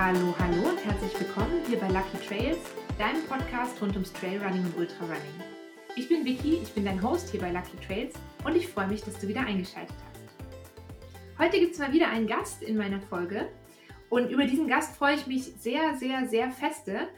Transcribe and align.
Hallo, 0.00 0.32
hallo 0.38 0.68
und 0.68 0.84
herzlich 0.84 1.18
willkommen 1.18 1.60
hier 1.66 1.76
bei 1.76 1.88
Lucky 1.88 2.18
Trails, 2.24 2.58
deinem 3.00 3.20
Podcast 3.24 3.82
rund 3.82 3.94
ums 3.94 4.12
Trailrunning 4.12 4.64
und 4.64 4.76
Ultrarunning. 4.76 5.42
Ich 5.96 6.08
bin 6.08 6.24
Vicky, 6.24 6.60
ich 6.62 6.72
bin 6.72 6.84
dein 6.84 7.02
Host 7.02 7.30
hier 7.30 7.40
bei 7.40 7.50
Lucky 7.50 7.76
Trails 7.84 8.14
und 8.44 8.54
ich 8.54 8.68
freue 8.68 8.86
mich, 8.86 9.02
dass 9.02 9.18
du 9.18 9.26
wieder 9.26 9.40
eingeschaltet 9.40 9.96
hast. 10.06 11.40
Heute 11.40 11.58
gibt 11.58 11.72
es 11.72 11.80
mal 11.80 11.92
wieder 11.92 12.10
einen 12.10 12.28
Gast 12.28 12.62
in 12.62 12.76
meiner 12.76 13.00
Folge 13.00 13.50
und 14.08 14.30
über 14.30 14.44
diesen 14.44 14.68
Gast 14.68 14.94
freue 14.94 15.16
ich 15.16 15.26
mich 15.26 15.46
sehr, 15.58 15.96
sehr, 15.96 16.28
sehr 16.28 16.52
feste. 16.52 17.08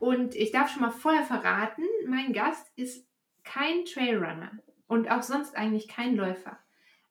Und 0.00 0.34
ich 0.34 0.50
darf 0.50 0.72
schon 0.72 0.82
mal 0.82 0.90
vorher 0.90 1.22
verraten, 1.22 1.84
mein 2.08 2.32
Gast 2.32 2.68
ist 2.74 3.06
kein 3.44 3.84
Trailrunner 3.84 4.50
und 4.88 5.08
auch 5.08 5.22
sonst 5.22 5.54
eigentlich 5.56 5.86
kein 5.86 6.16
Läufer. 6.16 6.58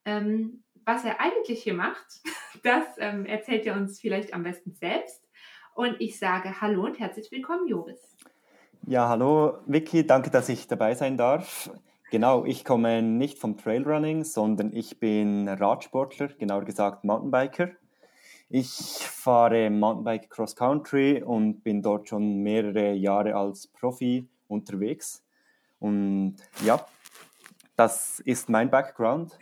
Ähm, 0.03 0.64
was 0.85 1.03
er 1.03 1.19
eigentlich 1.19 1.63
hier 1.63 1.73
macht, 1.73 2.21
das 2.63 2.85
ähm, 2.99 3.25
erzählt 3.25 3.65
er 3.65 3.75
uns 3.75 3.99
vielleicht 3.99 4.33
am 4.33 4.43
besten 4.43 4.73
selbst. 4.73 5.21
Und 5.73 5.99
ich 5.99 6.17
sage 6.17 6.61
Hallo 6.61 6.85
und 6.85 6.99
herzlich 6.99 7.31
willkommen, 7.31 7.67
Joris. 7.67 8.15
Ja, 8.87 9.09
hallo 9.09 9.57
Vicky, 9.65 10.05
danke, 10.05 10.29
dass 10.29 10.47
ich 10.47 10.67
dabei 10.67 10.93
sein 10.95 11.17
darf. 11.17 11.71
Genau, 12.11 12.45
ich 12.45 12.63
komme 12.63 13.01
nicht 13.01 13.39
vom 13.39 13.57
Trailrunning, 13.57 14.23
sondern 14.23 14.71
ich 14.71 14.99
bin 14.99 15.49
Radsportler, 15.49 16.27
genauer 16.27 16.63
gesagt 16.63 17.03
Mountainbiker. 17.03 17.71
Ich 18.47 18.69
fahre 18.69 19.71
Mountainbike 19.71 20.29
Cross 20.29 20.55
Country 20.55 21.23
und 21.23 21.63
bin 21.63 21.81
dort 21.81 22.07
schon 22.07 22.43
mehrere 22.43 22.93
Jahre 22.93 23.35
als 23.35 23.67
Profi 23.67 24.29
unterwegs. 24.47 25.23
Und 25.79 26.37
ja, 26.63 26.85
das 27.75 28.19
ist 28.19 28.49
mein 28.49 28.69
Background. 28.69 29.37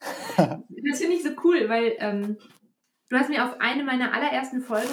das 0.36 0.98
finde 0.98 1.16
ich 1.16 1.22
so 1.22 1.30
cool, 1.44 1.68
weil 1.68 1.96
ähm, 1.98 2.38
du 3.08 3.16
hast 3.16 3.28
mir 3.28 3.44
auf 3.44 3.60
eine 3.60 3.84
meiner 3.84 4.14
allerersten 4.14 4.60
Folgen, 4.60 4.88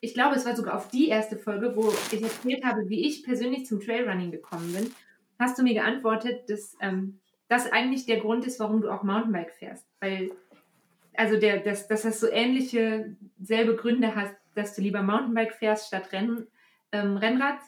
ich 0.00 0.12
glaube, 0.12 0.36
es 0.36 0.44
war 0.44 0.54
sogar 0.54 0.76
auf 0.76 0.88
die 0.88 1.08
erste 1.08 1.38
Folge, 1.38 1.74
wo 1.76 1.90
ich 2.12 2.22
erzählt 2.22 2.64
habe, 2.64 2.88
wie 2.88 3.06
ich 3.06 3.24
persönlich 3.24 3.64
zum 3.64 3.80
Trailrunning 3.80 4.30
gekommen 4.30 4.72
bin, 4.74 4.92
hast 5.38 5.58
du 5.58 5.62
mir 5.62 5.72
geantwortet, 5.72 6.50
dass 6.50 6.76
ähm, 6.80 7.20
das 7.48 7.72
eigentlich 7.72 8.04
der 8.04 8.20
Grund 8.20 8.44
ist, 8.46 8.60
warum 8.60 8.82
du 8.82 8.90
auch 8.90 9.02
Mountainbike 9.02 9.52
fährst. 9.52 9.86
Weil, 10.00 10.30
also 11.14 11.38
der, 11.38 11.60
dass, 11.60 11.88
dass 11.88 12.02
das 12.02 12.20
so 12.20 12.28
ähnliche, 12.30 13.16
selbe 13.40 13.76
Gründe 13.76 14.14
hast, 14.14 14.34
dass 14.54 14.74
du 14.74 14.82
lieber 14.82 15.02
Mountainbike 15.02 15.54
fährst 15.54 15.86
statt 15.86 16.12
Renn, 16.12 16.46
ähm, 16.92 17.16
Rennrad 17.16 17.58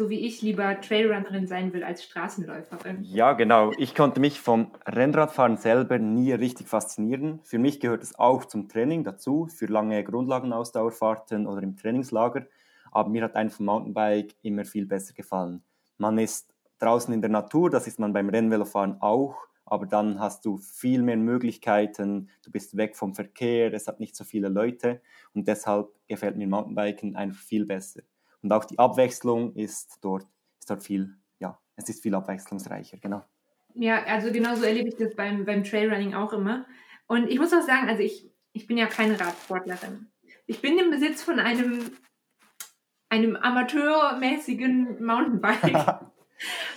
so 0.00 0.08
wie 0.08 0.20
ich 0.20 0.40
lieber 0.40 0.80
Trailrunnerin 0.80 1.46
sein 1.46 1.74
will 1.74 1.84
als 1.84 2.02
Straßenläuferin. 2.04 3.04
Ja, 3.04 3.34
genau. 3.34 3.70
Ich 3.76 3.94
konnte 3.94 4.18
mich 4.18 4.40
vom 4.40 4.72
Rennradfahren 4.86 5.58
selber 5.58 5.98
nie 5.98 6.32
richtig 6.32 6.68
faszinieren. 6.68 7.40
Für 7.42 7.58
mich 7.58 7.80
gehört 7.80 8.02
es 8.02 8.18
auch 8.18 8.46
zum 8.46 8.66
Training 8.70 9.04
dazu, 9.04 9.46
für 9.54 9.66
lange 9.66 10.02
Grundlagenausdauerfahrten 10.02 11.46
oder 11.46 11.62
im 11.62 11.76
Trainingslager. 11.76 12.46
Aber 12.90 13.10
mir 13.10 13.24
hat 13.24 13.36
einfach 13.36 13.60
Mountainbike 13.60 14.36
immer 14.40 14.64
viel 14.64 14.86
besser 14.86 15.12
gefallen. 15.12 15.62
Man 15.98 16.16
ist 16.16 16.54
draußen 16.78 17.12
in 17.12 17.20
der 17.20 17.30
Natur, 17.30 17.68
das 17.68 17.86
ist 17.86 17.98
man 17.98 18.14
beim 18.14 18.30
Rennvelofahren 18.30 19.02
auch, 19.02 19.36
aber 19.66 19.84
dann 19.84 20.18
hast 20.18 20.46
du 20.46 20.56
viel 20.56 21.02
mehr 21.02 21.18
Möglichkeiten, 21.18 22.30
du 22.42 22.50
bist 22.50 22.74
weg 22.74 22.96
vom 22.96 23.12
Verkehr, 23.12 23.74
es 23.74 23.86
hat 23.86 24.00
nicht 24.00 24.16
so 24.16 24.24
viele 24.24 24.48
Leute 24.48 25.02
und 25.34 25.46
deshalb 25.46 25.88
gefällt 26.08 26.38
mir 26.38 26.48
Mountainbiken 26.48 27.16
einfach 27.16 27.42
viel 27.42 27.66
besser. 27.66 28.00
Und 28.42 28.52
auch 28.52 28.64
die 28.64 28.78
Abwechslung 28.78 29.54
ist 29.54 29.98
dort, 30.00 30.26
ist 30.58 30.70
dort 30.70 30.82
viel, 30.82 31.16
ja, 31.38 31.58
es 31.76 31.88
ist 31.88 32.02
viel 32.02 32.14
abwechslungsreicher, 32.14 32.98
genau. 32.98 33.24
Ja, 33.74 34.02
also 34.04 34.32
genauso 34.32 34.64
erlebe 34.64 34.88
ich 34.88 34.96
das 34.96 35.14
beim, 35.14 35.44
beim 35.44 35.64
Trailrunning 35.64 36.14
auch 36.14 36.32
immer. 36.32 36.66
Und 37.06 37.28
ich 37.28 37.38
muss 37.38 37.52
auch 37.52 37.62
sagen, 37.62 37.88
also 37.88 38.02
ich, 38.02 38.30
ich 38.52 38.66
bin 38.66 38.78
ja 38.78 38.86
keine 38.86 39.18
Radsportlerin. 39.20 40.10
Ich 40.46 40.60
bin 40.60 40.78
im 40.78 40.90
Besitz 40.90 41.22
von 41.22 41.38
einem, 41.38 41.90
einem 43.08 43.36
amateurmäßigen 43.36 45.04
Mountainbike. 45.04 45.74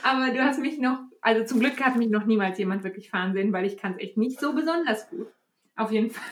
Aber 0.04 0.32
du 0.32 0.44
hast 0.44 0.60
mich 0.60 0.78
noch, 0.78 1.00
also 1.22 1.46
zum 1.46 1.60
Glück 1.60 1.84
hat 1.84 1.96
mich 1.96 2.10
noch 2.10 2.26
niemals 2.26 2.58
jemand 2.58 2.84
wirklich 2.84 3.10
fahren 3.10 3.34
sehen, 3.34 3.54
weil 3.54 3.66
ich 3.66 3.78
kann 3.78 3.94
es 3.94 4.00
echt 4.00 4.18
nicht 4.18 4.40
so 4.40 4.54
besonders 4.54 5.10
gut. 5.10 5.28
Auf 5.76 5.92
jeden 5.92 6.12
Fall. 6.12 6.24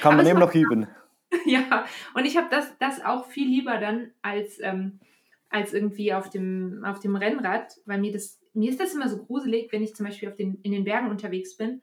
Kann 0.00 0.16
man 0.16 0.26
eben 0.26 0.38
noch 0.38 0.54
üben. 0.54 0.86
ja, 1.46 1.86
und 2.14 2.24
ich 2.24 2.36
habe 2.36 2.48
das, 2.50 2.76
das 2.78 3.04
auch 3.04 3.26
viel 3.26 3.48
lieber 3.48 3.78
dann 3.78 4.10
als, 4.22 4.58
ähm, 4.60 5.00
als 5.48 5.72
irgendwie 5.72 6.12
auf 6.12 6.30
dem, 6.30 6.84
auf 6.84 7.00
dem 7.00 7.16
Rennrad, 7.16 7.74
weil 7.86 8.00
mir 8.00 8.12
das, 8.12 8.40
mir 8.52 8.70
ist 8.70 8.80
das 8.80 8.94
immer 8.94 9.08
so 9.08 9.24
gruselig, 9.24 9.72
wenn 9.72 9.82
ich 9.82 9.94
zum 9.94 10.06
Beispiel 10.06 10.28
auf 10.28 10.36
den, 10.36 10.58
in 10.62 10.72
den 10.72 10.84
Bergen 10.84 11.10
unterwegs 11.10 11.56
bin 11.56 11.82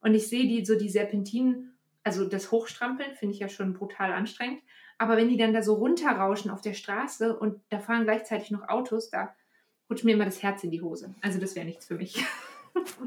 und 0.00 0.14
ich 0.14 0.28
sehe 0.28 0.46
die 0.46 0.64
so 0.64 0.78
die 0.78 0.88
Serpentinen, 0.88 1.76
also 2.02 2.26
das 2.26 2.50
Hochstrampeln 2.50 3.14
finde 3.14 3.34
ich 3.34 3.40
ja 3.40 3.48
schon 3.48 3.74
brutal 3.74 4.12
anstrengend, 4.12 4.62
aber 4.98 5.16
wenn 5.16 5.28
die 5.28 5.36
dann 5.36 5.54
da 5.54 5.62
so 5.62 5.74
runterrauschen 5.74 6.50
auf 6.50 6.60
der 6.60 6.74
Straße 6.74 7.38
und 7.38 7.60
da 7.70 7.78
fahren 7.78 8.04
gleichzeitig 8.04 8.50
noch 8.50 8.68
Autos, 8.68 9.10
da 9.10 9.34
rutscht 9.88 10.04
mir 10.04 10.12
immer 10.12 10.24
das 10.24 10.42
Herz 10.42 10.62
in 10.62 10.70
die 10.70 10.82
Hose. 10.82 11.14
Also 11.20 11.40
das 11.40 11.56
wäre 11.56 11.66
nichts 11.66 11.86
für 11.86 11.96
mich. 11.96 12.22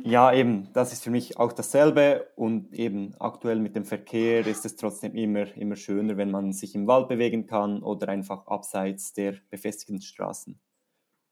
Ja, 0.03 0.34
eben, 0.34 0.69
das 0.74 0.91
ist 0.91 1.03
für 1.03 1.12
mich 1.12 1.38
auch 1.40 1.53
dasselbe 1.53 2.28
und 2.35 2.74
eben 2.74 3.16
aktuell 3.19 3.59
mit 3.59 3.75
dem 3.75 3.85
Verkehr 3.85 4.46
ist 4.46 4.66
es 4.66 4.75
trotzdem 4.75 5.16
immer, 5.16 5.56
immer 5.56 5.75
schöner, 5.75 6.18
wenn 6.18 6.31
man 6.31 6.51
sich 6.51 6.75
im 6.75 6.88
Wald 6.88 7.07
bewegen 7.07 7.46
kann 7.46 7.81
oder 7.81 8.09
einfach 8.09 8.47
abseits 8.47 9.13
der 9.13 9.35
befestigten 9.50 10.02
Straßen. 10.02 10.59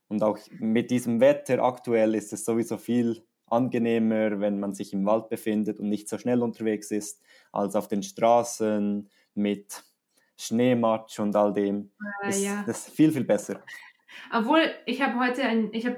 Und 0.07 0.23
auch 0.23 0.37
mit 0.59 0.91
diesem 0.91 1.19
Wetter 1.19 1.63
aktuell 1.63 2.15
ist 2.15 2.33
es 2.33 2.45
sowieso 2.45 2.77
viel 2.77 3.23
angenehmer, 3.47 4.39
wenn 4.39 4.59
man 4.59 4.73
sich 4.73 4.93
im 4.93 5.05
Wald 5.05 5.29
befindet 5.29 5.79
und 5.79 5.89
nicht 5.89 6.07
so 6.07 6.17
schnell 6.17 6.41
unterwegs 6.41 6.91
ist, 6.91 7.21
als 7.51 7.75
auf 7.75 7.87
den 7.87 8.03
Straßen 8.03 9.09
mit 9.35 9.83
Schneematsch 10.37 11.19
und 11.19 11.35
all 11.35 11.53
dem. 11.53 11.91
Ah, 11.99 12.27
ist 12.29 12.43
ja. 12.43 12.63
das 12.65 12.89
viel, 12.89 13.11
viel 13.11 13.25
besser. 13.25 13.61
Obwohl, 14.33 14.63
ich 14.85 15.01
habe 15.01 15.19
heute 15.19 15.43
ein, 15.43 15.69
ich 15.73 15.85
habe 15.85 15.97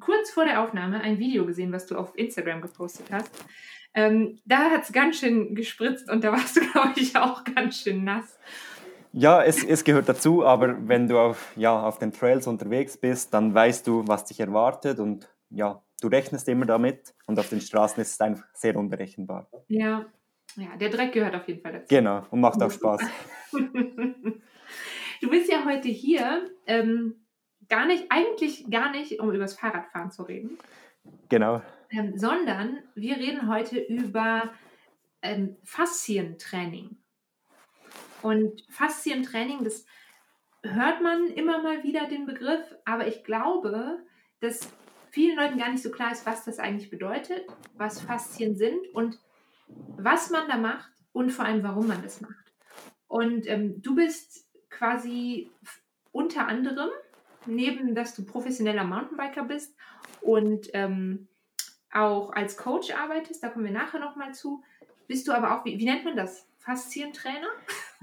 kurz 0.00 0.30
vor 0.30 0.44
der 0.44 0.62
Aufnahme 0.62 1.00
ein 1.00 1.18
Video 1.18 1.46
gesehen, 1.46 1.72
was 1.72 1.86
du 1.86 1.96
auf 1.96 2.16
Instagram 2.16 2.60
gepostet 2.60 3.06
hast. 3.10 3.30
Ähm, 3.94 4.38
da 4.44 4.70
hat 4.70 4.84
es 4.84 4.92
ganz 4.92 5.18
schön 5.18 5.54
gespritzt 5.54 6.10
und 6.10 6.22
da 6.22 6.32
warst 6.32 6.56
du, 6.56 6.60
glaube 6.72 6.94
ich, 6.96 7.16
auch 7.16 7.44
ganz 7.44 7.80
schön 7.80 8.04
nass. 8.04 8.38
Ja, 9.12 9.42
es, 9.42 9.64
es 9.64 9.84
gehört 9.84 10.08
dazu, 10.08 10.44
aber 10.44 10.76
wenn 10.86 11.08
du 11.08 11.18
auf, 11.18 11.52
ja, 11.56 11.82
auf 11.82 11.98
den 11.98 12.12
Trails 12.12 12.46
unterwegs 12.46 12.96
bist, 12.96 13.32
dann 13.32 13.54
weißt 13.54 13.86
du, 13.86 14.06
was 14.06 14.26
dich 14.26 14.38
erwartet 14.38 14.98
und 14.98 15.28
ja, 15.50 15.82
du 16.00 16.08
rechnest 16.08 16.48
immer 16.48 16.66
damit 16.66 17.14
und 17.26 17.38
auf 17.38 17.48
den 17.48 17.60
Straßen 17.60 18.00
ist 18.02 18.12
es 18.12 18.20
einfach 18.20 18.44
sehr 18.52 18.76
unberechenbar. 18.76 19.48
Ja, 19.68 20.06
ja 20.56 20.76
der 20.76 20.90
Dreck 20.90 21.12
gehört 21.12 21.34
auf 21.34 21.48
jeden 21.48 21.62
Fall 21.62 21.72
dazu. 21.72 21.86
Genau, 21.88 22.26
und 22.30 22.40
macht 22.40 22.62
auch 22.62 22.70
Spaß. 22.70 23.00
du 23.52 25.30
bist 25.30 25.50
ja 25.50 25.64
heute 25.64 25.88
hier. 25.88 26.50
Ähm, 26.66 27.14
gar 27.68 27.86
nicht, 27.86 28.06
eigentlich 28.10 28.70
gar 28.70 28.90
nicht, 28.90 29.20
um 29.20 29.28
über 29.30 29.38
das 29.38 29.58
Fahrradfahren 29.58 30.10
zu 30.10 30.22
reden. 30.22 30.58
Genau. 31.28 31.62
Ähm, 31.90 32.16
sondern 32.16 32.78
wir 32.94 33.16
reden 33.16 33.48
heute 33.48 33.78
über 33.78 34.50
ähm, 35.22 35.56
Faszientraining. 35.64 36.96
Und 38.22 38.64
Faszientraining, 38.68 39.64
das 39.64 39.86
hört 40.62 41.02
man 41.02 41.28
immer 41.28 41.62
mal 41.62 41.84
wieder 41.84 42.06
den 42.06 42.26
Begriff, 42.26 42.74
aber 42.84 43.06
ich 43.06 43.24
glaube, 43.24 44.00
dass 44.40 44.68
vielen 45.10 45.36
Leuten 45.36 45.58
gar 45.58 45.70
nicht 45.70 45.82
so 45.82 45.90
klar 45.90 46.12
ist, 46.12 46.26
was 46.26 46.44
das 46.44 46.58
eigentlich 46.58 46.90
bedeutet, 46.90 47.46
was 47.74 48.00
Faszien 48.00 48.56
sind 48.56 48.88
und 48.92 49.18
was 49.68 50.30
man 50.30 50.48
da 50.48 50.56
macht 50.56 50.90
und 51.12 51.30
vor 51.30 51.44
allem, 51.44 51.62
warum 51.62 51.86
man 51.86 52.02
das 52.02 52.20
macht. 52.20 52.34
Und 53.06 53.46
ähm, 53.46 53.80
du 53.82 53.94
bist 53.94 54.46
quasi 54.68 55.50
unter 56.12 56.46
anderem 56.46 56.90
neben 57.48 57.94
dass 57.94 58.14
du 58.14 58.24
professioneller 58.24 58.84
Mountainbiker 58.84 59.44
bist 59.44 59.74
und 60.20 60.68
ähm, 60.74 61.28
auch 61.92 62.32
als 62.32 62.56
Coach 62.56 62.92
arbeitest, 62.94 63.42
da 63.42 63.48
kommen 63.48 63.64
wir 63.64 63.72
nachher 63.72 64.00
nochmal 64.00 64.34
zu, 64.34 64.62
bist 65.06 65.26
du 65.26 65.32
aber 65.32 65.56
auch, 65.56 65.64
wie, 65.64 65.78
wie 65.78 65.84
nennt 65.84 66.04
man 66.04 66.16
das? 66.16 66.46
Faszientrainer? 66.58 67.48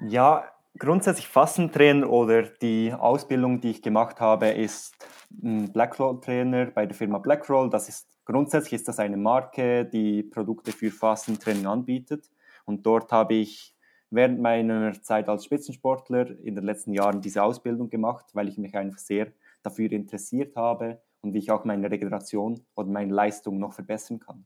Ja, 0.07 0.51
grundsätzlich 0.77 1.27
Faszientrainer 1.27 2.09
oder 2.09 2.43
die 2.43 2.93
Ausbildung, 2.93 3.61
die 3.61 3.71
ich 3.71 3.81
gemacht 3.81 4.19
habe, 4.19 4.49
ist 4.49 4.95
Blackroll-Trainer 5.29 6.67
bei 6.67 6.85
der 6.85 6.95
Firma 6.95 7.19
Blackroll. 7.19 7.69
Das 7.69 7.89
ist 7.89 8.07
grundsätzlich 8.25 8.73
ist 8.73 8.87
das 8.87 8.99
eine 8.99 9.17
Marke, 9.17 9.85
die 9.85 10.23
Produkte 10.23 10.71
für 10.71 10.91
Faszientraining 10.91 11.67
anbietet. 11.67 12.29
Und 12.65 12.85
dort 12.85 13.11
habe 13.11 13.35
ich 13.35 13.74
während 14.15 14.39
meiner 14.39 14.93
Zeit 15.01 15.29
als 15.29 15.45
Spitzensportler 15.45 16.39
in 16.43 16.55
den 16.55 16.63
letzten 16.63 16.93
Jahren 16.93 17.21
diese 17.21 17.43
Ausbildung 17.43 17.89
gemacht, 17.89 18.25
weil 18.33 18.47
ich 18.47 18.57
mich 18.57 18.75
einfach 18.75 18.97
sehr 18.97 19.27
dafür 19.61 19.91
interessiert 19.91 20.55
habe 20.55 21.01
und 21.21 21.33
wie 21.33 21.39
ich 21.39 21.51
auch 21.51 21.65
meine 21.65 21.89
Regeneration 21.89 22.61
oder 22.75 22.87
meine 22.87 23.13
Leistung 23.13 23.59
noch 23.59 23.73
verbessern 23.73 24.19
kann. 24.19 24.45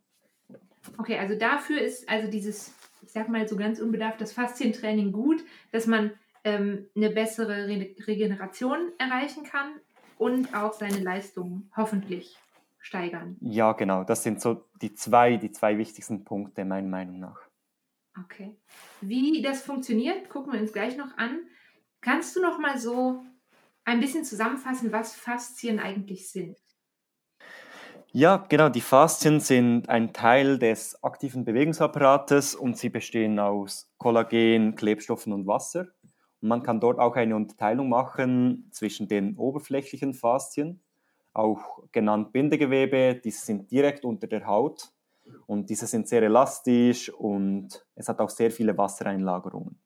Okay, 0.97 1.17
also 1.17 1.37
dafür 1.37 1.81
ist 1.81 2.09
also 2.09 2.29
dieses, 2.29 2.73
ich 3.01 3.11
sag 3.11 3.29
mal 3.29 3.47
so 3.47 3.55
ganz 3.55 3.79
unbedarft, 3.79 4.21
das 4.21 4.31
Faszientraining 4.31 5.11
gut, 5.11 5.43
dass 5.71 5.87
man 5.87 6.11
ähm, 6.43 6.87
eine 6.95 7.09
bessere 7.09 7.67
Re 7.67 7.95
Regeneration 8.07 8.91
erreichen 8.97 9.43
kann 9.43 9.71
und 10.17 10.55
auch 10.55 10.73
seine 10.73 10.99
Leistung 10.99 11.69
hoffentlich 11.75 12.37
steigern. 12.79 13.37
Ja, 13.41 13.73
genau. 13.73 14.03
Das 14.03 14.23
sind 14.23 14.41
so 14.41 14.65
die 14.81 14.93
zwei, 14.93 15.37
die 15.37 15.51
zwei 15.51 15.77
wichtigsten 15.77 16.23
Punkte 16.23 16.65
meiner 16.65 16.87
Meinung 16.87 17.19
nach. 17.19 17.48
Okay. 18.17 18.57
Wie 19.01 19.41
das 19.41 19.61
funktioniert, 19.61 20.29
gucken 20.29 20.53
wir 20.53 20.59
uns 20.59 20.73
gleich 20.73 20.97
noch 20.97 21.17
an. 21.17 21.39
Kannst 22.01 22.35
du 22.35 22.41
noch 22.41 22.59
mal 22.59 22.77
so 22.77 23.23
ein 23.85 23.99
bisschen 23.99 24.23
zusammenfassen, 24.23 24.91
was 24.91 25.15
Faszien 25.15 25.79
eigentlich 25.79 26.29
sind? 26.29 26.57
Ja, 28.11 28.37
genau. 28.49 28.69
Die 28.69 28.81
Faszien 28.81 29.39
sind 29.39 29.87
ein 29.87 30.13
Teil 30.13 30.57
des 30.57 31.03
aktiven 31.03 31.45
Bewegungsapparates 31.45 32.55
und 32.55 32.75
sie 32.75 32.89
bestehen 32.89 33.39
aus 33.39 33.91
Kollagen, 33.97 34.75
Klebstoffen 34.75 35.31
und 35.31 35.45
Wasser. 35.45 35.87
Und 36.41 36.49
man 36.49 36.63
kann 36.63 36.79
dort 36.79 36.97
auch 36.97 37.15
eine 37.15 37.35
Unterteilung 37.35 37.89
machen 37.89 38.67
zwischen 38.71 39.07
den 39.07 39.37
oberflächlichen 39.37 40.15
Faszien, 40.15 40.81
auch 41.33 41.83
genannt 41.91 42.31
Bindegewebe. 42.31 43.21
Diese 43.23 43.45
sind 43.45 43.69
direkt 43.69 44.05
unter 44.05 44.25
der 44.25 44.47
Haut 44.47 44.91
und 45.45 45.69
diese 45.69 45.87
sind 45.87 46.07
sehr 46.07 46.23
elastisch 46.23 47.09
und 47.09 47.85
es 47.95 48.07
hat 48.07 48.19
auch 48.19 48.29
sehr 48.29 48.51
viele 48.51 48.77
Wassereinlagerungen. 48.77 49.79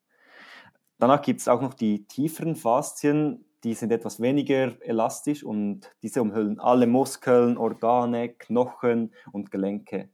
Danach 1.00 1.22
gibt 1.22 1.42
es 1.42 1.48
auch 1.48 1.62
noch 1.62 1.74
die 1.74 2.06
tieferen 2.06 2.56
Faszien, 2.56 3.46
die 3.64 3.74
sind 3.74 3.92
etwas 3.92 4.22
weniger 4.22 4.74
elastisch 4.82 5.44
und 5.44 5.96
diese 6.02 6.22
umhüllen 6.22 6.60
alle 6.60 6.86
Muskeln, 6.86 7.58
Organe, 7.58 8.30
Knochen 8.30 9.14
und 9.32 9.52
Gelenke. 9.52 10.10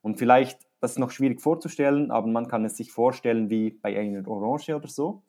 Und 0.00 0.18
vielleicht, 0.18 0.66
das 0.80 0.92
ist 0.92 0.98
noch 0.98 1.10
schwierig 1.10 1.40
vorzustellen, 1.40 2.10
aber 2.10 2.26
man 2.28 2.48
kann 2.48 2.64
es 2.64 2.76
sich 2.76 2.92
vorstellen 2.92 3.50
wie 3.50 3.70
bei 3.70 3.98
einer 3.98 4.26
Orange 4.26 4.74
oder 4.74 4.88
so. 4.88 5.22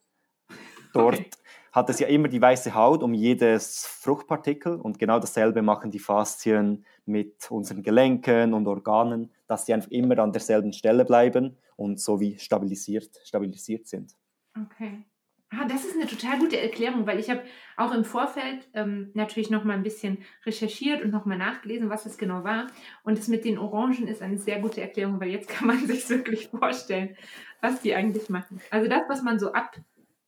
Dort 0.92 1.18
okay. 1.18 1.30
Hat 1.72 1.88
es 1.90 2.00
ja 2.00 2.08
immer 2.08 2.28
die 2.28 2.40
weiße 2.40 2.74
Haut 2.74 3.02
um 3.02 3.14
jedes 3.14 3.86
Fruchtpartikel 3.86 4.76
und 4.76 4.98
genau 4.98 5.18
dasselbe 5.18 5.62
machen 5.62 5.90
die 5.90 5.98
Faszien 5.98 6.84
mit 7.06 7.50
unseren 7.50 7.82
Gelenken 7.82 8.54
und 8.54 8.66
Organen, 8.66 9.30
dass 9.46 9.66
sie 9.66 9.74
einfach 9.74 9.90
immer 9.90 10.18
an 10.18 10.32
derselben 10.32 10.72
Stelle 10.72 11.04
bleiben 11.04 11.56
und 11.76 12.00
so 12.00 12.20
wie 12.20 12.38
stabilisiert, 12.38 13.20
stabilisiert 13.24 13.86
sind. 13.86 14.14
Okay. 14.60 15.04
Ah, 15.52 15.66
das 15.66 15.84
ist 15.84 15.96
eine 15.96 16.06
total 16.06 16.38
gute 16.38 16.60
Erklärung, 16.60 17.08
weil 17.08 17.18
ich 17.18 17.28
habe 17.28 17.42
auch 17.76 17.92
im 17.92 18.04
Vorfeld 18.04 18.68
ähm, 18.72 19.10
natürlich 19.14 19.50
noch 19.50 19.64
mal 19.64 19.72
ein 19.72 19.82
bisschen 19.82 20.18
recherchiert 20.46 21.02
und 21.02 21.10
noch 21.10 21.24
mal 21.24 21.36
nachgelesen, 21.36 21.90
was 21.90 22.06
es 22.06 22.18
genau 22.18 22.44
war. 22.44 22.68
Und 23.02 23.18
das 23.18 23.26
mit 23.26 23.44
den 23.44 23.58
Orangen 23.58 24.06
ist 24.06 24.22
eine 24.22 24.38
sehr 24.38 24.60
gute 24.60 24.80
Erklärung, 24.80 25.20
weil 25.20 25.30
jetzt 25.30 25.48
kann 25.48 25.66
man 25.66 25.84
sich 25.86 26.08
wirklich 26.08 26.48
vorstellen, 26.48 27.16
was 27.60 27.80
die 27.80 27.96
eigentlich 27.96 28.28
machen. 28.28 28.60
Also 28.70 28.88
das, 28.88 29.02
was 29.08 29.22
man 29.22 29.40
so 29.40 29.52
ab, 29.52 29.76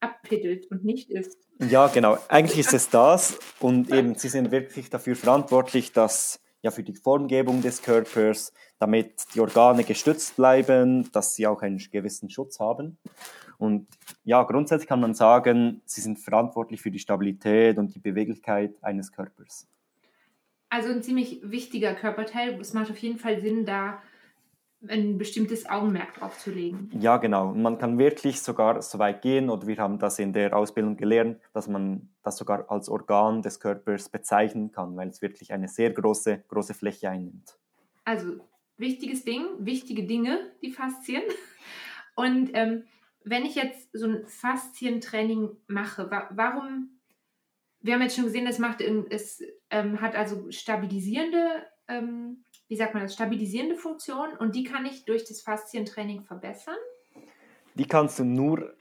abpittelt 0.02 0.70
und 0.70 0.84
nicht 0.84 1.10
isst. 1.10 1.38
Ja, 1.58 1.87
genau. 1.87 2.19
Eigentlich 2.28 2.58
ist 2.58 2.75
es 2.75 2.88
das. 2.90 3.38
Und 3.60 3.93
eben, 3.93 4.14
sie 4.14 4.28
sind 4.28 4.50
wirklich 4.50 4.90
dafür 4.90 5.16
verantwortlich, 5.16 5.93
dass 5.93 6.40
ja 6.62 6.70
für 6.70 6.82
die 6.82 6.94
Formgebung 6.94 7.60
des 7.60 7.82
Körpers, 7.82 8.52
damit 8.78 9.34
die 9.34 9.40
Organe 9.40 9.84
gestützt 9.84 10.37
bleiben, 10.37 11.10
dass 11.12 11.34
sie 11.34 11.46
auch 11.46 11.62
einen 11.62 11.78
gewissen 11.78 12.31
Schutz 12.31 12.60
haben. 12.60 12.99
Und 13.58 13.88
ja, 14.25 14.43
grundsätzlich 14.43 14.88
kann 14.88 15.00
man 15.00 15.14
sagen, 15.14 15.82
sie 15.84 16.00
sind 16.00 16.19
verantwortlich 16.19 16.81
für 16.81 16.90
die 16.90 16.98
Stabilität 16.98 17.78
und 17.78 17.94
die 17.94 18.00
Beweglichkeit 18.00 18.75
eines 18.82 19.12
Körpers. 19.12 19.69
Also 20.69 20.88
ein 20.88 21.02
ziemlich 21.02 21.40
wichtiger 21.44 21.94
Körperteil. 21.94 22.58
Es 22.60 22.72
macht 22.72 22.90
auf 22.90 22.98
jeden 22.98 23.19
Fall 23.19 23.40
Sinn, 23.40 23.66
da 23.66 24.02
ein 24.88 25.19
bestimmtes 25.19 25.69
Augenmerk 25.69 26.14
drauf 26.14 26.38
zu 26.38 26.50
legen. 26.50 26.90
Ja, 26.99 27.17
genau. 27.19 27.55
Man 27.55 27.79
kann 27.79 27.99
wirklich 27.99 28.40
sogar 28.40 28.82
so 28.82 28.99
weit 28.99 29.23
gehen, 29.23 29.49
oder 29.49 29.67
wir 29.67 29.76
haben 29.76 29.99
das 29.99 30.19
in 30.19 30.32
der 30.32 30.56
Ausbildung 30.56 30.96
gelernt, 30.96 31.40
dass 31.52 31.69
man 31.69 32.11
das 32.23 32.37
sogar 32.37 32.70
als 32.70 32.88
Organ 32.88 33.43
des 33.43 33.61
Körpers 33.61 34.08
bezeichnen 34.08 34.73
kann, 34.73 34.96
weil 34.96 35.08
es 35.08 35.23
wirklich 35.23 35.52
eine 35.52 35.69
sehr 35.69 35.90
große, 35.90 36.44
große 36.49 36.75
Fläche 36.75 37.11
einnimmt. 37.11 37.56
Also 38.05 38.38
wichtiges 38.76 39.25
Ding, 39.25 39.44
wichtige 39.58 40.05
Dinge, 40.06 40.52
die 40.62 40.73
Faszien. 40.73 41.23
Und 42.17 42.50
ähm, 42.55 42.84
wenn 43.25 43.44
ich 43.44 43.55
jetzt 43.55 43.88
so 43.93 44.06
ein 44.06 44.26
Faszientraining 44.26 45.50
mache, 45.69 46.11
wa 46.11 46.29
warum, 46.32 46.99
wir 47.81 47.94
haben 47.94 48.02
jetzt 48.02 48.17
schon 48.17 48.25
gesehen, 48.25 48.46
es, 48.46 48.58
macht, 48.58 48.81
es 48.81 49.43
ähm, 49.70 50.00
hat 50.00 50.17
also 50.17 50.50
stabilisierende, 50.50 51.67
ähm, 51.88 52.44
wie 52.72 52.76
sagt 52.76 52.94
man 52.94 53.02
das, 53.02 53.12
stabilisierende 53.12 53.76
Funktion 53.76 54.34
und 54.38 54.54
die 54.54 54.64
kann 54.64 54.86
ich 54.86 55.04
durch 55.04 55.26
das 55.26 55.42
Faszientraining 55.42 56.22
verbessern? 56.22 56.78
Die 57.74 57.84
kannst 57.84 58.19
du 58.19 58.24
nur 58.24 58.74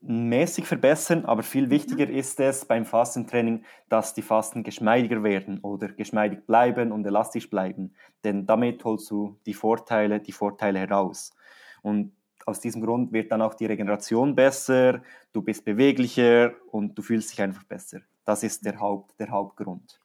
mäßig 0.00 0.64
verbessern, 0.64 1.26
aber 1.26 1.42
viel 1.42 1.68
wichtiger 1.68 2.06
mhm. 2.06 2.14
ist 2.14 2.40
es 2.40 2.64
beim 2.64 2.86
Fastentraining, 2.86 3.66
dass 3.90 4.14
die 4.14 4.22
Fasten 4.22 4.62
geschmeidiger 4.62 5.22
werden 5.22 5.60
oder 5.60 5.88
geschmeidig 5.88 6.46
bleiben 6.46 6.90
und 6.90 7.04
elastisch 7.04 7.50
bleiben, 7.50 7.94
denn 8.24 8.46
damit 8.46 8.82
holst 8.82 9.10
du 9.10 9.38
die 9.44 9.52
Vorteile, 9.52 10.18
die 10.18 10.32
Vorteile 10.32 10.78
heraus. 10.78 11.34
Und 11.82 12.12
aus 12.46 12.60
diesem 12.60 12.80
Grund 12.80 13.12
wird 13.12 13.30
dann 13.30 13.42
auch 13.42 13.52
die 13.52 13.66
Regeneration 13.66 14.34
besser, 14.34 15.02
du 15.34 15.42
bist 15.42 15.66
beweglicher 15.66 16.54
und 16.70 16.96
du 16.96 17.02
fühlst 17.02 17.30
dich 17.30 17.42
einfach 17.42 17.64
besser. 17.64 18.00
Das 18.24 18.42
ist 18.42 18.64
der, 18.64 18.80
Haupt, 18.80 19.20
der 19.20 19.28
Hauptgrund. 19.28 20.00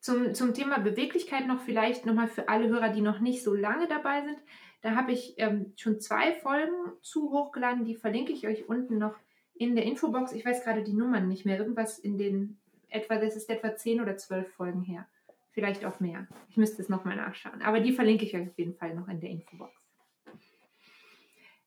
Zum, 0.00 0.34
zum 0.34 0.54
Thema 0.54 0.78
Beweglichkeit 0.78 1.46
noch 1.46 1.60
vielleicht 1.60 2.06
nochmal 2.06 2.28
für 2.28 2.48
alle 2.48 2.68
Hörer, 2.68 2.88
die 2.88 3.02
noch 3.02 3.20
nicht 3.20 3.42
so 3.42 3.54
lange 3.54 3.86
dabei 3.86 4.22
sind. 4.22 4.38
Da 4.80 4.94
habe 4.94 5.12
ich 5.12 5.34
ähm, 5.36 5.72
schon 5.76 6.00
zwei 6.00 6.32
Folgen 6.32 6.72
zu 7.02 7.30
hochgeladen, 7.30 7.84
die 7.84 7.94
verlinke 7.94 8.32
ich 8.32 8.46
euch 8.46 8.68
unten 8.68 8.96
noch 8.98 9.14
in 9.54 9.76
der 9.76 9.84
Infobox. 9.84 10.32
Ich 10.32 10.44
weiß 10.44 10.64
gerade 10.64 10.82
die 10.82 10.94
Nummern 10.94 11.28
nicht 11.28 11.44
mehr. 11.44 11.58
Irgendwas 11.58 11.98
in 11.98 12.16
den 12.16 12.58
etwa, 12.88 13.16
das 13.16 13.36
ist 13.36 13.50
etwa 13.50 13.76
zehn 13.76 14.00
oder 14.00 14.16
zwölf 14.16 14.50
Folgen 14.54 14.82
her. 14.82 15.06
Vielleicht 15.52 15.84
auch 15.84 16.00
mehr. 16.00 16.26
Ich 16.48 16.56
müsste 16.56 16.80
es 16.80 16.88
nochmal 16.88 17.16
nachschauen. 17.16 17.60
Aber 17.60 17.80
die 17.80 17.92
verlinke 17.92 18.24
ich 18.24 18.34
euch 18.34 18.48
auf 18.48 18.58
jeden 18.58 18.74
Fall 18.74 18.94
noch 18.94 19.08
in 19.08 19.20
der 19.20 19.30
Infobox. 19.30 19.72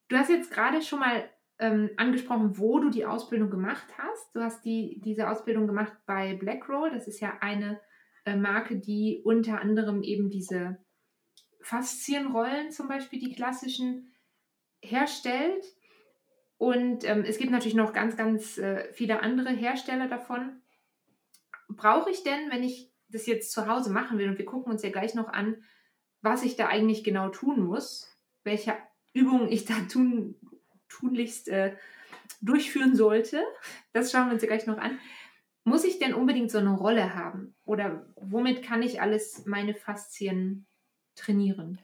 Du 0.08 0.18
hast 0.18 0.30
jetzt 0.30 0.52
gerade 0.52 0.82
schon 0.82 1.00
mal 1.00 1.30
ähm, 1.60 1.92
angesprochen, 1.98 2.58
wo 2.58 2.80
du 2.80 2.90
die 2.90 3.06
Ausbildung 3.06 3.50
gemacht 3.50 3.88
hast. 3.98 4.36
Du 4.36 4.42
hast 4.42 4.66
die, 4.66 5.00
diese 5.02 5.30
Ausbildung 5.30 5.68
gemacht 5.68 5.94
bei 6.06 6.36
Blackroll. 6.36 6.92
Das 6.92 7.08
ist 7.08 7.20
ja 7.20 7.38
eine 7.42 7.80
äh, 8.26 8.36
Marke, 8.36 8.78
die 8.78 9.22
unter 9.24 9.62
anderem 9.62 10.04
eben 10.04 10.30
diese 10.30 10.78
Faszienrollen, 11.62 12.72
zum 12.72 12.88
Beispiel 12.88 13.20
die 13.20 13.34
klassischen, 13.34 14.14
herstellt. 14.84 15.64
Und 16.58 17.08
ähm, 17.08 17.24
es 17.26 17.38
gibt 17.38 17.52
natürlich 17.52 17.76
noch 17.76 17.94
ganz, 17.94 18.16
ganz 18.16 18.58
äh, 18.58 18.92
viele 18.94 19.22
andere 19.22 19.50
Hersteller 19.50 20.08
davon. 20.08 20.62
Brauche 21.70 22.12
ich 22.12 22.24
denn, 22.24 22.52
wenn 22.52 22.64
ich 22.64 22.92
das 23.10 23.26
jetzt 23.26 23.52
zu 23.52 23.68
Hause 23.68 23.92
machen 23.92 24.18
will, 24.18 24.30
und 24.30 24.38
wir 24.38 24.46
gucken 24.46 24.72
uns 24.72 24.84
ja 24.84 24.90
gleich 24.90 25.16
noch 25.16 25.30
an, 25.30 25.64
was 26.22 26.44
ich 26.44 26.56
da 26.56 26.68
eigentlich 26.68 27.04
genau 27.04 27.30
tun 27.30 27.62
muss, 27.64 28.08
welche 28.44 28.76
Übungen 29.14 29.52
ich 29.52 29.66
da 29.66 29.74
tun, 29.92 30.36
tunlichst 30.90 31.50
äh, 31.50 31.76
durchführen 32.42 32.96
sollte. 32.96 33.44
Das 33.92 34.12
schauen 34.12 34.28
wir 34.28 34.34
uns 34.34 34.42
ja 34.42 34.48
gleich 34.48 34.66
noch 34.68 34.78
an. 34.78 35.00
Muss 35.66 35.86
ich 35.86 35.98
denn 35.98 36.14
unbedingt 36.14 36.52
so 36.52 36.58
eine 36.58 36.76
Rolle 36.76 37.16
haben? 37.16 37.56
Oder 37.64 38.06
womit 38.18 38.64
kann 38.64 38.82
ich 38.82 39.02
alles 39.02 39.46
meine 39.46 39.74
Faszien 39.74 40.66
trainieren? 41.16 41.80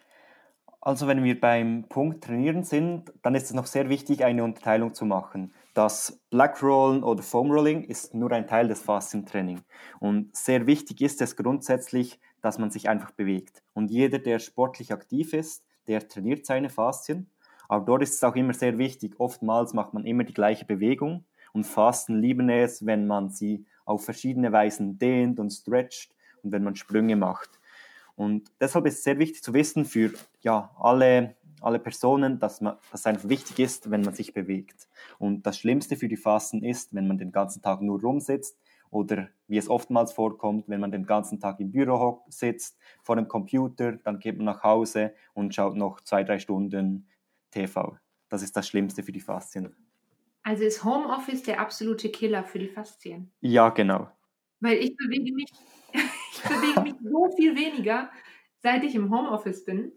Also 0.81 1.07
wenn 1.07 1.23
wir 1.23 1.39
beim 1.39 1.85
Punkt 1.87 2.23
trainieren 2.23 2.63
sind, 2.63 3.11
dann 3.21 3.35
ist 3.35 3.45
es 3.45 3.53
noch 3.53 3.65
sehr 3.65 3.89
wichtig, 3.89 4.23
eine 4.23 4.43
Unterteilung 4.43 4.93
zu 4.93 5.05
machen. 5.05 5.53
Das 5.73 6.21
Black 6.29 6.61
Rollen 6.63 7.03
oder 7.03 7.21
Foam 7.21 7.51
Rolling 7.51 7.83
ist 7.83 8.13
nur 8.13 8.31
ein 8.31 8.47
Teil 8.47 8.67
des 8.67 8.81
Faszientraining. 8.81 9.61
Und 9.99 10.35
sehr 10.35 10.67
wichtig 10.67 11.01
ist 11.01 11.21
es 11.21 11.35
grundsätzlich, 11.35 12.19
dass 12.41 12.59
man 12.59 12.71
sich 12.71 12.89
einfach 12.89 13.11
bewegt. 13.11 13.61
Und 13.73 13.91
jeder, 13.91 14.19
der 14.19 14.39
sportlich 14.39 14.91
aktiv 14.93 15.33
ist, 15.33 15.65
der 15.87 16.07
trainiert 16.07 16.45
seine 16.45 16.69
Faszien. 16.69 17.29
Aber 17.67 17.85
dort 17.85 18.03
ist 18.03 18.15
es 18.15 18.23
auch 18.23 18.35
immer 18.35 18.53
sehr 18.53 18.77
wichtig, 18.77 19.19
oftmals 19.19 19.73
macht 19.73 19.93
man 19.93 20.05
immer 20.05 20.23
die 20.23 20.33
gleiche 20.33 20.65
Bewegung 20.65 21.25
und 21.53 21.65
Fasten 21.65 22.19
lieben 22.19 22.49
es, 22.49 22.85
wenn 22.85 23.07
man 23.07 23.29
sie 23.29 23.65
auf 23.89 24.05
verschiedene 24.05 24.51
Weisen 24.51 24.99
dehnt 24.99 25.39
und 25.39 25.49
stretcht 25.49 26.13
und 26.43 26.51
wenn 26.51 26.63
man 26.63 26.75
Sprünge 26.75 27.15
macht. 27.15 27.59
Und 28.15 28.51
deshalb 28.59 28.85
ist 28.85 28.99
es 28.99 29.03
sehr 29.03 29.17
wichtig 29.17 29.41
zu 29.41 29.53
wissen 29.53 29.85
für 29.85 30.13
ja, 30.41 30.71
alle, 30.77 31.35
alle 31.61 31.79
Personen, 31.79 32.39
dass, 32.39 32.61
man, 32.61 32.75
dass 32.91 33.01
es 33.01 33.05
einfach 33.05 33.29
wichtig 33.29 33.59
ist, 33.59 33.89
wenn 33.89 34.01
man 34.01 34.13
sich 34.13 34.33
bewegt. 34.33 34.87
Und 35.17 35.45
das 35.45 35.57
Schlimmste 35.57 35.95
für 35.95 36.07
die 36.07 36.17
Fasten 36.17 36.63
ist, 36.63 36.93
wenn 36.93 37.07
man 37.07 37.17
den 37.17 37.31
ganzen 37.31 37.61
Tag 37.61 37.81
nur 37.81 37.99
rumsitzt 38.01 38.57
oder 38.91 39.29
wie 39.47 39.57
es 39.57 39.69
oftmals 39.69 40.11
vorkommt, 40.11 40.67
wenn 40.67 40.81
man 40.81 40.91
den 40.91 41.05
ganzen 41.05 41.39
Tag 41.39 41.59
im 41.59 41.71
Büro 41.71 42.23
sitzt, 42.29 42.77
vor 43.01 43.15
dem 43.15 43.27
Computer, 43.27 43.93
dann 43.93 44.19
geht 44.19 44.37
man 44.37 44.45
nach 44.45 44.63
Hause 44.63 45.13
und 45.33 45.55
schaut 45.55 45.75
noch 45.75 46.01
zwei, 46.01 46.23
drei 46.23 46.39
Stunden 46.39 47.07
TV. 47.51 47.97
Das 48.29 48.43
ist 48.43 48.55
das 48.55 48.67
Schlimmste 48.67 49.01
für 49.01 49.11
die 49.11 49.21
Faszien. 49.21 49.88
Also 50.49 50.63
ist 50.63 50.83
Homeoffice 50.83 51.43
der 51.43 51.59
absolute 51.59 52.09
Killer 52.09 52.43
für 52.43 52.57
die 52.57 52.69
Faszien? 52.69 53.31
Ja, 53.39 53.69
genau. 53.69 54.09
Weil 54.59 54.79
ich 54.79 54.97
bewege 54.97 55.31
mich, 55.31 55.51
ich 55.93 56.41
bewege 56.41 56.81
mich 56.81 56.95
so 57.03 57.29
viel 57.37 57.55
weniger, 57.55 58.09
seit 58.57 58.83
ich 58.83 58.95
im 58.95 59.15
Homeoffice 59.15 59.63
bin. 59.63 59.91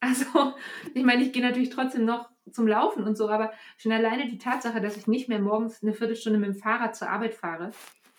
Also, 0.00 0.54
ich 0.92 1.04
meine, 1.04 1.22
ich 1.22 1.32
gehe 1.32 1.40
natürlich 1.40 1.70
trotzdem 1.70 2.04
noch 2.04 2.28
zum 2.50 2.66
Laufen 2.66 3.04
und 3.04 3.16
so, 3.16 3.28
aber 3.28 3.52
schon 3.76 3.92
alleine 3.92 4.28
die 4.28 4.38
Tatsache, 4.38 4.80
dass 4.80 4.96
ich 4.96 5.06
nicht 5.06 5.28
mehr 5.28 5.38
morgens 5.38 5.84
eine 5.84 5.92
Viertelstunde 5.92 6.40
mit 6.40 6.48
dem 6.48 6.56
Fahrrad 6.56 6.96
zur 6.96 7.08
Arbeit 7.08 7.34
fahre, 7.34 7.70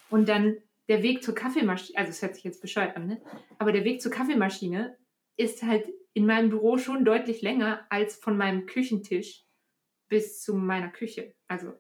und 0.10 0.30
dann 0.30 0.56
der 0.88 1.04
Weg 1.04 1.22
zur 1.22 1.36
Kaffeemaschine, 1.36 2.00
also 2.00 2.12
es 2.12 2.22
hört 2.22 2.36
sich 2.36 2.46
jetzt 2.46 2.62
bescheuert 2.62 2.96
an, 2.96 3.08
ne? 3.08 3.22
aber 3.60 3.74
der 3.74 3.84
Weg 3.84 4.02
zur 4.02 4.12
Kaffeemaschine 4.13 4.96
ist 5.36 5.63
halt 5.63 5.92
in 6.13 6.25
meinem 6.25 6.50
Büro 6.50 6.78
schon 6.78 7.04
deutlich 7.04 7.42
länger 7.42 7.86
als 7.90 8.16
von 8.16 8.38
meinem 8.38 8.68
Küchentisch 8.68 9.43
bis 10.10 10.42
zu 10.42 10.54
meiner 10.54 10.90
Küche. 10.90 11.34
Also 11.48 11.74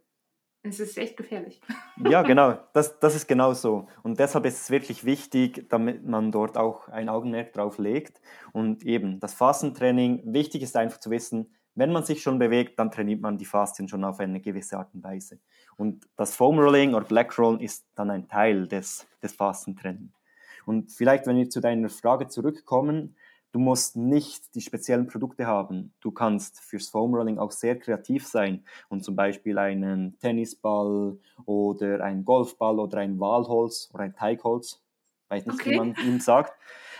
es 0.63 0.79
ist 0.79 0.97
echt 0.97 1.17
gefährlich. 1.17 1.61
Ja, 2.09 2.23
genau, 2.23 2.57
das, 2.73 2.99
das 2.99 3.15
ist 3.15 3.27
genau 3.27 3.53
so. 3.53 3.87
Und 4.01 4.19
deshalb 4.19 4.45
ist 4.45 4.61
es 4.61 4.69
wirklich 4.71 5.05
wichtig, 5.05 5.69
damit 5.69 6.05
man 6.05 6.31
dort 6.31 6.57
auch 6.57 6.87
ein 6.89 7.07
Augenmerk 7.07 7.53
drauf 7.53 7.77
legt. 7.77 8.19
Und 8.51 8.83
eben 8.83 9.19
das 9.19 9.35
Fastentraining, 9.35 10.33
wichtig 10.33 10.63
ist 10.63 10.75
einfach 10.75 10.99
zu 10.99 11.11
wissen, 11.11 11.53
wenn 11.75 11.91
man 11.91 12.03
sich 12.03 12.21
schon 12.21 12.39
bewegt, 12.39 12.79
dann 12.79 12.91
trainiert 12.91 13.21
man 13.21 13.37
die 13.37 13.45
Faszien 13.45 13.87
schon 13.87 14.03
auf 14.03 14.19
eine 14.19 14.39
gewisse 14.39 14.77
Art 14.77 14.93
und 14.93 15.03
Weise. 15.03 15.39
Und 15.77 16.07
das 16.15 16.35
Foam 16.35 16.59
Rolling 16.59 16.93
oder 16.93 17.05
Black 17.05 17.37
Rolling 17.37 17.61
ist 17.61 17.85
dann 17.95 18.09
ein 18.09 18.27
Teil 18.27 18.67
des, 18.67 19.07
des 19.21 19.33
Fastentrainings. 19.33 20.13
Und 20.65 20.91
vielleicht, 20.91 21.27
wenn 21.27 21.37
wir 21.37 21.49
zu 21.49 21.61
deiner 21.61 21.89
Frage 21.89 22.27
zurückkommen, 22.27 23.15
du 23.53 23.59
musst 23.59 23.95
nicht 23.95 24.53
die 24.55 24.61
speziellen 24.61 25.07
Produkte 25.07 25.47
haben. 25.47 25.93
Du 26.01 26.11
kannst 26.11 26.59
fürs 26.59 26.89
Foam 26.89 27.13
Rolling 27.13 27.37
auch 27.37 27.51
sehr 27.51 27.79
kreativ 27.79 28.27
sein 28.27 28.65
und 28.89 29.03
zum 29.03 29.15
Beispiel 29.15 29.57
einen 29.57 30.17
Tennisball 30.19 31.17
oder 31.45 32.03
einen 32.03 32.25
Golfball 32.25 32.79
oder 32.79 32.97
ein 32.97 33.19
Walholz 33.19 33.89
oder 33.93 34.03
ein 34.03 34.15
Teigholz, 34.15 34.81
weiß 35.29 35.45
nicht, 35.45 35.61
okay. 35.61 35.71
wie 35.71 35.77
man 35.77 35.95
ihm 36.03 36.19
sagt. 36.19 36.53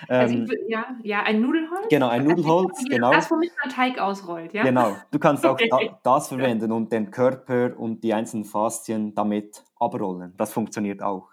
Also 0.07 0.35
ähm, 0.35 0.47
ja, 0.67 0.97
ja, 1.01 1.23
ein 1.23 1.41
Nudelholz. 1.41 1.87
Genau, 1.89 2.09
ein 2.09 2.23
Nudelholz, 2.23 2.83
genau. 2.89 3.11
Das, 3.11 3.31
womit 3.31 3.51
man 3.63 3.73
Teig 3.73 3.99
ausrollt, 3.99 4.53
ja. 4.53 4.63
Genau, 4.63 4.95
du 5.11 5.19
kannst 5.19 5.45
auch 5.45 5.57
da, 5.57 5.79
das 6.03 6.27
verwenden 6.27 6.71
und 6.71 6.91
den 6.91 7.09
Körper 7.09 7.77
und 7.77 8.03
die 8.03 8.13
einzelnen 8.13 8.45
Faszien 8.45 9.15
damit 9.15 9.63
abrollen. 9.79 10.33
Das 10.37 10.53
funktioniert 10.53 11.01
auch. 11.01 11.29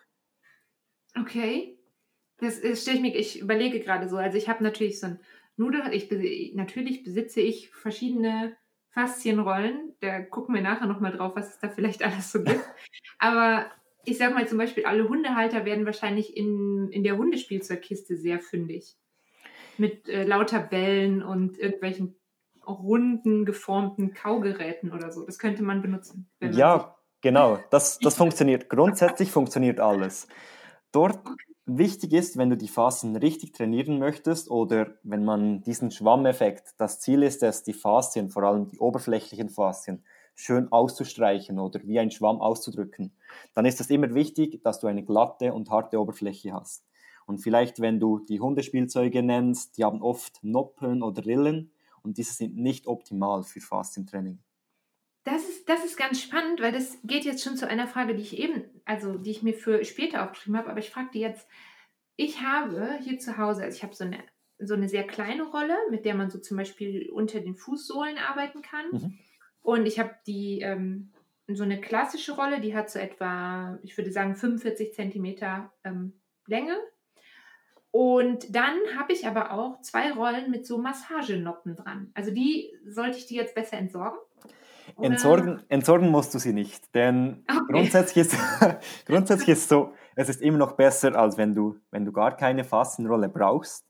Okay. 1.19 1.80
Das, 2.41 2.61
das 2.61 2.83
stelle 2.83 2.97
ich 2.97 3.03
mir, 3.03 3.17
ich 3.17 3.41
überlege 3.41 3.81
gerade 3.81 4.09
so. 4.09 4.17
Also 4.17 4.39
ich 4.39 4.49
habe 4.49 4.63
natürlich 4.65 5.01
so 5.01 5.09
ein 5.09 5.21
Nudel, 5.57 5.83
ich, 5.93 6.55
natürlich 6.55 7.05
besitze 7.05 7.41
ich 7.41 7.71
verschiedene 7.71 8.57
Faszienrollen. 8.91 9.95
Da 10.01 10.21
gucken 10.21 10.55
wir 10.55 10.63
nachher 10.63 10.87
nochmal 10.87 11.13
drauf, 11.13 11.33
was 11.37 11.51
es 11.51 11.59
da 11.59 11.69
vielleicht 11.69 12.03
alles 12.05 12.33
so 12.33 12.43
gibt. 12.43 12.65
Aber 13.19 13.67
ich 14.05 14.19
sag 14.19 14.35
mal 14.35 14.49
zum 14.49 14.59
Beispiel, 14.59 14.87
alle 14.87 15.09
Hundehalter 15.09 15.65
werden 15.65 15.87
wahrscheinlich 15.87 16.37
in, 16.37 16.89
in 16.91 17.05
der 17.05 17.17
Hundespielzeugkiste 17.17 18.17
sehr 18.17 18.41
fündig. 18.41 18.97
Mit 19.77 20.09
äh, 20.09 20.25
lauter 20.25 20.61
Bällen 20.61 21.23
und 21.23 21.59
irgendwelchen 21.59 22.17
runden, 22.67 23.45
geformten 23.45 24.15
Kaugeräten 24.15 24.93
oder 24.93 25.11
so. 25.11 25.25
Das 25.25 25.39
könnte 25.39 25.63
man 25.63 25.83
benutzen. 25.83 26.31
ja, 26.41 26.97
genau. 27.21 27.59
Das, 27.71 27.99
das 27.99 28.17
funktioniert. 28.17 28.69
Grundsätzlich 28.69 29.31
funktioniert 29.31 29.81
alles. 29.81 30.29
Dort 30.93 31.21
wichtig 31.67 32.13
ist, 32.13 32.37
wenn 32.37 32.51
du 32.51 32.57
die 32.57 32.69
Faszen 32.69 33.17
richtig 33.17 33.53
trainieren 33.53 33.99
möchtest 33.99 34.51
oder 34.51 34.95
wenn 35.03 35.25
man 35.25 35.63
diesen 35.63 35.91
Schwammeffekt, 35.91 36.75
das 36.79 37.01
Ziel 37.01 37.23
ist 37.23 37.43
es, 37.43 37.63
die 37.63 37.73
Faszien, 37.73 38.31
vor 38.31 38.43
allem 38.43 38.69
die 38.69 38.79
oberflächlichen 38.79 39.51
Faszien, 39.51 40.05
schön 40.35 40.73
auszustreichen 40.73 41.59
oder 41.59 41.81
wie 41.85 41.99
ein 41.99 42.11
Schwamm 42.11 42.41
auszudrücken, 42.41 43.13
dann 43.55 43.67
ist 43.67 43.81
es 43.81 43.91
immer 43.91 44.15
wichtig, 44.15 44.63
dass 44.63 44.81
du 44.81 44.87
eine 44.87 45.05
glatte 45.05 45.53
und 45.53 45.71
harte 45.71 46.01
Oberfläche 46.01 46.53
hast. 46.53 46.85
Und 47.27 47.39
vielleicht, 47.39 47.81
wenn 47.81 48.01
du 48.01 48.19
die 48.19 48.41
Hundespielzeuge 48.41 49.23
nennst, 49.23 49.77
die 49.77 49.85
haben 49.85 50.03
oft 50.03 50.43
Noppen 50.43 51.03
oder 51.03 51.25
Rillen 51.25 51.73
und 52.03 52.19
diese 52.19 52.33
sind 52.33 52.57
nicht 52.57 52.87
optimal 52.87 53.43
für 53.43 53.61
Faszientraining. 53.61 54.41
Das 55.25 55.49
ist, 55.49 55.69
das 55.69 55.85
ist 55.85 55.99
ganz 55.99 56.23
spannend, 56.23 56.61
weil 56.61 56.73
das 56.73 56.99
geht 57.05 57.25
jetzt 57.25 57.45
schon 57.45 57.57
zu 57.57 57.69
einer 57.69 57.87
Frage, 57.87 58.15
die 58.15 58.23
ich 58.23 58.39
eben, 58.39 58.65
also 58.87 59.19
die 59.19 59.31
ich 59.31 59.43
mir 59.43 59.55
für 59.55 59.85
später 59.85 60.25
aufgeschrieben 60.25 60.59
habe, 60.59 60.71
aber 60.71 60.79
ich 60.79 60.91
frage 60.91 61.11
dir 61.11 61.29
jetzt, 61.29 61.47
ich 62.17 62.41
habe 62.41 62.99
hier 63.03 63.19
zu 63.19 63.37
Hause, 63.37 63.63
also 63.63 63.77
ich 63.77 63.83
habe 63.83 63.95
so 63.95 64.05
eine, 64.05 64.19
so 64.59 64.75
eine 64.75 64.89
sehr 64.89 65.07
kleine 65.07 65.45
Rolle, 65.45 65.77
mit 65.91 66.05
der 66.05 66.15
man 66.15 66.31
so 66.31 66.39
zum 66.39 66.57
Beispiel 66.57 67.11
unter 67.11 67.41
den 67.41 67.57
Fußsohlen 67.57 68.19
arbeiten 68.19 68.63
kann. 68.63 68.87
Mhm. 68.93 69.19
Und 69.63 69.87
ich 69.87 69.99
habe 69.99 70.15
die 70.27 70.61
ähm, 70.61 71.13
so 71.49 71.65
eine 71.65 71.81
klassische 71.81 72.33
Rolle, 72.33 72.61
die 72.61 72.75
hat 72.75 72.91
so 72.91 72.99
etwa, 72.99 73.79
ich 73.83 73.97
würde 73.97 74.13
sagen, 74.13 74.37
45 74.37 74.95
Zentimeter 74.95 75.73
ähm, 75.85 76.15
Länge. 76.47 76.77
Und 77.91 78.55
dann 78.55 78.79
habe 78.97 79.13
ich 79.13 79.27
aber 79.27 79.53
auch 79.53 79.81
zwei 79.81 80.13
Rollen 80.13 80.51
mit 80.51 80.67
so 80.67 80.79
Massagenoppen 80.79 81.77
dran. 81.77 82.11
Also 82.15 82.31
die 82.31 82.73
sollte 82.87 83.19
ich 83.19 83.27
die 83.27 83.35
jetzt 83.35 83.55
besser 83.55 83.79
entsorgen? 83.79 84.19
Entsorgen, 85.01 85.63
entsorgen 85.69 86.09
musst 86.09 86.35
du 86.35 86.39
sie 86.39 86.53
nicht, 86.53 86.95
denn 86.95 87.45
okay. 87.49 87.61
grundsätzlich, 87.69 88.27
ist, 88.27 88.37
grundsätzlich 89.07 89.49
ist 89.51 89.69
so, 89.69 89.93
es 90.17 90.29
ist 90.29 90.41
immer 90.41 90.59
noch 90.59 90.73
besser, 90.73 91.17
als 91.17 91.37
wenn 91.37 91.55
du, 91.55 91.77
wenn 91.91 92.05
du 92.05 92.13
gar 92.13 92.37
keine 92.37 92.65
Fassenrolle 92.65 93.29
brauchst. 93.29 93.87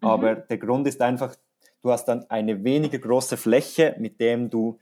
Mhm. 0.00 0.08
Aber 0.08 0.34
der 0.36 0.58
Grund 0.58 0.86
ist 0.86 1.00
einfach, 1.00 1.34
du 1.82 1.90
hast 1.90 2.06
dann 2.06 2.24
eine 2.28 2.64
weniger 2.64 2.98
große 2.98 3.36
Fläche, 3.36 3.96
mit 3.98 4.20
dem 4.20 4.50
du 4.50 4.78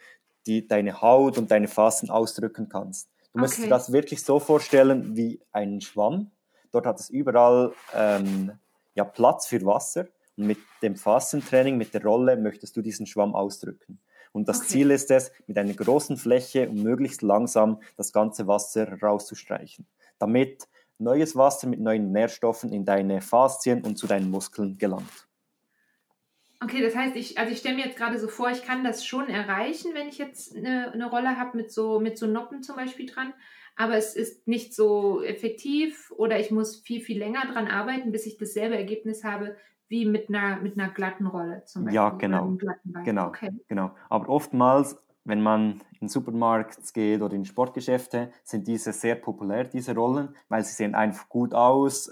die, 0.47 0.67
deine 0.67 1.01
Haut 1.01 1.39
und 1.39 1.51
deine 1.51 1.69
Fasern 1.69 2.11
ausdrücken 2.11 2.69
kannst. 2.69 3.09
Du 3.33 3.41
musst 3.41 3.59
dir 3.59 3.69
das 3.69 3.93
wirklich 3.93 4.25
so 4.25 4.41
vorstellen 4.41 5.17
wie 5.17 5.41
einen 5.53 5.81
Schwamm. 5.81 6.31
Dort 6.73 6.87
hat 6.87 6.99
es 6.99 7.11
überall 7.11 7.73
ähm, 7.95 8.53
ja, 8.95 9.05
Platz 9.05 9.47
für 9.47 9.65
Wasser. 9.65 10.09
Und 10.37 10.47
mit 10.47 10.59
dem 10.83 10.97
Fassentraining, 10.97 11.77
mit 11.77 11.95
der 11.95 12.03
Rolle, 12.03 12.37
möchtest 12.37 12.77
du 12.77 12.83
diesen 12.83 13.07
Schwamm 13.07 13.35
ausdrücken. 13.35 14.01
Und 14.32 14.49
das 14.49 14.58
okay. 14.58 14.68
Ziel 14.68 14.90
ist 14.90 15.11
es, 15.11 15.32
mit 15.47 15.58
einer 15.58 15.75
großen 15.75 16.16
Fläche 16.16 16.68
und 16.68 16.82
möglichst 16.82 17.23
langsam 17.23 17.80
das 17.97 18.12
ganze 18.12 18.47
Wasser 18.47 19.00
rauszustreichen, 19.00 19.87
damit 20.18 20.68
neues 20.99 21.37
Wasser 21.37 21.68
mit 21.68 21.80
neuen 21.80 22.12
Nährstoffen 22.12 22.73
in 22.73 22.85
deine 22.85 23.20
Faszien 23.20 23.82
und 23.82 23.97
zu 23.97 24.06
deinen 24.06 24.30
Muskeln 24.30 24.78
gelangt. 24.78 25.28
Okay, 26.61 26.82
das 26.82 26.97
heißt, 26.97 27.14
ich, 27.14 27.38
also 27.38 27.52
ich 27.52 27.58
stelle 27.58 27.76
mir 27.76 27.85
jetzt 27.85 27.97
gerade 27.97 28.18
so 28.18 28.26
vor, 28.26 28.50
ich 28.50 28.64
kann 28.64 28.82
das 28.82 29.06
schon 29.06 29.28
erreichen, 29.28 29.94
wenn 29.94 30.08
ich 30.08 30.18
jetzt 30.18 30.56
eine, 30.56 30.90
eine 30.92 31.08
Rolle 31.08 31.38
habe 31.38 31.56
mit 31.56 31.70
so, 31.70 32.00
mit 32.00 32.18
so 32.18 32.26
Noppen 32.26 32.64
zum 32.64 32.75
Beispiel 32.75 33.06
dran, 33.06 33.32
aber 33.76 33.94
es 33.94 34.16
ist 34.16 34.49
nicht 34.49 34.75
so 34.75 35.23
effektiv 35.23 36.11
oder 36.16 36.40
ich 36.40 36.50
muss 36.50 36.80
viel, 36.80 37.00
viel 37.00 37.18
länger 37.18 37.42
dran 37.52 37.68
arbeiten, 37.68 38.11
bis 38.11 38.26
ich 38.26 38.38
dasselbe 38.38 38.76
Ergebnis 38.76 39.23
habe 39.23 39.56
wie 39.88 40.04
mit 40.07 40.28
einer, 40.28 40.57
mit 40.61 40.78
einer 40.78 40.90
glatten 40.90 41.26
Rolle 41.26 41.64
zum 41.64 41.85
Beispiel. 41.85 41.97
Ja, 41.97 42.11
genau. 42.11 42.57
Genau, 43.04 43.28
okay. 43.28 43.50
genau. 43.68 43.90
Aber 44.09 44.28
oftmals, 44.28 44.97
wenn 45.25 45.42
man 45.42 45.80
in 45.92 46.00
den 46.02 46.09
Supermarkt 46.09 46.92
geht 46.95 47.23
oder 47.23 47.35
in 47.35 47.45
Sportgeschäfte, 47.45 48.30
sind 48.45 48.66
diese 48.66 48.92
sehr 48.92 49.14
populär, 49.16 49.64
diese 49.64 49.95
Rollen, 49.95 50.35
weil 50.49 50.64
sie 50.64 50.75
sehen 50.75 50.95
einfach 50.95 51.28
gut 51.28 51.54
aus, 51.54 52.11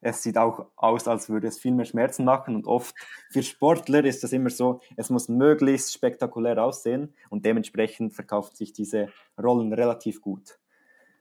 es 0.00 0.22
sieht 0.22 0.38
auch 0.38 0.70
aus, 0.76 1.08
als 1.08 1.28
würde 1.28 1.48
es 1.48 1.58
viel 1.58 1.72
mehr 1.72 1.84
Schmerzen 1.84 2.24
machen 2.24 2.54
und 2.54 2.66
oft 2.66 2.94
für 3.30 3.42
Sportler 3.42 4.04
ist 4.04 4.22
das 4.22 4.32
immer 4.32 4.50
so, 4.50 4.80
es 4.96 5.10
muss 5.10 5.28
möglichst 5.28 5.92
spektakulär 5.92 6.62
aussehen 6.62 7.14
und 7.30 7.44
dementsprechend 7.44 8.14
verkaufen 8.14 8.54
sich 8.54 8.72
diese 8.72 9.08
Rollen 9.42 9.72
relativ 9.72 10.20
gut. 10.20 10.58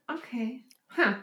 Okay. 0.08 0.66
Ha. 0.96 1.18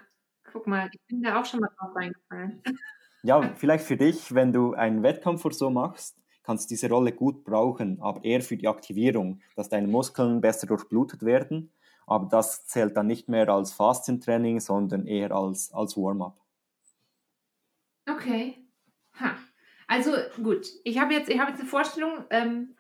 Guck 0.53 0.67
mal, 0.67 0.91
ich 0.93 1.01
bin 1.07 1.23
da 1.23 1.41
auch 1.41 1.45
schon 1.45 1.61
mal 1.61 1.71
drauf 1.79 1.95
reingefallen. 1.95 2.63
Ja, 3.25 3.55
vielleicht 3.57 3.87
für 3.87 3.97
dich, 3.97 4.35
wenn 4.35 4.53
du 4.53 4.75
einen 4.75 5.03
Wettkampf 5.03 5.47
oder 5.47 5.55
so 5.55 5.71
machst, 5.71 6.23
kannst 6.43 6.69
du 6.69 6.75
diese 6.75 6.91
Rolle 6.91 7.11
gut 7.11 7.43
brauchen, 7.43 7.99
aber 8.03 8.23
eher 8.23 8.43
für 8.43 8.59
die 8.59 8.69
Aktivierung, 8.69 9.41
dass 9.57 9.71
deine 9.71 9.89
Muskeln 9.89 10.43
besser 10.43 10.67
durchblutet 10.67 11.25
werden. 11.25 11.73
Aber 12.07 12.29
das 12.29 12.67
zählt 12.67 12.99
dann 12.99 13.07
nicht 13.07 13.31
mehr 13.31 13.49
als 13.49 13.73
Faszientraining, 13.73 14.61
sondern 14.61 15.07
eher 15.07 15.33
als, 15.33 15.73
als 15.73 15.97
Warm-up. 15.97 16.39
Okay. 18.07 18.59
Ha. 19.19 19.37
Also 19.87 20.13
gut, 20.43 20.67
ich 20.85 20.99
habe 20.99 21.15
jetzt, 21.15 21.31
hab 21.31 21.49
jetzt 21.49 21.61
eine 21.61 21.69
Vorstellung. 21.69 22.25
Ähm, 22.29 22.77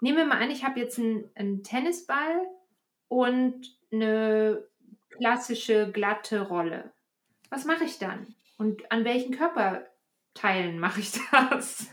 nehmen 0.00 0.18
wir 0.18 0.26
mal 0.26 0.42
an, 0.42 0.50
ich 0.50 0.64
habe 0.64 0.80
jetzt 0.80 0.98
einen, 0.98 1.30
einen 1.36 1.62
Tennisball 1.62 2.48
und 3.06 3.78
eine 3.92 4.64
klassische 5.10 5.92
glatte 5.92 6.48
Rolle. 6.48 6.90
Was 7.48 7.64
mache 7.64 7.84
ich 7.84 8.00
dann? 8.00 8.34
Und 8.58 8.90
an 8.90 9.04
welchen 9.04 9.32
Körperteilen 9.32 10.80
mache 10.80 11.00
ich 11.00 11.12
das? 11.30 11.88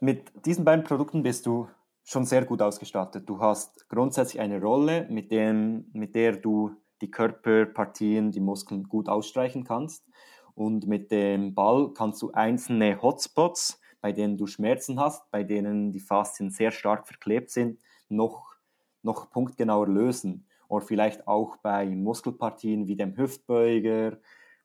Mit 0.00 0.30
diesen 0.44 0.64
beiden 0.64 0.84
Produkten 0.84 1.22
bist 1.22 1.46
du 1.46 1.68
schon 2.04 2.26
sehr 2.26 2.44
gut 2.44 2.62
ausgestattet. 2.62 3.28
Du 3.28 3.40
hast 3.40 3.88
grundsätzlich 3.88 4.40
eine 4.40 4.60
Rolle, 4.60 5.06
mit, 5.10 5.32
dem, 5.32 5.86
mit 5.92 6.14
der 6.14 6.36
du 6.36 6.76
die 7.00 7.10
Körperpartien, 7.10 8.30
die 8.30 8.40
Muskeln 8.40 8.84
gut 8.84 9.08
ausstreichen 9.08 9.64
kannst. 9.64 10.06
Und 10.54 10.86
mit 10.86 11.10
dem 11.10 11.54
Ball 11.54 11.92
kannst 11.94 12.20
du 12.20 12.32
einzelne 12.32 13.00
Hotspots, 13.00 13.80
bei 14.00 14.12
denen 14.12 14.36
du 14.36 14.46
Schmerzen 14.46 15.00
hast, 15.00 15.30
bei 15.30 15.42
denen 15.42 15.90
die 15.90 16.00
Faszien 16.00 16.50
sehr 16.50 16.70
stark 16.70 17.06
verklebt 17.06 17.50
sind, 17.50 17.80
noch, 18.08 18.56
noch 19.02 19.30
punktgenauer 19.30 19.88
lösen. 19.88 20.46
Oder 20.68 20.84
vielleicht 20.84 21.26
auch 21.26 21.56
bei 21.56 21.86
Muskelpartien 21.86 22.86
wie 22.86 22.96
dem 22.96 23.16
Hüftbeuger 23.16 24.18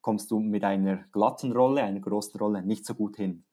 kommst 0.03 0.29
du 0.29 0.39
mit 0.39 0.63
einer 0.63 0.97
glatten 1.11 1.51
Rolle, 1.51 1.81
einer 1.81 1.99
großen 1.99 2.39
Rolle 2.39 2.61
nicht 2.61 2.85
so 2.85 2.93
gut 2.93 3.15
hin. 3.15 3.43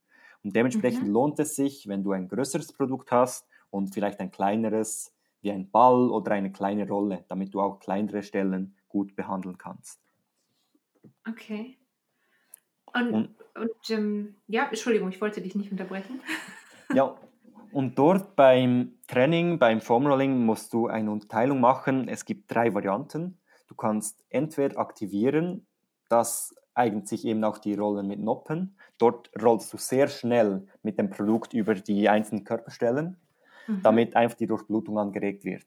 Und 0.43 0.55
dementsprechend 0.55 1.07
mhm. 1.07 1.13
lohnt 1.13 1.39
es 1.39 1.55
sich, 1.55 1.87
wenn 1.87 2.03
du 2.03 2.11
ein 2.11 2.27
größeres 2.27 2.73
Produkt 2.73 3.11
hast 3.11 3.47
und 3.71 3.93
vielleicht 3.93 4.19
ein 4.19 4.29
kleineres 4.29 5.15
wie 5.41 5.51
ein 5.51 5.71
Ball 5.71 6.11
oder 6.11 6.33
eine 6.33 6.51
kleine 6.51 6.87
Rolle, 6.87 7.25
damit 7.27 7.53
du 7.53 7.61
auch 7.61 7.79
kleinere 7.79 8.21
Stellen 8.21 8.75
gut 8.89 9.15
behandeln 9.15 9.57
kannst. 9.57 9.99
Okay. 11.27 11.77
Und, 12.93 13.13
und, 13.13 13.35
und 13.55 13.89
ähm, 13.89 14.35
ja, 14.47 14.65
Entschuldigung, 14.65 15.09
ich 15.09 15.21
wollte 15.21 15.41
dich 15.41 15.55
nicht 15.55 15.71
unterbrechen. 15.71 16.19
ja, 16.93 17.17
und 17.71 17.97
dort 17.97 18.35
beim 18.35 18.99
Training, 19.07 19.57
beim 19.57 19.81
Foamrolling 19.81 20.45
musst 20.45 20.73
du 20.73 20.87
eine 20.87 21.09
Unterteilung 21.09 21.61
machen. 21.61 22.07
Es 22.07 22.25
gibt 22.25 22.53
drei 22.53 22.73
Varianten. 22.73 23.39
Du 23.67 23.75
kannst 23.75 24.25
entweder 24.29 24.77
aktivieren, 24.77 25.65
das 26.11 26.55
eignet 26.73 27.07
sich 27.07 27.25
eben 27.25 27.43
auch 27.43 27.57
die 27.57 27.75
Rollen 27.75 28.07
mit 28.07 28.19
Noppen. 28.19 28.75
Dort 28.97 29.29
rollst 29.41 29.71
du 29.73 29.77
sehr 29.77 30.07
schnell 30.07 30.67
mit 30.83 30.97
dem 30.97 31.09
Produkt 31.09 31.53
über 31.53 31.75
die 31.75 32.09
einzelnen 32.09 32.43
Körperstellen, 32.43 33.17
mhm. 33.67 33.81
damit 33.83 34.15
einfach 34.15 34.37
die 34.37 34.47
Durchblutung 34.47 34.97
angeregt 34.97 35.43
wird. 35.43 35.65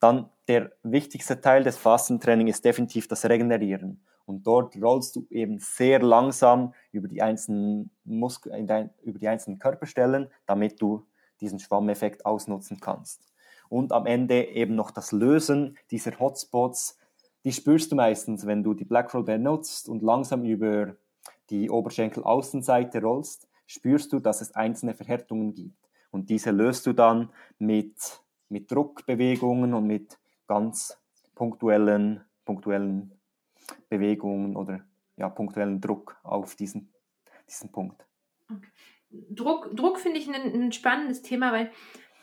Dann 0.00 0.30
der 0.46 0.72
wichtigste 0.82 1.40
Teil 1.40 1.64
des 1.64 1.76
Fastentrainings 1.76 2.56
ist 2.56 2.64
definitiv 2.64 3.08
das 3.08 3.24
Regenerieren. 3.24 4.00
Und 4.26 4.46
dort 4.46 4.76
rollst 4.80 5.16
du 5.16 5.26
eben 5.30 5.58
sehr 5.58 6.00
langsam 6.00 6.74
über 6.92 7.08
die 7.08 7.22
einzelnen, 7.22 7.90
Muskel, 8.04 8.52
über 9.02 9.18
die 9.18 9.28
einzelnen 9.28 9.58
Körperstellen, 9.58 10.28
damit 10.46 10.80
du 10.80 11.06
diesen 11.40 11.58
Schwammeffekt 11.58 12.26
ausnutzen 12.26 12.78
kannst. 12.80 13.22
Und 13.68 13.92
am 13.92 14.06
Ende 14.06 14.44
eben 14.48 14.74
noch 14.74 14.90
das 14.90 15.12
Lösen 15.12 15.76
dieser 15.90 16.18
Hotspots, 16.18 16.98
die 17.44 17.52
spürst 17.52 17.92
du 17.92 17.96
meistens, 17.96 18.46
wenn 18.46 18.62
du 18.62 18.74
die 18.74 18.84
Blackroll 18.84 19.24
benutzt 19.24 19.88
und 19.88 20.02
langsam 20.02 20.44
über 20.44 20.96
die 21.50 21.70
Oberschenkelaußenseite 21.70 23.00
rollst, 23.00 23.48
spürst 23.66 24.12
du, 24.12 24.18
dass 24.18 24.40
es 24.40 24.54
einzelne 24.54 24.94
Verhärtungen 24.94 25.54
gibt. 25.54 25.88
Und 26.10 26.30
diese 26.30 26.50
löst 26.50 26.86
du 26.86 26.92
dann 26.92 27.30
mit, 27.58 27.96
mit 28.48 28.70
Druckbewegungen 28.70 29.74
und 29.74 29.86
mit 29.86 30.18
ganz 30.46 30.98
punktuellen, 31.34 32.24
punktuellen 32.44 33.12
Bewegungen 33.88 34.56
oder 34.56 34.80
ja, 35.16 35.28
punktuellen 35.28 35.80
Druck 35.80 36.16
auf 36.22 36.56
diesen, 36.56 36.92
diesen 37.46 37.70
Punkt. 37.70 38.06
Okay. 38.50 38.68
Druck, 39.30 39.74
Druck 39.74 39.98
finde 39.98 40.18
ich 40.18 40.28
ein, 40.28 40.34
ein, 40.34 40.72
spannendes 40.72 41.22
Thema, 41.22 41.52
weil 41.52 41.70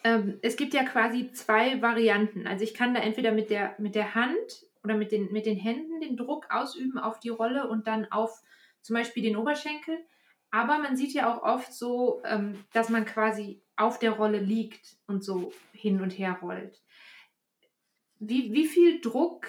ähm, 0.03 0.39
es 0.41 0.55
gibt 0.55 0.73
ja 0.73 0.83
quasi 0.83 1.31
zwei 1.31 1.81
Varianten. 1.81 2.47
Also 2.47 2.63
ich 2.63 2.73
kann 2.73 2.93
da 2.93 2.99
entweder 2.99 3.31
mit 3.31 3.49
der, 3.49 3.75
mit 3.79 3.95
der 3.95 4.15
Hand 4.15 4.65
oder 4.85 4.95
mit 4.95 5.11
den, 5.11 5.31
mit 5.33 5.45
den 5.45 5.57
Händen 5.57 5.99
den 5.99 6.15
Druck 6.15 6.47
ausüben 6.49 6.97
auf 6.97 7.19
die 7.19 7.29
Rolle 7.29 7.67
und 7.67 7.87
dann 7.87 8.09
auf 8.11 8.41
zum 8.81 8.93
Beispiel 8.93 9.23
den 9.23 9.35
Oberschenkel. 9.35 9.97
Aber 10.51 10.77
man 10.77 10.95
sieht 10.95 11.13
ja 11.13 11.33
auch 11.33 11.43
oft 11.43 11.73
so, 11.73 12.21
ähm, 12.23 12.63
dass 12.71 12.89
man 12.89 13.05
quasi 13.05 13.61
auf 13.75 13.99
der 13.99 14.11
Rolle 14.11 14.39
liegt 14.39 14.95
und 15.07 15.23
so 15.23 15.51
hin 15.73 15.99
und 16.01 16.11
her 16.11 16.37
rollt. 16.41 16.81
Wie, 18.19 18.53
wie 18.53 18.65
viel 18.65 19.01
Druck 19.01 19.47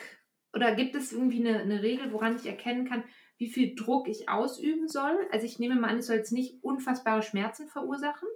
oder 0.53 0.75
gibt 0.75 0.95
es 0.95 1.13
irgendwie 1.13 1.47
eine, 1.47 1.61
eine 1.61 1.83
Regel, 1.83 2.13
woran 2.13 2.35
ich 2.35 2.47
erkennen 2.47 2.89
kann, 2.89 3.05
wie 3.37 3.49
viel 3.49 3.75
Druck 3.75 4.09
ich 4.09 4.29
ausüben 4.29 4.89
soll. 4.89 5.29
Also 5.31 5.45
ich 5.45 5.59
nehme 5.59 5.77
mal 5.77 5.91
an, 5.91 5.99
es 5.99 6.07
soll 6.07 6.17
jetzt 6.17 6.33
nicht 6.33 6.65
unfassbare 6.65 7.23
Schmerzen 7.23 7.69
verursachen. 7.69 8.27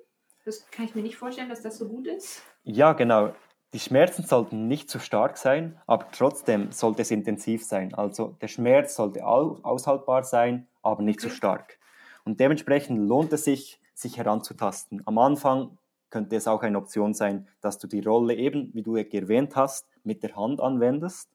Das 0.45 0.71
kann 0.71 0.85
ich 0.85 0.95
mir 0.95 1.03
nicht 1.03 1.17
vorstellen, 1.17 1.49
dass 1.49 1.63
das 1.63 1.79
so 1.79 1.89
gut 1.89 2.07
ist. 2.07 2.43
Ja, 2.63 2.93
genau. 2.93 3.35
Die 3.73 3.79
Schmerzen 3.79 4.25
sollten 4.25 4.67
nicht 4.67 4.91
zu 4.91 4.99
stark 4.99 5.37
sein, 5.37 5.79
aber 5.87 6.11
trotzdem 6.11 6.73
sollte 6.73 7.03
es 7.03 7.11
intensiv 7.11 7.65
sein. 7.65 7.95
Also 7.95 8.37
der 8.41 8.49
Schmerz 8.49 8.97
sollte 8.97 9.25
aushaltbar 9.25 10.25
sein, 10.25 10.67
aber 10.83 11.03
nicht 11.03 11.21
zu 11.21 11.31
stark. 11.31 11.79
Und 12.25 12.41
dementsprechend 12.41 12.99
lohnt 12.99 13.33
es 13.33 13.45
sich, 13.45 13.81
sich 13.95 14.19
heranzutasten. 14.19 15.03
Am 15.07 15.19
Anfang 15.19 15.79
könnte 16.11 16.35
es 16.35 16.49
auch 16.49 16.63
eine 16.63 16.79
Option 16.79 17.15
sein, 17.15 17.47
dass 17.61 17.79
du 17.79 17.87
die 17.87 18.01
Rolle 18.01 18.35
eben, 18.35 18.75
wie 18.75 18.83
du 18.83 18.97
erwähnt 18.97 19.55
hast, 19.55 19.87
mit 20.03 20.25
der 20.25 20.35
Hand 20.35 20.61
anwendest 20.61 21.31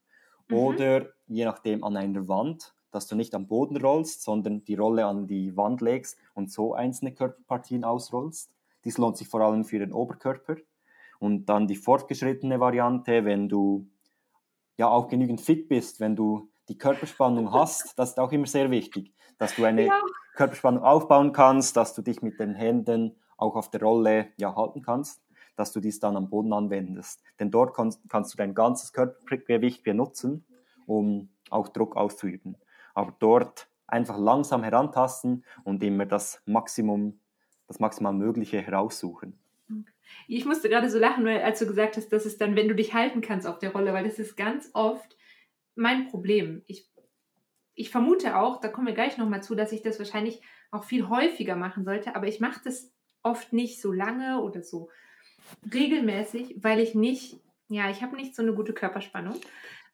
mhm. 0.49 0.57
oder 0.57 1.05
je 1.27 1.45
nachdem 1.45 1.83
an 1.83 1.95
einer 1.95 2.27
Wand 2.27 2.75
dass 2.95 3.07
du 3.07 3.15
nicht 3.17 3.35
am 3.35 3.45
Boden 3.45 3.75
rollst, 3.75 4.23
sondern 4.23 4.63
die 4.63 4.75
Rolle 4.75 5.05
an 5.05 5.27
die 5.27 5.57
Wand 5.57 5.81
legst 5.81 6.17
und 6.33 6.49
so 6.49 6.75
einzelne 6.75 7.13
Körperpartien 7.13 7.83
ausrollst. 7.83 8.49
Dies 8.85 8.97
lohnt 8.97 9.17
sich 9.17 9.27
vor 9.27 9.41
allem 9.41 9.65
für 9.65 9.79
den 9.79 9.91
Oberkörper. 9.91 10.55
Und 11.25 11.45
dann 11.47 11.67
die 11.67 11.75
fortgeschrittene 11.75 12.59
Variante, 12.59 13.25
wenn 13.25 13.49
du 13.49 13.87
ja 14.77 14.87
auch 14.87 15.07
genügend 15.07 15.41
fit 15.41 15.67
bist, 15.67 15.99
wenn 15.99 16.15
du 16.15 16.49
die 16.69 16.77
Körperspannung 16.77 17.51
hast, 17.51 17.97
das 17.97 18.11
ist 18.11 18.19
auch 18.19 18.31
immer 18.31 18.47
sehr 18.47 18.71
wichtig, 18.71 19.13
dass 19.37 19.55
du 19.55 19.63
eine 19.63 19.85
ja. 19.85 20.01
Körperspannung 20.35 20.83
aufbauen 20.83 21.31
kannst, 21.31 21.77
dass 21.77 21.93
du 21.93 22.01
dich 22.01 22.21
mit 22.21 22.39
den 22.39 22.55
Händen 22.55 23.15
auch 23.37 23.55
auf 23.55 23.69
der 23.69 23.81
Rolle 23.81 24.27
ja, 24.37 24.55
halten 24.55 24.81
kannst, 24.81 25.21
dass 25.55 25.71
du 25.71 25.79
dies 25.79 25.99
dann 25.99 26.15
am 26.15 26.29
Boden 26.29 26.53
anwendest. 26.53 27.23
Denn 27.39 27.51
dort 27.51 27.73
kannst, 27.73 28.01
kannst 28.09 28.33
du 28.33 28.37
dein 28.37 28.53
ganzes 28.53 28.93
Körpergewicht 28.93 29.83
benutzen, 29.83 30.45
um 30.85 31.29
auch 31.49 31.69
Druck 31.69 31.95
auszuüben 31.95 32.57
aber 32.95 33.13
dort 33.19 33.69
einfach 33.85 34.17
langsam 34.17 34.63
herantasten 34.63 35.43
und 35.63 35.83
immer 35.83 36.07
das 36.07 36.41
Maximum, 36.45 37.19
das 37.67 37.79
maximal 37.79 38.13
Mögliche 38.13 38.61
heraussuchen. 38.61 39.37
Ich 40.27 40.45
musste 40.45 40.69
gerade 40.69 40.89
so 40.89 40.99
lachen, 40.99 41.25
weil 41.25 41.41
als 41.41 41.59
du 41.59 41.67
gesagt 41.67 41.97
hast, 41.97 42.09
dass 42.09 42.25
es 42.25 42.37
dann, 42.37 42.55
wenn 42.55 42.67
du 42.67 42.75
dich 42.75 42.93
halten 42.93 43.21
kannst 43.21 43.47
auf 43.47 43.59
der 43.59 43.71
Rolle, 43.71 43.93
weil 43.93 44.03
das 44.03 44.19
ist 44.19 44.35
ganz 44.35 44.69
oft 44.73 45.15
mein 45.75 46.07
Problem. 46.07 46.63
Ich, 46.67 46.89
ich 47.73 47.89
vermute 47.89 48.37
auch, 48.37 48.59
da 48.59 48.67
kommen 48.67 48.87
wir 48.87 48.93
gleich 48.93 49.17
nochmal 49.17 49.43
zu, 49.43 49.55
dass 49.55 49.71
ich 49.71 49.81
das 49.81 49.99
wahrscheinlich 49.99 50.41
auch 50.71 50.83
viel 50.83 51.09
häufiger 51.09 51.55
machen 51.55 51.83
sollte, 51.83 52.15
aber 52.15 52.27
ich 52.27 52.39
mache 52.39 52.61
das 52.63 52.91
oft 53.23 53.53
nicht 53.53 53.81
so 53.81 53.91
lange 53.91 54.41
oder 54.41 54.61
so 54.61 54.89
regelmäßig, 55.73 56.57
weil 56.61 56.79
ich 56.79 56.95
nicht, 56.95 57.39
ja, 57.67 57.89
ich 57.89 58.01
habe 58.01 58.15
nicht 58.15 58.35
so 58.35 58.41
eine 58.41 58.53
gute 58.53 58.73
Körperspannung. 58.73 59.39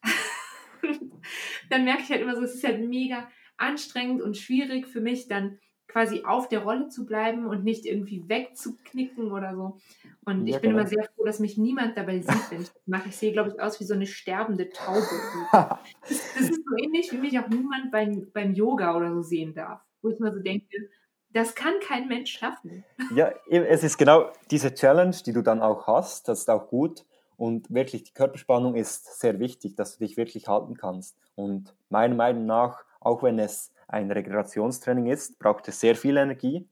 dann 1.70 1.84
merke 1.84 2.04
ich 2.04 2.10
halt 2.10 2.22
immer 2.22 2.36
so, 2.36 2.44
es 2.44 2.56
ist 2.56 2.64
halt 2.64 2.82
mega 2.88 3.30
anstrengend 3.58 4.22
und 4.22 4.38
schwierig 4.38 4.88
für 4.88 5.02
mich, 5.02 5.28
dann 5.28 5.60
quasi 5.92 6.24
auf 6.24 6.48
der 6.48 6.64
Rolle 6.64 6.88
zu 6.88 7.06
bleiben 7.06 7.46
und 7.46 7.64
nicht 7.64 7.86
irgendwie 7.86 8.28
wegzuknicken 8.28 9.32
oder 9.32 9.56
so. 9.56 9.78
Und 10.26 10.48
ja, 10.48 10.56
ich 10.56 10.62
bin 10.62 10.72
genau. 10.72 10.82
immer 10.82 10.90
sehr 10.90 11.04
froh, 11.16 11.26
dass 11.26 11.40
mich 11.40 11.58
niemand 11.58 11.98
dabei 11.98 12.20
sieht, 12.20 12.52
wenn 12.52 12.62
ich 12.62 12.72
das 12.72 12.88
mache. 12.88 13.10
Ich 13.10 13.18
sehe, 13.18 13.34
glaube 13.34 13.50
ich, 13.50 13.62
aus 13.62 13.80
wie 13.80 13.84
so 13.84 13.94
eine 13.94 14.06
sterbende 14.06 14.70
Taube. 14.70 15.06
das, 15.52 15.80
das 16.08 16.50
ist 16.50 16.62
so 16.64 16.78
ähnlich, 16.78 17.12
wie 17.12 17.18
mich 17.18 17.38
auch 17.40 17.50
niemand 17.50 17.92
beim, 17.92 18.28
beim 18.34 18.54
Yoga 18.54 18.96
oder 18.96 19.14
so 19.14 19.22
sehen 19.22 19.54
darf. 19.54 19.82
Wo 20.02 20.10
ich 20.10 20.20
mir 20.20 20.32
so 20.32 20.40
denke, 20.40 20.90
das 21.34 21.56
kann 21.56 21.74
kein 21.82 22.08
Mensch 22.08 22.38
schaffen. 22.38 22.84
Ja, 23.16 23.32
es 23.50 23.84
ist 23.84 23.98
genau 23.98 24.32
diese 24.50 24.74
Challenge, 24.74 25.16
die 25.26 25.34
du 25.34 25.42
dann 25.42 25.62
auch 25.62 25.88
hast. 25.88 26.28
Das 26.28 26.40
ist 26.40 26.50
auch 26.50 26.68
gut. 26.68 27.06
Und 27.38 27.74
wirklich, 27.74 28.04
die 28.04 28.14
Körperspannung 28.14 28.76
ist 28.76 29.20
sehr 29.20 29.40
wichtig, 29.40 29.76
dass 29.76 29.98
du 29.98 30.06
dich 30.06 30.16
wirklich 30.16 30.48
halten 30.48 30.78
kannst. 30.78 31.18
Und 31.36 31.74
meiner 31.90 32.16
Meinung 32.16 32.46
nach, 32.46 32.84
auch 33.00 33.24
wenn 33.24 33.40
es 33.40 33.71
ein 33.92 34.12
Regenerationstraining 34.12 35.08
ist, 35.08 35.40
braucht 35.40 35.68
es 35.68 35.80
sehr 35.80 35.96
viel 35.96 36.18
Energie, 36.18 36.68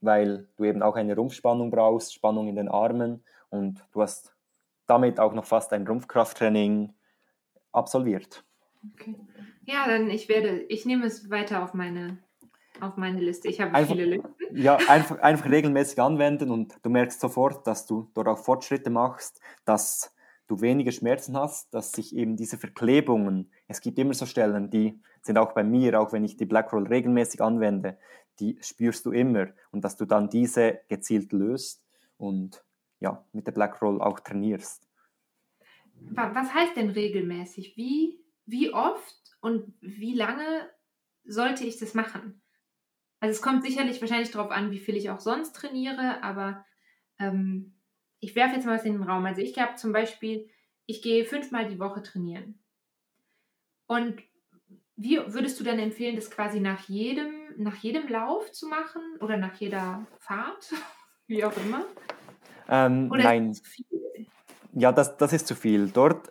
weil 0.00 0.48
du 0.56 0.64
eben 0.64 0.82
auch 0.82 0.96
eine 0.96 1.14
Rumpfspannung 1.14 1.70
brauchst, 1.70 2.14
Spannung 2.14 2.48
in 2.48 2.56
den 2.56 2.68
Armen 2.68 3.22
und 3.50 3.84
du 3.92 4.02
hast 4.02 4.34
damit 4.86 5.20
auch 5.20 5.34
noch 5.34 5.44
fast 5.44 5.72
ein 5.72 5.86
Rumpfkrafttraining 5.86 6.92
absolviert. 7.72 8.44
Okay. 8.94 9.16
Ja, 9.64 9.86
dann 9.86 10.10
ich 10.10 10.28
werde, 10.28 10.60
ich 10.68 10.84
nehme 10.84 11.06
es 11.06 11.30
weiter 11.30 11.62
auf 11.62 11.74
meine 11.74 12.18
auf 12.80 12.96
meine 12.96 13.20
Liste. 13.20 13.48
Ich 13.48 13.60
habe 13.60 13.72
einfach, 13.72 13.94
viele 13.94 14.04
Listen. 14.04 14.34
Ja, 14.52 14.76
einfach, 14.88 15.20
einfach 15.20 15.48
regelmäßig 15.48 16.00
anwenden 16.00 16.50
und 16.50 16.74
du 16.82 16.90
merkst 16.90 17.20
sofort, 17.20 17.66
dass 17.66 17.86
du 17.86 18.10
dort 18.14 18.26
auch 18.26 18.38
Fortschritte 18.38 18.90
machst, 18.90 19.40
dass 19.64 20.12
du 20.48 20.60
weniger 20.60 20.92
Schmerzen 20.92 21.36
hast, 21.36 21.72
dass 21.72 21.92
sich 21.92 22.14
eben 22.14 22.36
diese 22.36 22.58
Verklebungen, 22.58 23.50
es 23.66 23.80
gibt 23.80 23.98
immer 23.98 24.14
so 24.14 24.26
Stellen, 24.26 24.70
die 24.70 25.00
sind 25.22 25.38
auch 25.38 25.52
bei 25.52 25.64
mir, 25.64 26.00
auch 26.00 26.12
wenn 26.12 26.24
ich 26.24 26.36
die 26.36 26.46
Blackroll 26.46 26.86
regelmäßig 26.86 27.40
anwende, 27.40 27.98
die 28.40 28.58
spürst 28.60 29.06
du 29.06 29.12
immer 29.12 29.48
und 29.70 29.84
dass 29.84 29.96
du 29.96 30.04
dann 30.04 30.28
diese 30.28 30.80
gezielt 30.88 31.32
löst 31.32 31.84
und 32.16 32.64
ja, 33.00 33.24
mit 33.32 33.46
der 33.46 33.52
Blackroll 33.52 34.00
auch 34.00 34.20
trainierst. 34.20 34.88
Was 35.94 36.52
heißt 36.52 36.76
denn 36.76 36.90
regelmäßig? 36.90 37.76
Wie, 37.76 38.20
wie 38.46 38.72
oft 38.72 39.36
und 39.40 39.72
wie 39.80 40.14
lange 40.14 40.68
sollte 41.24 41.64
ich 41.64 41.78
das 41.78 41.94
machen? 41.94 42.42
Also 43.20 43.36
es 43.36 43.42
kommt 43.42 43.64
sicherlich 43.64 44.00
wahrscheinlich 44.00 44.30
darauf 44.30 44.50
an, 44.50 44.70
wie 44.70 44.78
viel 44.78 44.96
ich 44.96 45.08
auch 45.10 45.20
sonst 45.20 45.54
trainiere, 45.54 46.22
aber 46.22 46.64
ähm, 47.18 47.74
ich 48.20 48.34
werfe 48.34 48.56
jetzt 48.56 48.66
mal 48.66 48.76
was 48.76 48.84
in 48.84 48.94
den 48.94 49.02
Raum. 49.02 49.24
Also 49.24 49.40
ich 49.40 49.58
habe 49.58 49.76
zum 49.76 49.92
Beispiel, 49.92 50.48
ich 50.86 51.00
gehe 51.00 51.24
fünfmal 51.24 51.68
die 51.68 51.78
Woche 51.78 52.02
trainieren. 52.02 52.58
Und 53.86 54.22
wie 54.96 55.18
würdest 55.26 55.58
du 55.58 55.64
dann 55.64 55.78
empfehlen, 55.78 56.16
das 56.16 56.30
quasi 56.30 56.60
nach 56.60 56.88
jedem, 56.88 57.32
nach 57.56 57.76
jedem 57.76 58.08
Lauf 58.08 58.52
zu 58.52 58.68
machen 58.68 59.02
oder 59.20 59.36
nach 59.36 59.54
jeder 59.54 60.06
Fahrt? 60.20 60.72
wie 61.26 61.44
auch 61.44 61.56
immer? 61.56 61.84
Ähm, 62.68 63.08
nein. 63.08 63.56
Ja, 64.72 64.92
das, 64.92 65.16
das 65.16 65.32
ist 65.32 65.46
zu 65.46 65.54
viel. 65.54 65.88
Dort 65.88 66.30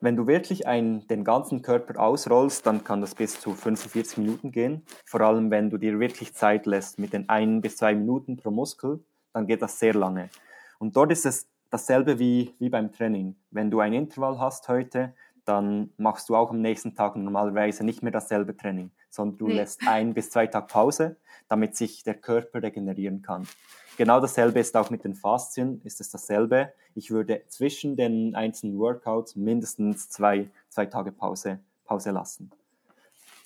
wenn 0.00 0.16
du 0.16 0.26
wirklich 0.26 0.66
ein, 0.66 1.06
den 1.08 1.24
ganzen 1.24 1.62
Körper 1.62 2.00
ausrollst, 2.00 2.64
dann 2.66 2.84
kann 2.84 3.00
das 3.00 3.14
bis 3.14 3.40
zu 3.40 3.54
45 3.54 4.18
Minuten 4.18 4.52
gehen. 4.52 4.84
Vor 5.04 5.20
allem, 5.22 5.50
wenn 5.50 5.70
du 5.70 5.76
dir 5.76 5.98
wirklich 5.98 6.34
Zeit 6.34 6.66
lässt 6.66 6.98
mit 6.98 7.12
den 7.12 7.28
ein 7.28 7.60
bis 7.60 7.76
zwei 7.76 7.94
Minuten 7.94 8.36
pro 8.36 8.50
Muskel, 8.50 9.00
dann 9.32 9.46
geht 9.46 9.60
das 9.60 9.78
sehr 9.78 9.94
lange. 9.94 10.30
Und 10.78 10.94
dort 10.96 11.10
ist 11.10 11.26
es 11.26 11.48
dasselbe 11.70 12.18
wie, 12.18 12.54
wie 12.60 12.68
beim 12.68 12.92
Training. 12.92 13.34
Wenn 13.50 13.70
du 13.70 13.80
ein 13.80 13.92
Intervall 13.92 14.38
hast 14.38 14.68
heute, 14.68 15.14
dann 15.48 15.90
machst 15.96 16.28
du 16.28 16.36
auch 16.36 16.50
am 16.50 16.60
nächsten 16.60 16.94
Tag 16.94 17.16
normalerweise 17.16 17.82
nicht 17.82 18.02
mehr 18.02 18.12
dasselbe 18.12 18.54
Training, 18.56 18.90
sondern 19.08 19.38
du 19.38 19.48
nee. 19.48 19.54
lässt 19.54 19.80
ein 19.86 20.12
bis 20.12 20.28
zwei 20.30 20.46
Tage 20.46 20.66
Pause, 20.66 21.16
damit 21.48 21.74
sich 21.74 22.02
der 22.04 22.14
Körper 22.14 22.62
regenerieren 22.62 23.22
kann. 23.22 23.48
Genau 23.96 24.20
dasselbe 24.20 24.60
ist 24.60 24.76
auch 24.76 24.90
mit 24.90 25.04
den 25.04 25.14
Faszien, 25.14 25.80
ist 25.84 26.00
es 26.00 26.10
dasselbe. 26.10 26.72
Ich 26.94 27.10
würde 27.10 27.42
zwischen 27.48 27.96
den 27.96 28.34
einzelnen 28.34 28.78
Workouts 28.78 29.36
mindestens 29.36 30.10
zwei, 30.10 30.50
zwei 30.68 30.86
Tage 30.86 31.12
Pause, 31.12 31.60
Pause 31.84 32.10
lassen. 32.10 32.50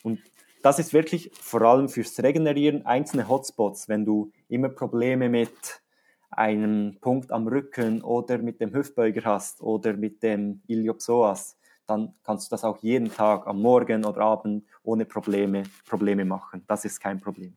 Und 0.03 0.19
das 0.62 0.79
ist 0.79 0.93
wirklich 0.93 1.31
vor 1.35 1.62
allem 1.62 1.88
fürs 1.88 2.21
Regenerieren 2.21 2.85
einzelne 2.85 3.29
Hotspots, 3.29 3.88
wenn 3.88 4.05
du 4.05 4.33
immer 4.49 4.69
Probleme 4.69 5.29
mit 5.29 5.81
einem 6.31 6.99
Punkt 7.01 7.31
am 7.31 7.47
Rücken 7.47 8.03
oder 8.03 8.38
mit 8.38 8.61
dem 8.61 8.75
Hüftbeuger 8.75 9.25
hast 9.25 9.62
oder 9.62 9.93
mit 9.95 10.23
dem 10.23 10.62
Iliopsoas, 10.67 11.57
dann 11.92 12.14
kannst 12.22 12.50
du 12.50 12.55
das 12.55 12.64
auch 12.64 12.78
jeden 12.78 13.12
Tag 13.12 13.46
am 13.46 13.61
Morgen 13.61 14.05
oder 14.05 14.20
Abend 14.20 14.64
ohne 14.83 15.05
Probleme, 15.05 15.64
Probleme 15.87 16.24
machen. 16.24 16.64
Das 16.66 16.85
ist 16.85 17.00
kein 17.00 17.20
Problem. 17.20 17.57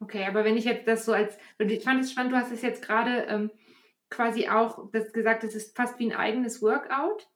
Okay, 0.00 0.24
aber 0.24 0.44
wenn 0.44 0.56
ich 0.56 0.64
jetzt 0.64 0.86
das 0.86 1.04
so 1.04 1.12
als, 1.12 1.36
ich 1.58 1.84
fand 1.84 2.02
es 2.02 2.12
spannend, 2.12 2.32
du 2.32 2.36
hast 2.36 2.52
es 2.52 2.62
jetzt 2.62 2.82
gerade 2.82 3.24
ähm, 3.28 3.50
quasi 4.10 4.48
auch 4.48 4.90
das 4.92 5.12
gesagt, 5.12 5.44
es 5.44 5.54
ist 5.54 5.76
fast 5.76 5.98
wie 5.98 6.10
ein 6.10 6.16
eigenes 6.16 6.62
Workout. 6.62 7.28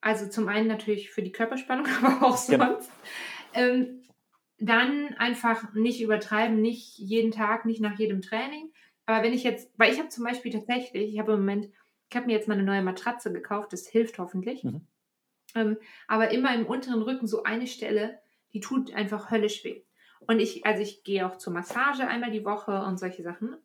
Also 0.00 0.28
zum 0.28 0.48
einen 0.48 0.68
natürlich 0.68 1.10
für 1.10 1.22
die 1.22 1.32
Körperspannung, 1.32 1.86
aber 2.02 2.26
auch 2.26 2.46
genau. 2.46 2.72
sonst. 2.72 2.90
Ähm, 3.54 4.02
dann 4.58 5.14
einfach 5.18 5.74
nicht 5.74 6.00
übertreiben, 6.00 6.60
nicht 6.60 6.98
jeden 6.98 7.30
Tag, 7.30 7.66
nicht 7.66 7.80
nach 7.80 7.98
jedem 7.98 8.22
Training. 8.22 8.72
Aber 9.04 9.22
wenn 9.22 9.34
ich 9.34 9.44
jetzt, 9.44 9.70
weil 9.76 9.92
ich 9.92 9.98
habe 9.98 10.08
zum 10.08 10.24
Beispiel 10.24 10.52
tatsächlich, 10.52 11.12
ich 11.12 11.18
habe 11.18 11.32
im 11.32 11.40
Moment, 11.40 11.68
ich 12.10 12.16
habe 12.16 12.26
mir 12.26 12.32
jetzt 12.32 12.48
mal 12.48 12.54
eine 12.54 12.62
neue 12.62 12.82
Matratze 12.82 13.32
gekauft, 13.32 13.72
das 13.72 13.86
hilft 13.86 14.18
hoffentlich. 14.18 14.64
Mhm. 14.64 14.86
Ähm, 15.56 15.78
aber 16.06 16.30
immer 16.30 16.54
im 16.54 16.66
unteren 16.66 17.02
Rücken 17.02 17.26
so 17.26 17.42
eine 17.42 17.66
Stelle, 17.66 18.20
die 18.52 18.60
tut 18.60 18.94
einfach 18.94 19.30
höllisch 19.30 19.64
weh. 19.64 19.82
Und 20.20 20.38
ich, 20.38 20.64
also 20.66 20.82
ich 20.82 21.02
gehe 21.02 21.26
auch 21.26 21.38
zur 21.38 21.52
Massage 21.52 22.06
einmal 22.06 22.30
die 22.30 22.44
Woche 22.44 22.82
und 22.82 22.98
solche 22.98 23.22
Sachen. 23.22 23.56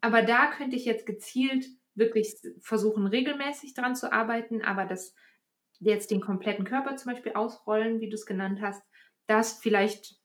Aber 0.00 0.22
da 0.22 0.50
könnte 0.50 0.76
ich 0.76 0.84
jetzt 0.84 1.04
gezielt 1.04 1.66
wirklich 1.94 2.36
versuchen, 2.60 3.06
regelmäßig 3.06 3.74
dran 3.74 3.96
zu 3.96 4.12
arbeiten, 4.12 4.62
aber 4.62 4.84
das 4.84 5.14
jetzt 5.80 6.10
den 6.10 6.20
kompletten 6.20 6.64
Körper 6.64 6.96
zum 6.96 7.12
Beispiel 7.12 7.32
ausrollen, 7.32 8.00
wie 8.00 8.08
du 8.08 8.14
es 8.14 8.26
genannt 8.26 8.60
hast, 8.62 8.82
das 9.26 9.58
vielleicht 9.58 10.16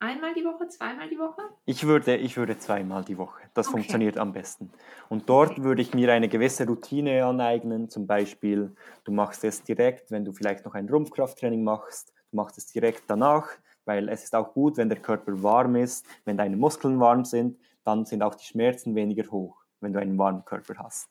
einmal 0.00 0.34
die 0.34 0.44
Woche, 0.44 0.68
zweimal 0.68 1.08
die 1.08 1.18
Woche? 1.18 1.42
Ich 1.64 1.86
würde, 1.86 2.16
ich 2.16 2.36
würde 2.36 2.58
zweimal 2.58 3.04
die 3.04 3.18
Woche. 3.18 3.40
Das 3.54 3.68
okay. 3.68 3.78
funktioniert 3.78 4.18
am 4.18 4.32
besten. 4.32 4.70
Und 5.08 5.28
dort 5.28 5.52
okay. 5.52 5.62
würde 5.62 5.82
ich 5.82 5.94
mir 5.94 6.12
eine 6.12 6.28
gewisse 6.28 6.66
Routine 6.66 7.24
aneignen. 7.24 7.88
Zum 7.88 8.06
Beispiel, 8.06 8.74
du 9.04 9.12
machst 9.12 9.44
es 9.44 9.62
direkt, 9.62 10.10
wenn 10.10 10.24
du 10.24 10.32
vielleicht 10.32 10.64
noch 10.64 10.74
ein 10.74 10.88
Rumpfkrafttraining 10.88 11.62
machst, 11.62 12.12
du 12.30 12.36
machst 12.36 12.58
es 12.58 12.66
direkt 12.66 13.04
danach 13.08 13.48
weil 13.88 14.10
es 14.10 14.22
ist 14.22 14.34
auch 14.34 14.52
gut, 14.52 14.76
wenn 14.76 14.90
der 14.90 15.00
Körper 15.00 15.42
warm 15.42 15.74
ist, 15.74 16.06
wenn 16.26 16.36
deine 16.36 16.58
Muskeln 16.58 17.00
warm 17.00 17.24
sind, 17.24 17.58
dann 17.84 18.04
sind 18.04 18.22
auch 18.22 18.34
die 18.34 18.44
Schmerzen 18.44 18.94
weniger 18.94 19.28
hoch, 19.30 19.64
wenn 19.80 19.94
du 19.94 19.98
einen 19.98 20.18
warmen 20.18 20.44
Körper 20.44 20.74
hast. 20.76 21.08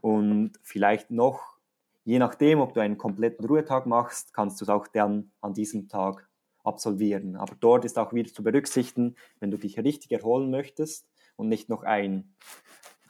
Und 0.00 0.52
vielleicht 0.62 1.10
noch, 1.10 1.58
je 2.04 2.20
nachdem, 2.20 2.60
ob 2.60 2.72
du 2.72 2.80
einen 2.80 2.98
kompletten 2.98 3.44
Ruhetag 3.44 3.86
machst, 3.86 4.32
kannst 4.32 4.60
du 4.60 4.64
es 4.64 4.68
auch 4.68 4.86
dann 4.86 5.32
an 5.40 5.54
diesem 5.54 5.88
Tag 5.88 6.28
absolvieren. 6.64 7.36
Aber 7.36 7.54
dort 7.60 7.84
ist 7.84 7.98
auch 7.98 8.12
wieder 8.12 8.32
zu 8.32 8.42
berücksichtigen, 8.42 9.16
wenn 9.40 9.50
du 9.50 9.58
dich 9.58 9.78
richtig 9.78 10.10
erholen 10.12 10.50
möchtest 10.50 11.06
und 11.36 11.48
nicht 11.48 11.68
noch 11.68 11.82
ein 11.82 12.34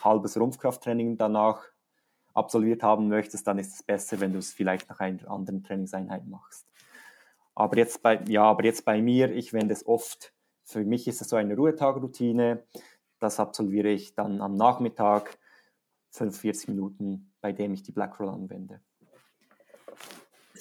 halbes 0.01 0.39
Rumpfkrafttraining 0.39 1.17
danach 1.17 1.65
absolviert 2.35 2.83
haben 2.83 3.09
möchtest, 3.09 3.47
dann 3.47 3.59
ist 3.59 3.75
es 3.75 3.83
besser, 3.83 4.21
wenn 4.21 4.33
du 4.33 4.39
es 4.39 4.53
vielleicht 4.53 4.89
nach 4.89 5.01
einer 5.01 5.31
anderen 5.31 5.63
Trainingseinheit 5.63 6.27
machst. 6.27 6.67
Aber 7.55 7.77
jetzt 7.77 8.03
bei, 8.03 8.21
ja, 8.27 8.43
aber 8.43 8.65
jetzt 8.65 8.85
bei 8.85 9.01
mir, 9.01 9.33
ich 9.33 9.53
wende 9.53 9.73
es 9.73 9.87
oft, 9.87 10.35
für 10.65 10.85
mich 10.85 11.07
ist 11.07 11.21
es 11.21 11.29
so 11.29 11.37
eine 11.37 11.55
Ruhetagroutine. 11.55 12.65
Das 13.21 13.39
absolviere 13.39 13.89
ich 13.89 14.15
dann 14.15 14.41
am 14.41 14.57
Nachmittag, 14.57 15.39
45 16.11 16.69
Minuten, 16.69 17.33
bei 17.41 17.53
dem 17.53 17.73
ich 17.75 17.83
die 17.83 17.93
Blackroll 17.93 18.29
anwende. 18.29 18.81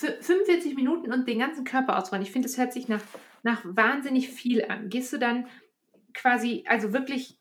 Für 0.04 0.22
45 0.22 0.76
Minuten 0.76 1.14
und 1.14 1.30
den 1.30 1.40
ganzen 1.40 1.64
Körper 1.64 1.98
ausrollen. 1.98 2.24
Ich 2.24 2.32
finde, 2.32 2.50
das 2.50 2.58
hört 2.58 2.74
sich 2.74 2.90
nach, 2.90 3.02
nach 3.42 3.62
wahnsinnig 3.64 4.28
viel 4.30 4.66
an. 4.66 4.90
Gehst 4.90 5.14
du 5.14 5.18
dann 5.18 5.48
quasi, 6.14 6.66
also 6.68 6.92
wirklich, 6.92 7.38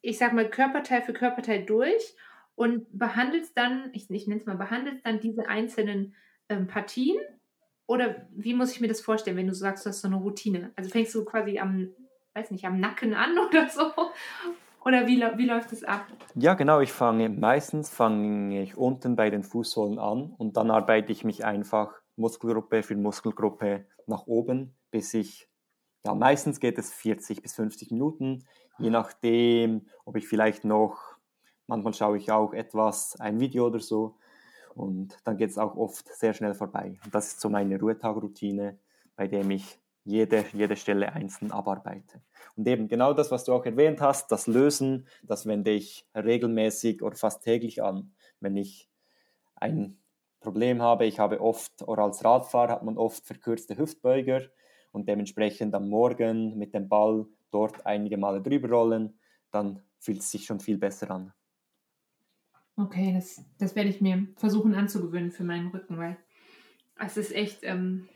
ich 0.00 0.18
sag 0.18 0.32
mal, 0.32 0.50
Körperteil 0.50 1.02
für 1.02 1.12
Körperteil 1.12 1.64
durch 1.64 2.16
und 2.56 2.86
behandelst 2.98 3.56
dann, 3.56 3.90
ich, 3.92 4.10
ich 4.10 4.26
nenne 4.26 4.40
es 4.40 4.46
mal, 4.46 4.56
behandelst 4.56 5.06
dann 5.06 5.20
diese 5.20 5.46
einzelnen 5.48 6.16
ähm, 6.48 6.66
Partien 6.66 7.20
oder 7.86 8.26
wie 8.32 8.54
muss 8.54 8.72
ich 8.72 8.80
mir 8.80 8.88
das 8.88 9.00
vorstellen, 9.00 9.36
wenn 9.36 9.46
du 9.46 9.54
sagst, 9.54 9.86
du 9.86 9.90
hast 9.90 10.00
so 10.00 10.08
eine 10.08 10.16
Routine? 10.16 10.72
Also 10.74 10.90
fängst 10.90 11.14
du 11.14 11.24
quasi 11.24 11.60
am, 11.60 11.90
weiß 12.34 12.50
nicht, 12.50 12.64
am 12.64 12.80
Nacken 12.80 13.14
an 13.14 13.38
oder 13.48 13.68
so? 13.68 13.92
Oder 14.84 15.06
wie, 15.06 15.20
wie 15.20 15.46
läuft 15.46 15.72
es 15.72 15.84
ab? 15.84 16.06
Ja, 16.34 16.54
genau. 16.54 16.80
Ich 16.80 16.92
fange 16.92 17.28
meistens 17.28 17.88
fange 17.88 18.62
ich 18.62 18.76
unten 18.76 19.16
bei 19.16 19.30
den 19.30 19.44
Fußsohlen 19.44 19.98
an 19.98 20.34
und 20.38 20.56
dann 20.56 20.70
arbeite 20.70 21.12
ich 21.12 21.24
mich 21.24 21.44
einfach 21.44 21.94
Muskelgruppe 22.16 22.82
für 22.82 22.96
Muskelgruppe 22.96 23.86
nach 24.06 24.26
oben, 24.26 24.74
bis 24.90 25.14
ich, 25.14 25.48
ja, 26.04 26.14
meistens 26.14 26.60
geht 26.60 26.78
es 26.78 26.92
40 26.92 27.42
bis 27.42 27.54
50 27.54 27.90
Minuten, 27.90 28.44
je 28.78 28.90
nachdem, 28.90 29.86
ob 30.04 30.16
ich 30.16 30.26
vielleicht 30.28 30.64
noch, 30.64 31.16
manchmal 31.66 31.94
schaue 31.94 32.18
ich 32.18 32.30
auch 32.30 32.52
etwas, 32.52 33.18
ein 33.20 33.40
Video 33.40 33.66
oder 33.66 33.80
so, 33.80 34.16
und 34.74 35.18
dann 35.24 35.36
geht 35.36 35.50
es 35.50 35.58
auch 35.58 35.76
oft 35.76 36.08
sehr 36.08 36.32
schnell 36.32 36.54
vorbei. 36.54 36.98
Und 37.04 37.14
das 37.14 37.28
ist 37.28 37.40
so 37.40 37.48
meine 37.48 37.78
Ruhetagroutine, 37.78 38.78
bei 39.16 39.28
dem 39.28 39.50
ich 39.50 39.78
jede, 40.04 40.44
jede 40.52 40.76
Stelle 40.76 41.12
einzeln 41.12 41.52
abarbeite. 41.52 42.20
Und 42.56 42.66
eben 42.66 42.88
genau 42.88 43.12
das, 43.12 43.30
was 43.30 43.44
du 43.44 43.52
auch 43.52 43.64
erwähnt 43.64 44.00
hast, 44.00 44.30
das 44.32 44.46
Lösen, 44.46 45.06
das 45.22 45.46
wende 45.46 45.70
ich 45.70 46.06
regelmäßig 46.14 47.02
oder 47.02 47.16
fast 47.16 47.42
täglich 47.42 47.82
an. 47.82 48.12
Wenn 48.40 48.56
ich 48.56 48.88
ein 49.54 49.98
Problem 50.40 50.82
habe, 50.82 51.06
ich 51.06 51.18
habe 51.18 51.40
oft, 51.40 51.82
oder 51.82 52.02
als 52.02 52.24
Radfahrer 52.24 52.72
hat 52.72 52.82
man 52.82 52.98
oft 52.98 53.24
verkürzte 53.24 53.78
Hüftbeuger 53.78 54.42
und 54.90 55.08
dementsprechend 55.08 55.74
am 55.74 55.88
Morgen 55.88 56.58
mit 56.58 56.74
dem 56.74 56.88
Ball 56.88 57.26
dort 57.50 57.86
einige 57.86 58.16
Male 58.16 58.42
drüber 58.42 58.68
rollen, 58.68 59.18
dann 59.52 59.82
fühlt 59.98 60.18
es 60.18 60.30
sich 60.30 60.44
schon 60.44 60.58
viel 60.58 60.78
besser 60.78 61.10
an. 61.10 61.32
Okay, 62.76 63.12
das, 63.14 63.44
das 63.58 63.76
werde 63.76 63.90
ich 63.90 64.00
mir 64.00 64.26
versuchen 64.36 64.74
anzugewöhnen 64.74 65.30
für 65.30 65.44
meinen 65.44 65.68
Rücken, 65.68 65.98
weil 65.98 66.16
es 66.98 67.16
ist 67.16 67.32
echt 67.32 67.60
ähm, 67.62 68.08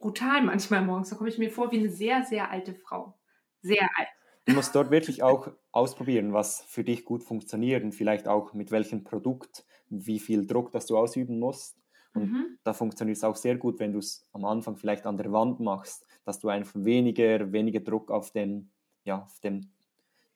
brutal 0.00 0.42
manchmal 0.42 0.82
morgens. 0.82 1.10
Da 1.10 1.16
komme 1.16 1.28
ich 1.28 1.38
mir 1.38 1.50
vor 1.50 1.70
wie 1.70 1.78
eine 1.78 1.90
sehr, 1.90 2.24
sehr 2.24 2.50
alte 2.50 2.74
Frau. 2.74 3.14
Sehr 3.62 3.88
alt. 3.96 4.08
Du 4.46 4.54
musst 4.54 4.74
dort 4.74 4.90
wirklich 4.90 5.22
auch 5.22 5.52
ausprobieren, 5.70 6.32
was 6.32 6.62
für 6.62 6.82
dich 6.82 7.04
gut 7.04 7.22
funktioniert 7.22 7.84
und 7.84 7.92
vielleicht 7.92 8.26
auch 8.26 8.54
mit 8.54 8.72
welchem 8.72 9.04
Produkt, 9.04 9.64
wie 9.88 10.18
viel 10.18 10.46
Druck, 10.46 10.72
das 10.72 10.86
du 10.86 10.96
ausüben 10.96 11.38
musst. 11.38 11.76
Und 12.14 12.32
mhm. 12.32 12.58
da 12.64 12.72
funktioniert 12.72 13.18
es 13.18 13.24
auch 13.24 13.36
sehr 13.36 13.56
gut, 13.56 13.78
wenn 13.78 13.92
du 13.92 14.00
es 14.00 14.26
am 14.32 14.44
Anfang 14.44 14.76
vielleicht 14.76 15.06
an 15.06 15.16
der 15.16 15.30
Wand 15.30 15.60
machst, 15.60 16.06
dass 16.24 16.40
du 16.40 16.48
einfach 16.48 16.74
weniger, 16.74 17.52
weniger 17.52 17.80
Druck 17.80 18.10
auf 18.10 18.32
dem, 18.32 18.70
ja, 19.04 19.22
auf 19.22 19.38
dem 19.40 19.70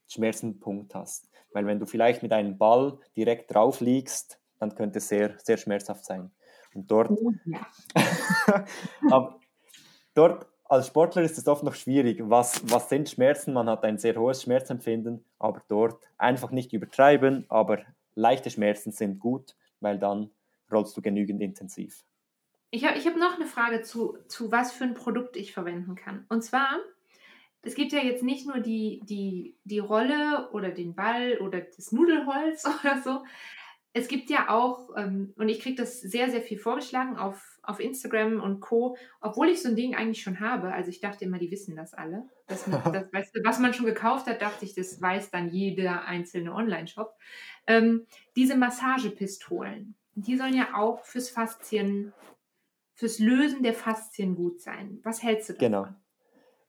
Schmerzenpunkt 0.07 0.94
hast. 0.94 1.29
Weil 1.53 1.66
wenn 1.66 1.81
du 1.81 1.87
vielleicht 1.87 2.22
mit 2.22 2.33
einem 2.33 2.59
Ball 2.59 2.98
direkt 3.16 3.53
drauf 3.53 3.81
liegst, 3.81 4.38
dann 4.59 4.74
könnte 4.74 4.98
es 4.98 5.09
sehr, 5.09 5.37
sehr 5.38 5.57
schmerzhaft 5.57 6.05
sein. 6.05 6.31
Und 6.74 6.90
dort, 6.90 7.11
oh, 7.11 7.33
ja. 7.46 7.66
aber 9.11 9.40
dort 10.14 10.46
als 10.66 10.87
Sportler 10.87 11.22
ist 11.22 11.37
es 11.38 11.46
oft 11.46 11.62
noch 11.62 11.74
schwierig. 11.74 12.20
Was, 12.24 12.62
was 12.70 12.88
sind 12.88 13.09
Schmerzen? 13.09 13.53
Man 13.53 13.68
hat 13.68 13.85
ein 13.85 13.98
sehr 13.98 14.16
hohes 14.16 14.42
Schmerzempfinden, 14.42 15.24
aber 15.38 15.62
dort 15.68 16.03
einfach 16.16 16.50
nicht 16.50 16.72
übertreiben, 16.72 17.44
aber 17.48 17.83
leichte 18.14 18.50
Schmerzen 18.50 18.92
sind 18.92 19.18
gut, 19.18 19.55
weil 19.81 19.98
dann 19.98 20.31
rollst 20.72 20.96
du 20.96 21.03
genügend 21.03 21.42
intensiv. 21.42 22.05
Ich 22.70 22.85
habe 22.85 22.98
ich 22.98 23.07
hab 23.07 23.16
noch 23.16 23.37
eine 23.37 23.46
Frage 23.46 23.83
zu, 23.83 24.18
zu, 24.27 24.50
was 24.50 24.72
für 24.72 24.85
ein 24.85 24.94
Produkt 24.94 25.37
ich 25.37 25.53
verwenden 25.53 25.94
kann. 25.94 26.27
Und 26.29 26.42
zwar, 26.42 26.79
es 27.62 27.74
gibt 27.74 27.92
ja 27.92 28.00
jetzt 28.00 28.22
nicht 28.22 28.46
nur 28.46 28.59
die, 28.59 29.00
die, 29.05 29.57
die 29.64 29.79
Rolle 29.79 30.48
oder 30.53 30.70
den 30.70 30.94
Ball 30.94 31.38
oder 31.38 31.61
das 31.61 31.92
Nudelholz 31.92 32.64
oder 32.83 33.03
so. 33.03 33.22
Es 33.96 34.09
gibt 34.09 34.28
ja 34.28 34.50
auch, 34.50 34.90
ähm, 34.96 35.33
und 35.37 35.48
ich 35.48 35.61
kriege 35.61 35.76
das 35.76 36.00
sehr, 36.00 36.28
sehr 36.28 36.42
viel 36.42 36.59
vorgeschlagen 36.59 37.16
auf, 37.16 37.61
auf 37.62 37.78
Instagram 37.78 38.40
und 38.40 38.59
Co., 38.59 38.96
obwohl 39.20 39.48
ich 39.48 39.62
so 39.62 39.68
ein 39.68 39.76
Ding 39.76 39.94
eigentlich 39.94 40.20
schon 40.20 40.40
habe. 40.40 40.72
Also 40.72 40.90
ich 40.90 41.00
dachte 41.00 41.24
immer, 41.24 41.38
die 41.38 41.52
wissen 41.52 41.76
das 41.76 41.94
alle. 41.94 42.28
Das, 42.48 42.64
das, 42.92 43.12
weißt 43.12 43.37
du, 43.37 43.44
was 43.44 43.61
man 43.61 43.72
schon 43.72 43.87
gekauft 43.87 44.26
hat, 44.26 44.42
dachte 44.42 44.64
ich, 44.64 44.74
das 44.74 45.00
weiß 45.00 45.30
dann 45.30 45.48
jeder 45.50 46.07
einzelne 46.07 46.52
Online-Shop. 46.52 47.14
Ähm, 47.68 48.04
diese 48.35 48.57
Massagepistolen, 48.57 49.94
die 50.16 50.37
sollen 50.37 50.57
ja 50.57 50.74
auch 50.74 51.04
fürs 51.04 51.30
Faszien, 51.30 52.12
fürs 52.94 53.20
Lösen 53.20 53.62
der 53.62 53.74
Faszien 53.74 54.35
gut 54.35 54.61
sein. 54.61 54.98
Was 55.04 55.22
hältst 55.22 55.50
du 55.50 55.52
davon? 55.52 55.66
Genau. 55.70 55.87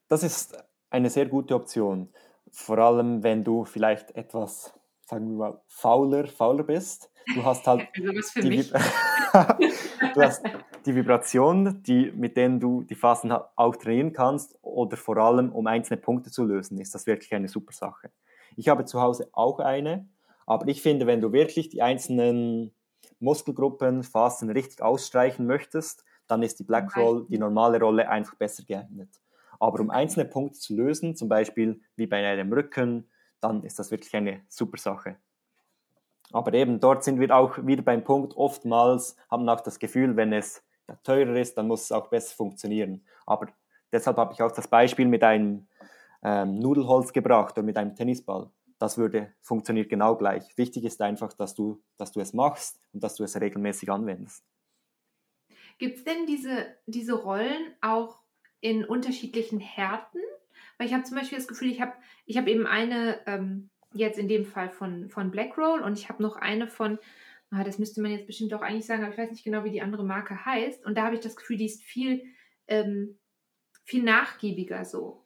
Das 0.09 0.21
ist 0.21 0.63
eine 0.91 1.09
sehr 1.09 1.25
gute 1.25 1.55
Option. 1.55 2.13
Vor 2.51 2.77
allem, 2.77 3.23
wenn 3.23 3.43
du 3.43 3.65
vielleicht 3.65 4.11
etwas 4.11 4.79
sagen 5.05 5.29
wir 5.29 5.37
mal, 5.37 5.61
fauler, 5.67 6.27
fauler 6.27 6.63
bist. 6.63 7.09
Du 7.33 7.43
hast 7.43 7.65
halt 7.65 7.87
also 7.95 8.41
die, 8.41 8.63
du 10.13 10.21
hast 10.21 10.43
die 10.85 10.95
Vibration, 10.95 11.81
die, 11.83 12.11
mit 12.11 12.37
denen 12.37 12.59
du 12.59 12.83
die 12.83 12.95
Phasen 12.95 13.31
auch 13.31 13.75
trainieren 13.75 14.13
kannst 14.13 14.57
oder 14.61 14.97
vor 14.97 15.17
allem 15.17 15.51
um 15.51 15.67
einzelne 15.67 15.99
Punkte 15.99 16.31
zu 16.31 16.45
lösen, 16.45 16.79
ist 16.79 16.93
das 16.93 17.07
wirklich 17.07 17.33
eine 17.33 17.47
super 17.47 17.73
Sache. 17.73 18.11
Ich 18.55 18.69
habe 18.69 18.85
zu 18.85 19.01
Hause 19.01 19.29
auch 19.33 19.59
eine, 19.59 20.07
aber 20.45 20.67
ich 20.67 20.81
finde, 20.81 21.07
wenn 21.07 21.21
du 21.21 21.31
wirklich 21.31 21.69
die 21.69 21.81
einzelnen 21.81 22.71
Muskelgruppen, 23.19 24.03
Phasen 24.03 24.49
richtig 24.49 24.81
ausstreichen 24.81 25.45
möchtest, 25.45 26.03
dann 26.27 26.43
ist 26.43 26.59
die 26.59 26.63
Black 26.63 26.95
Roll, 26.95 27.25
die 27.29 27.37
normale 27.37 27.79
Rolle, 27.79 28.09
einfach 28.09 28.35
besser 28.35 28.63
geeignet. 28.63 29.09
Aber 29.59 29.79
um 29.79 29.89
einzelne 29.89 30.25
Punkte 30.25 30.59
zu 30.59 30.75
lösen, 30.75 31.15
zum 31.15 31.29
Beispiel 31.29 31.81
wie 31.95 32.07
bei 32.07 32.25
einem 32.25 32.51
Rücken, 32.51 33.07
dann 33.41 33.63
ist 33.63 33.79
das 33.79 33.91
wirklich 33.91 34.15
eine 34.15 34.41
super 34.47 34.77
Sache. 34.77 35.17
Aber 36.31 36.53
eben 36.53 36.79
dort 36.79 37.03
sind 37.03 37.19
wir 37.19 37.35
auch 37.35 37.57
wieder 37.65 37.83
beim 37.83 38.03
Punkt, 38.03 38.35
oftmals 38.35 39.15
haben 39.29 39.45
wir 39.45 39.53
auch 39.53 39.61
das 39.61 39.79
Gefühl, 39.79 40.15
wenn 40.15 40.33
es 40.33 40.63
teurer 41.03 41.35
ist, 41.35 41.57
dann 41.57 41.67
muss 41.67 41.83
es 41.83 41.91
auch 41.91 42.07
besser 42.07 42.35
funktionieren. 42.35 43.05
Aber 43.25 43.47
deshalb 43.91 44.17
habe 44.17 44.33
ich 44.33 44.41
auch 44.41 44.51
das 44.51 44.67
Beispiel 44.67 45.07
mit 45.07 45.23
einem 45.23 45.67
ähm, 46.23 46.59
Nudelholz 46.59 47.13
gebracht 47.13 47.57
oder 47.57 47.63
mit 47.63 47.77
einem 47.77 47.95
Tennisball. 47.95 48.49
Das 48.79 48.97
würde 48.97 49.33
funktioniert 49.41 49.89
genau 49.89 50.15
gleich. 50.15 50.57
Wichtig 50.57 50.83
ist 50.83 51.01
einfach, 51.01 51.33
dass 51.33 51.55
du, 51.55 51.81
dass 51.97 52.11
du 52.11 52.19
es 52.19 52.33
machst 52.33 52.79
und 52.93 53.03
dass 53.03 53.15
du 53.15 53.23
es 53.23 53.39
regelmäßig 53.39 53.89
anwendest. 53.89 54.43
Gibt 55.77 55.97
es 55.97 56.03
denn 56.03 56.25
diese, 56.25 56.67
diese 56.85 57.13
Rollen 57.13 57.73
auch 57.81 58.19
in 58.61 58.85
unterschiedlichen 58.85 59.59
Härten? 59.59 60.21
Weil 60.77 60.87
ich 60.87 60.93
habe 60.93 61.03
zum 61.03 61.17
Beispiel 61.17 61.37
das 61.37 61.47
Gefühl, 61.47 61.71
ich 61.71 61.81
habe 61.81 61.93
ich 62.25 62.37
hab 62.37 62.47
eben 62.47 62.67
eine, 62.67 63.19
ähm, 63.27 63.69
jetzt 63.93 64.19
in 64.19 64.27
dem 64.27 64.45
Fall 64.45 64.69
von, 64.69 65.09
von 65.09 65.31
Blackroll 65.31 65.81
und 65.81 65.97
ich 65.97 66.09
habe 66.09 66.21
noch 66.21 66.35
eine 66.35 66.67
von, 66.67 66.99
ah, 67.51 67.63
das 67.63 67.79
müsste 67.79 68.01
man 68.01 68.11
jetzt 68.11 68.27
bestimmt 68.27 68.53
auch 68.53 68.61
eigentlich 68.61 68.85
sagen, 68.85 69.03
aber 69.03 69.13
ich 69.13 69.17
weiß 69.17 69.31
nicht 69.31 69.43
genau, 69.43 69.63
wie 69.63 69.71
die 69.71 69.81
andere 69.81 70.03
Marke 70.03 70.45
heißt. 70.45 70.85
Und 70.85 70.97
da 70.97 71.05
habe 71.05 71.15
ich 71.15 71.21
das 71.21 71.35
Gefühl, 71.35 71.57
die 71.57 71.65
ist 71.65 71.83
viel, 71.83 72.23
ähm, 72.67 73.17
viel 73.85 74.03
nachgiebiger 74.03 74.83
so. 74.83 75.25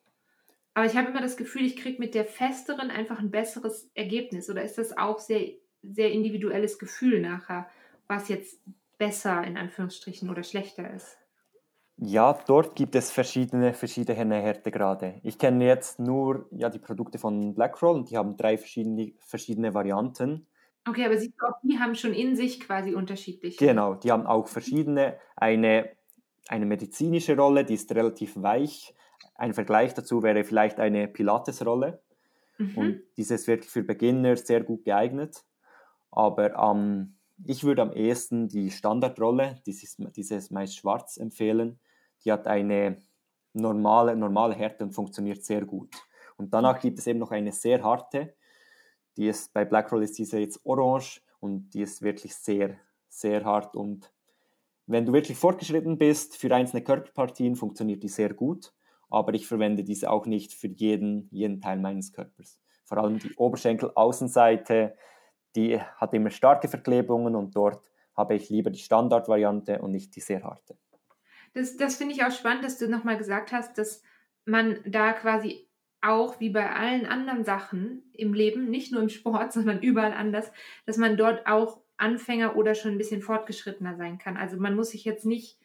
Aber 0.73 0.85
ich 0.85 0.95
habe 0.95 1.09
immer 1.09 1.21
das 1.21 1.35
Gefühl, 1.35 1.65
ich 1.65 1.75
kriege 1.75 1.99
mit 1.99 2.13
der 2.13 2.25
festeren 2.25 2.91
einfach 2.91 3.19
ein 3.19 3.31
besseres 3.31 3.89
Ergebnis. 3.95 4.49
Oder 4.49 4.63
ist 4.63 4.77
das 4.77 4.97
auch 4.97 5.19
sehr, 5.19 5.53
sehr 5.81 6.11
individuelles 6.11 6.77
Gefühl 6.77 7.21
nachher, 7.21 7.69
was 8.07 8.29
jetzt 8.29 8.61
besser 8.97 9.43
in 9.43 9.57
Anführungsstrichen 9.57 10.29
oder 10.29 10.43
schlechter 10.43 10.93
ist? 10.93 11.17
Ja, 12.01 12.39
dort 12.47 12.77
gibt 12.77 12.95
es 12.95 13.11
verschiedene, 13.11 13.73
verschiedene 13.73 14.35
Härtegrade. 14.35 15.19
Ich 15.21 15.37
kenne 15.37 15.65
jetzt 15.65 15.99
nur 15.99 16.47
ja, 16.51 16.69
die 16.69 16.79
Produkte 16.79 17.17
von 17.17 17.53
Blackroll 17.53 17.95
und 17.95 18.09
die 18.09 18.17
haben 18.17 18.37
drei 18.37 18.57
verschiedene, 18.57 19.11
verschiedene 19.19 19.73
Varianten. 19.73 20.47
Okay, 20.87 21.05
aber 21.05 21.17
siehst 21.17 21.33
du 21.37 21.45
auch, 21.45 21.59
die 21.61 21.77
haben 21.77 21.95
schon 21.95 22.13
in 22.13 22.37
sich 22.37 22.61
quasi 22.61 22.93
unterschiedliche. 22.93 23.65
Genau, 23.65 23.95
die 23.95 24.13
haben 24.13 24.27
auch 24.27 24.47
verschiedene. 24.47 25.17
Eine, 25.35 25.89
eine 26.47 26.65
medizinische 26.65 27.35
Rolle, 27.35 27.65
die 27.65 27.73
ist 27.73 27.93
relativ 27.93 28.41
weich. 28.41 28.95
Ein 29.35 29.53
Vergleich 29.53 29.93
dazu 29.93 30.23
wäre 30.23 30.45
vielleicht 30.45 30.79
eine 30.79 31.09
Pilates-Rolle. 31.09 32.01
Mhm. 32.59 32.77
Und 32.77 33.01
dieses 33.17 33.45
wird 33.45 33.65
für 33.65 33.83
Beginner 33.83 34.37
sehr 34.37 34.63
gut 34.63 34.85
geeignet. 34.85 35.43
Aber 36.11 36.55
ähm, 36.55 37.17
ich 37.45 37.65
würde 37.65 37.81
am 37.81 37.91
ehesten 37.91 38.47
die 38.47 38.71
Standardrolle, 38.71 39.61
dieses, 39.65 39.97
dieses 40.15 40.49
meist 40.49 40.77
schwarz, 40.77 41.17
empfehlen 41.17 41.77
die 42.23 42.31
hat 42.31 42.47
eine 42.47 42.97
normale, 43.53 44.15
normale 44.15 44.55
Härte 44.55 44.83
und 44.83 44.91
funktioniert 44.91 45.43
sehr 45.43 45.65
gut. 45.65 45.95
Und 46.37 46.53
danach 46.53 46.79
gibt 46.79 46.99
es 46.99 47.07
eben 47.07 47.19
noch 47.19 47.31
eine 47.31 47.51
sehr 47.51 47.83
harte, 47.83 48.33
die 49.17 49.27
ist 49.27 49.53
bei 49.53 49.65
Blackroll 49.65 50.03
ist 50.03 50.17
diese 50.17 50.39
jetzt 50.39 50.65
orange 50.65 51.21
und 51.41 51.71
die 51.73 51.81
ist 51.81 52.01
wirklich 52.01 52.33
sehr, 52.35 52.77
sehr 53.09 53.43
hart. 53.43 53.75
Und 53.75 54.13
wenn 54.85 55.05
du 55.05 55.11
wirklich 55.11 55.37
fortgeschritten 55.37 55.97
bist 55.97 56.37
für 56.37 56.53
einzelne 56.55 56.83
Körperpartien, 56.83 57.57
funktioniert 57.57 58.01
die 58.01 58.07
sehr 58.07 58.33
gut. 58.33 58.73
Aber 59.09 59.33
ich 59.33 59.47
verwende 59.47 59.83
diese 59.83 60.09
auch 60.09 60.25
nicht 60.25 60.53
für 60.53 60.67
jeden, 60.67 61.27
jeden 61.31 61.59
Teil 61.59 61.79
meines 61.79 62.13
Körpers. 62.13 62.61
Vor 62.85 62.99
allem 62.99 63.19
die 63.19 63.33
Oberschenkel-Außenseite, 63.35 64.95
die 65.55 65.79
hat 65.79 66.13
immer 66.13 66.29
starke 66.29 66.67
Verklebungen 66.67 67.35
und 67.35 67.55
dort 67.55 67.89
habe 68.15 68.35
ich 68.35 68.49
lieber 68.49 68.69
die 68.69 68.79
Standardvariante 68.79 69.81
und 69.81 69.91
nicht 69.91 70.15
die 70.15 70.21
sehr 70.21 70.43
harte 70.43 70.77
das, 71.53 71.77
das 71.77 71.95
finde 71.95 72.13
ich 72.13 72.23
auch 72.23 72.31
spannend, 72.31 72.63
dass 72.63 72.77
du 72.77 72.87
nochmal 72.87 73.17
gesagt 73.17 73.51
hast, 73.51 73.77
dass 73.77 74.01
man 74.45 74.79
da 74.85 75.13
quasi 75.13 75.67
auch 76.01 76.39
wie 76.39 76.49
bei 76.49 76.71
allen 76.71 77.05
anderen 77.05 77.43
Sachen 77.43 78.03
im 78.13 78.33
Leben, 78.33 78.69
nicht 78.69 78.91
nur 78.91 79.01
im 79.01 79.09
Sport, 79.09 79.53
sondern 79.53 79.81
überall 79.81 80.13
anders, 80.13 80.51
dass 80.85 80.97
man 80.97 81.17
dort 81.17 81.47
auch 81.47 81.81
Anfänger 81.97 82.55
oder 82.55 82.75
schon 82.75 82.91
ein 82.91 82.97
bisschen 82.97 83.21
fortgeschrittener 83.21 83.95
sein 83.95 84.17
kann. 84.17 84.37
Also 84.37 84.57
man 84.57 84.75
muss 84.75 84.91
sich 84.91 85.03
jetzt 85.03 85.25
nicht, 85.25 85.57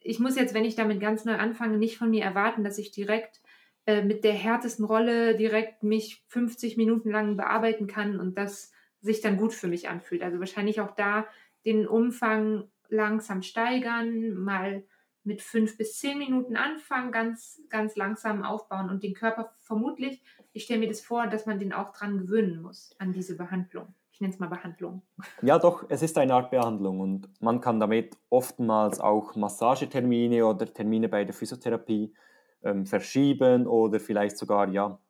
ich 0.00 0.18
muss 0.18 0.36
jetzt, 0.36 0.54
wenn 0.54 0.64
ich 0.64 0.76
damit 0.76 1.00
ganz 1.00 1.24
neu 1.24 1.36
anfange, 1.36 1.76
nicht 1.76 1.98
von 1.98 2.10
mir 2.10 2.24
erwarten, 2.24 2.64
dass 2.64 2.78
ich 2.78 2.90
direkt 2.90 3.42
äh, 3.86 4.02
mit 4.02 4.24
der 4.24 4.32
härtesten 4.32 4.86
Rolle 4.86 5.36
direkt 5.36 5.82
mich 5.82 6.24
50 6.28 6.78
Minuten 6.78 7.10
lang 7.10 7.36
bearbeiten 7.36 7.86
kann 7.86 8.18
und 8.18 8.38
das 8.38 8.72
sich 9.02 9.20
dann 9.20 9.36
gut 9.36 9.52
für 9.52 9.68
mich 9.68 9.90
anfühlt. 9.90 10.22
Also 10.22 10.38
wahrscheinlich 10.38 10.80
auch 10.80 10.92
da 10.92 11.26
den 11.66 11.86
Umfang 11.86 12.64
langsam 12.88 13.42
steigern, 13.42 14.32
mal 14.34 14.84
mit 15.24 15.42
fünf 15.42 15.76
bis 15.76 15.98
zehn 15.98 16.18
Minuten 16.18 16.56
anfangen, 16.56 17.10
ganz, 17.10 17.62
ganz 17.70 17.96
langsam 17.96 18.44
aufbauen 18.44 18.90
und 18.90 19.02
den 19.02 19.14
Körper 19.14 19.54
vermutlich, 19.58 20.22
ich 20.52 20.64
stelle 20.64 20.80
mir 20.80 20.88
das 20.88 21.00
vor, 21.00 21.26
dass 21.26 21.46
man 21.46 21.58
den 21.58 21.72
auch 21.72 21.92
dran 21.92 22.18
gewöhnen 22.18 22.62
muss, 22.62 22.94
an 22.98 23.12
diese 23.12 23.36
Behandlung. 23.36 23.94
Ich 24.12 24.20
nenne 24.20 24.32
es 24.32 24.38
mal 24.38 24.48
Behandlung. 24.48 25.02
Ja, 25.42 25.58
doch, 25.58 25.86
es 25.88 26.02
ist 26.02 26.16
eine 26.18 26.34
Art 26.34 26.50
Behandlung 26.50 27.00
und 27.00 27.28
man 27.40 27.60
kann 27.60 27.80
damit 27.80 28.16
oftmals 28.30 29.00
auch 29.00 29.34
Massagetermine 29.34 30.46
oder 30.46 30.72
Termine 30.72 31.08
bei 31.08 31.24
der 31.24 31.34
Physiotherapie 31.34 32.14
ähm, 32.62 32.86
verschieben 32.86 33.66
oder 33.66 33.98
vielleicht 33.98 34.38
sogar 34.38 34.68
ja, 34.68 35.00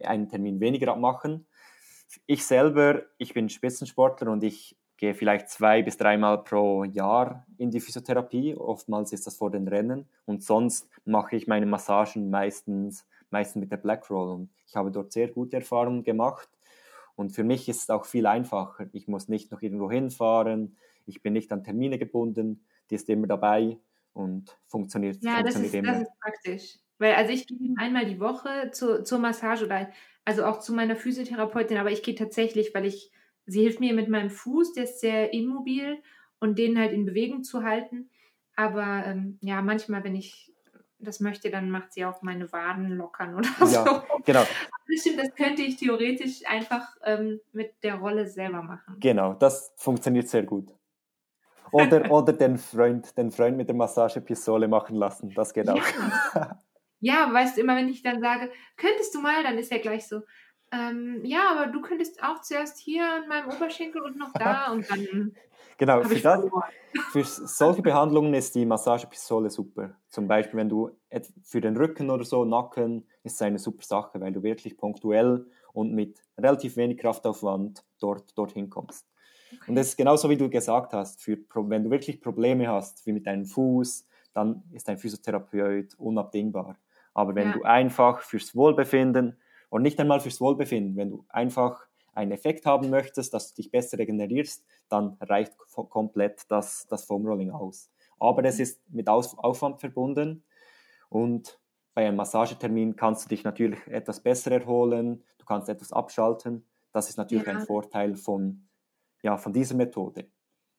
einen 0.00 0.28
Termin 0.28 0.60
weniger 0.60 0.92
abmachen. 0.92 1.46
Ich 2.26 2.46
selber, 2.46 3.02
ich 3.18 3.34
bin 3.34 3.48
Spitzensportler 3.48 4.30
und 4.30 4.44
ich 4.44 4.76
gehe 5.04 5.14
vielleicht 5.14 5.50
zwei 5.50 5.82
bis 5.82 5.98
dreimal 5.98 6.42
pro 6.44 6.84
Jahr 6.84 7.46
in 7.58 7.70
die 7.70 7.80
Physiotherapie. 7.80 8.54
Oftmals 8.56 9.12
ist 9.12 9.26
das 9.26 9.36
vor 9.36 9.50
den 9.50 9.68
Rennen. 9.68 10.08
Und 10.24 10.42
sonst 10.42 10.88
mache 11.04 11.36
ich 11.36 11.46
meine 11.46 11.66
Massagen 11.66 12.30
meistens, 12.30 13.06
meistens 13.28 13.60
mit 13.60 13.70
der 13.70 13.76
Black 13.76 14.08
Roll. 14.08 14.30
Und 14.30 14.50
ich 14.66 14.74
habe 14.76 14.90
dort 14.90 15.12
sehr 15.12 15.28
gute 15.28 15.56
Erfahrungen 15.56 16.04
gemacht. 16.04 16.48
Und 17.16 17.32
für 17.32 17.44
mich 17.44 17.68
ist 17.68 17.82
es 17.82 17.90
auch 17.90 18.06
viel 18.06 18.24
einfacher. 18.24 18.86
Ich 18.92 19.06
muss 19.06 19.28
nicht 19.28 19.52
noch 19.52 19.60
irgendwo 19.60 19.90
hinfahren. 19.90 20.78
Ich 21.04 21.20
bin 21.20 21.34
nicht 21.34 21.52
an 21.52 21.62
Termine 21.62 21.98
gebunden. 21.98 22.64
Die 22.88 22.94
ist 22.94 23.10
immer 23.10 23.26
dabei 23.26 23.76
und 24.14 24.56
funktioniert, 24.66 25.22
ja, 25.22 25.34
funktioniert 25.34 25.46
das 25.46 25.66
ist, 25.66 25.74
immer. 25.74 25.92
das 25.92 26.02
ist 26.02 26.20
praktisch. 26.20 26.78
Weil 26.96 27.14
also 27.14 27.30
ich 27.30 27.46
gehe 27.46 27.74
einmal 27.76 28.06
die 28.06 28.20
Woche 28.20 28.70
zu, 28.70 29.02
zur 29.02 29.18
Massage 29.18 29.66
oder 29.66 29.90
also 30.24 30.46
auch 30.46 30.60
zu 30.60 30.72
meiner 30.72 30.96
Physiotherapeutin, 30.96 31.76
aber 31.76 31.90
ich 31.90 32.02
gehe 32.02 32.14
tatsächlich, 32.14 32.74
weil 32.74 32.86
ich 32.86 33.10
sie 33.46 33.62
hilft 33.62 33.80
mir 33.80 33.94
mit 33.94 34.08
meinem 34.08 34.30
Fuß, 34.30 34.72
der 34.74 34.84
ist 34.84 35.00
sehr 35.00 35.32
immobil 35.32 36.02
und 36.40 36.58
den 36.58 36.78
halt 36.78 36.92
in 36.92 37.04
Bewegung 37.04 37.42
zu 37.42 37.62
halten. 37.62 38.10
Aber 38.56 39.04
ähm, 39.06 39.38
ja, 39.40 39.62
manchmal, 39.62 40.04
wenn 40.04 40.14
ich 40.14 40.52
das 40.98 41.20
möchte, 41.20 41.50
dann 41.50 41.70
macht 41.70 41.92
sie 41.92 42.04
auch 42.04 42.22
meine 42.22 42.50
Waden 42.52 42.96
lockern 42.96 43.34
oder 43.34 43.48
ja, 43.60 43.84
so. 43.84 44.02
Genau. 44.24 44.42
Das 44.86 45.00
stimmt, 45.00 45.18
das 45.18 45.34
könnte 45.34 45.62
ich 45.62 45.76
theoretisch 45.76 46.42
einfach 46.46 46.96
ähm, 47.04 47.40
mit 47.52 47.74
der 47.82 47.96
Rolle 47.96 48.26
selber 48.26 48.62
machen. 48.62 48.96
Genau, 49.00 49.34
das 49.34 49.72
funktioniert 49.76 50.28
sehr 50.28 50.44
gut. 50.44 50.72
Oder, 51.72 52.10
oder 52.10 52.32
den, 52.32 52.56
Freund, 52.58 53.16
den 53.16 53.30
Freund 53.30 53.56
mit 53.56 53.68
der 53.68 53.76
Massagepistole 53.76 54.68
machen 54.68 54.96
lassen, 54.96 55.30
das 55.34 55.52
geht 55.52 55.68
auch. 55.68 55.78
Ja. 56.34 57.26
ja, 57.26 57.32
weißt 57.32 57.56
du, 57.56 57.60
immer 57.60 57.76
wenn 57.76 57.88
ich 57.88 58.02
dann 58.02 58.20
sage, 58.20 58.50
könntest 58.76 59.14
du 59.14 59.20
mal, 59.20 59.42
dann 59.42 59.58
ist 59.58 59.70
er 59.70 59.78
gleich 59.78 60.08
so, 60.08 60.22
ähm, 60.74 61.20
ja, 61.24 61.50
aber 61.50 61.70
du 61.70 61.80
könntest 61.80 62.22
auch 62.22 62.40
zuerst 62.40 62.78
hier 62.78 63.04
an 63.04 63.28
meinem 63.28 63.48
Oberschenkel 63.48 64.02
und 64.02 64.16
noch 64.16 64.32
da 64.32 64.66
und 64.72 64.88
dann. 64.90 65.34
Genau, 65.76 66.02
für, 66.02 66.20
das, 66.20 66.40
für 67.10 67.24
solche 67.24 67.82
Behandlungen 67.82 68.32
ist 68.34 68.54
die 68.54 68.64
Massagepistole 68.64 69.50
super. 69.50 69.96
Zum 70.08 70.28
Beispiel, 70.28 70.58
wenn 70.58 70.68
du 70.68 70.90
für 71.42 71.60
den 71.60 71.76
Rücken 71.76 72.10
oder 72.10 72.24
so, 72.24 72.44
Nacken, 72.44 73.08
ist 73.24 73.34
es 73.34 73.42
eine 73.42 73.58
super 73.58 73.82
Sache, 73.82 74.20
weil 74.20 74.32
du 74.32 74.42
wirklich 74.42 74.76
punktuell 74.76 75.46
und 75.72 75.92
mit 75.92 76.20
relativ 76.38 76.76
wenig 76.76 76.98
Kraftaufwand 76.98 77.84
dort, 77.98 78.38
dorthin 78.38 78.70
kommst. 78.70 79.06
Okay. 79.52 79.70
Und 79.70 79.74
das 79.76 79.88
ist 79.88 79.96
genauso, 79.96 80.30
wie 80.30 80.36
du 80.36 80.48
gesagt 80.48 80.92
hast, 80.92 81.22
für, 81.22 81.38
wenn 81.54 81.84
du 81.84 81.90
wirklich 81.90 82.20
Probleme 82.20 82.68
hast, 82.68 83.04
wie 83.06 83.12
mit 83.12 83.26
deinem 83.26 83.44
Fuß, 83.44 84.06
dann 84.32 84.62
ist 84.72 84.88
ein 84.88 84.98
Physiotherapeut 84.98 85.94
unabdingbar. 85.98 86.76
Aber 87.14 87.34
wenn 87.34 87.48
ja. 87.48 87.52
du 87.54 87.62
einfach 87.62 88.20
fürs 88.20 88.54
Wohlbefinden 88.54 89.38
und 89.74 89.82
nicht 89.82 89.98
einmal 89.98 90.20
fürs 90.20 90.40
Wohlbefinden. 90.40 90.96
Wenn 90.96 91.10
du 91.10 91.26
einfach 91.28 91.88
einen 92.12 92.30
Effekt 92.30 92.64
haben 92.64 92.90
möchtest, 92.90 93.34
dass 93.34 93.48
du 93.48 93.60
dich 93.60 93.72
besser 93.72 93.98
regenerierst, 93.98 94.64
dann 94.88 95.16
reicht 95.20 95.52
komplett 95.90 96.48
das, 96.48 96.86
das 96.86 97.06
Foam 97.06 97.50
aus. 97.50 97.90
Aber 98.20 98.44
es 98.44 98.60
ist 98.60 98.88
mit 98.88 99.08
Aufwand 99.08 99.80
verbunden 99.80 100.44
und 101.08 101.58
bei 101.92 102.06
einem 102.06 102.16
Massagetermin 102.16 102.94
kannst 102.94 103.24
du 103.24 103.28
dich 103.30 103.42
natürlich 103.42 103.84
etwas 103.88 104.22
besser 104.22 104.52
erholen, 104.52 105.24
du 105.38 105.44
kannst 105.44 105.68
etwas 105.68 105.92
abschalten. 105.92 106.64
Das 106.92 107.08
ist 107.08 107.16
natürlich 107.16 107.46
ja. 107.46 107.54
ein 107.54 107.66
Vorteil 107.66 108.14
von, 108.14 108.68
ja, 109.22 109.36
von 109.36 109.52
dieser 109.52 109.74
Methode. 109.74 110.30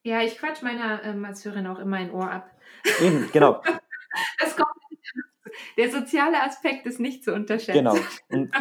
Ja, 0.03 0.21
ich 0.21 0.37
quatsch 0.37 0.61
meiner 0.61 1.03
äh, 1.03 1.13
Masseurin 1.13 1.67
auch 1.67 1.79
immer 1.79 1.97
ein 1.97 2.11
Ohr 2.11 2.31
ab. 2.31 2.49
Eben, 3.01 3.29
genau. 3.33 3.61
der 5.77 5.91
soziale 5.91 6.41
Aspekt 6.41 6.85
ist 6.85 7.01
nicht 7.01 7.25
zu 7.25 7.33
unterschätzen. 7.33 7.73
Genau. 7.73 7.97
Und 8.29 8.55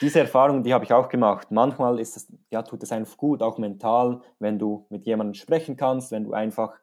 diese 0.00 0.20
Erfahrung, 0.20 0.62
die 0.62 0.72
habe 0.72 0.84
ich 0.84 0.92
auch 0.92 1.08
gemacht. 1.08 1.50
Manchmal 1.50 1.98
ist 1.98 2.16
es, 2.16 2.32
ja, 2.50 2.62
tut 2.62 2.82
es 2.82 2.92
einfach 2.92 3.16
gut, 3.16 3.42
auch 3.42 3.58
mental, 3.58 4.20
wenn 4.38 4.58
du 4.58 4.86
mit 4.90 5.06
jemandem 5.06 5.34
sprechen 5.34 5.76
kannst, 5.76 6.12
wenn 6.12 6.24
du 6.24 6.32
einfach 6.32 6.78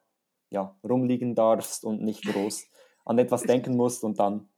ja, 0.50 0.76
rumliegen 0.82 1.34
darfst 1.34 1.84
und 1.84 2.02
nicht 2.02 2.24
groß 2.24 2.66
an 3.04 3.18
etwas 3.18 3.42
denken 3.42 3.76
musst 3.76 4.04
und 4.04 4.18
dann 4.18 4.48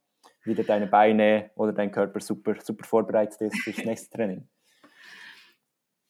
wieder 0.44 0.64
deine 0.64 0.87
Beine 0.87 1.50
oder 1.54 1.72
dein 1.72 1.90
Körper 1.90 2.20
super, 2.20 2.56
super 2.61 2.84
vorbereitet 2.84 3.40
ist 3.40 3.61
fürs 3.61 3.78
nächste 3.84 4.16
Training. 4.16 4.48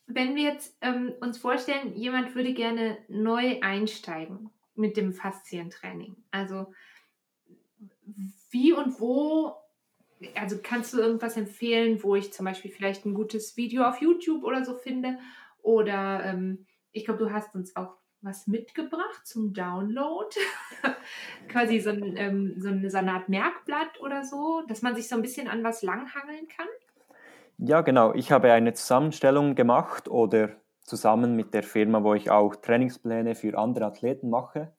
Wenn 0.07 0.35
wir 0.35 0.45
jetzt 0.45 0.77
ähm, 0.81 1.13
uns 1.21 1.37
vorstellen, 1.37 1.95
jemand 1.95 2.35
würde 2.35 2.55
gerne 2.55 2.97
neu 3.09 3.61
einsteigen 3.61 4.51
mit 4.75 4.97
dem 4.97 5.13
Faszientraining. 5.13 6.17
Also 6.31 6.73
wie 8.51 8.73
und 8.73 9.01
wo, 9.01 9.55
also 10.35 10.57
kannst 10.63 10.93
du 10.95 10.99
irgendwas 10.99 11.37
empfehlen, 11.37 12.03
wo 12.03 12.17
ich 12.17 12.33
zum 12.33 12.47
Beispiel 12.47 12.71
vielleicht 12.71 13.05
ein 13.07 13.15
gutes 13.15 13.57
Video 13.57 13.85
auf 13.85 14.01
YouTube 14.01 14.45
oder 14.45 14.65
so 14.65 14.75
finde? 14.75 15.19
Oder 15.63 16.25
ähm, 16.25 16.67
ich 16.93 17.05
glaube, 17.05 17.25
du 17.25 17.33
hast 17.33 17.55
uns 17.55 17.77
auch 17.77 17.97
was 18.21 18.47
mitgebracht 18.47 19.27
zum 19.27 19.53
Download. 19.53 20.29
Quasi 21.49 21.79
so, 21.81 21.91
ein, 21.91 22.17
ähm, 22.17 22.55
so, 22.59 22.69
eine, 22.69 22.91
so 22.91 22.99
eine 22.99 23.13
Art 23.13 23.29
Merkblatt 23.29 24.01
oder 24.01 24.25
so, 24.25 24.63
dass 24.67 24.83
man 24.83 24.97
sich 24.97 25.09
so 25.09 25.17
ein 25.17 25.23
bisschen 25.23 25.49
an 25.49 25.63
was 25.63 25.83
langhangeln 25.83 26.49
kann. 26.49 26.67
Ja, 27.59 27.81
genau. 27.81 28.15
Ich 28.15 28.33
habe 28.33 28.53
eine 28.53 28.73
Zusammenstellung 28.75 29.55
gemacht 29.55 30.09
oder 30.09 30.51
zusammen 30.83 31.37
mit 31.37 31.55
der 31.55 31.63
Firma, 31.63 32.03
wo 32.03 32.15
ich 32.15 32.31
auch 32.31 32.57
Trainingspläne 32.57 33.35
für 33.35 33.57
andere 33.59 33.87
Athleten 33.87 34.31
mache. 34.31 34.73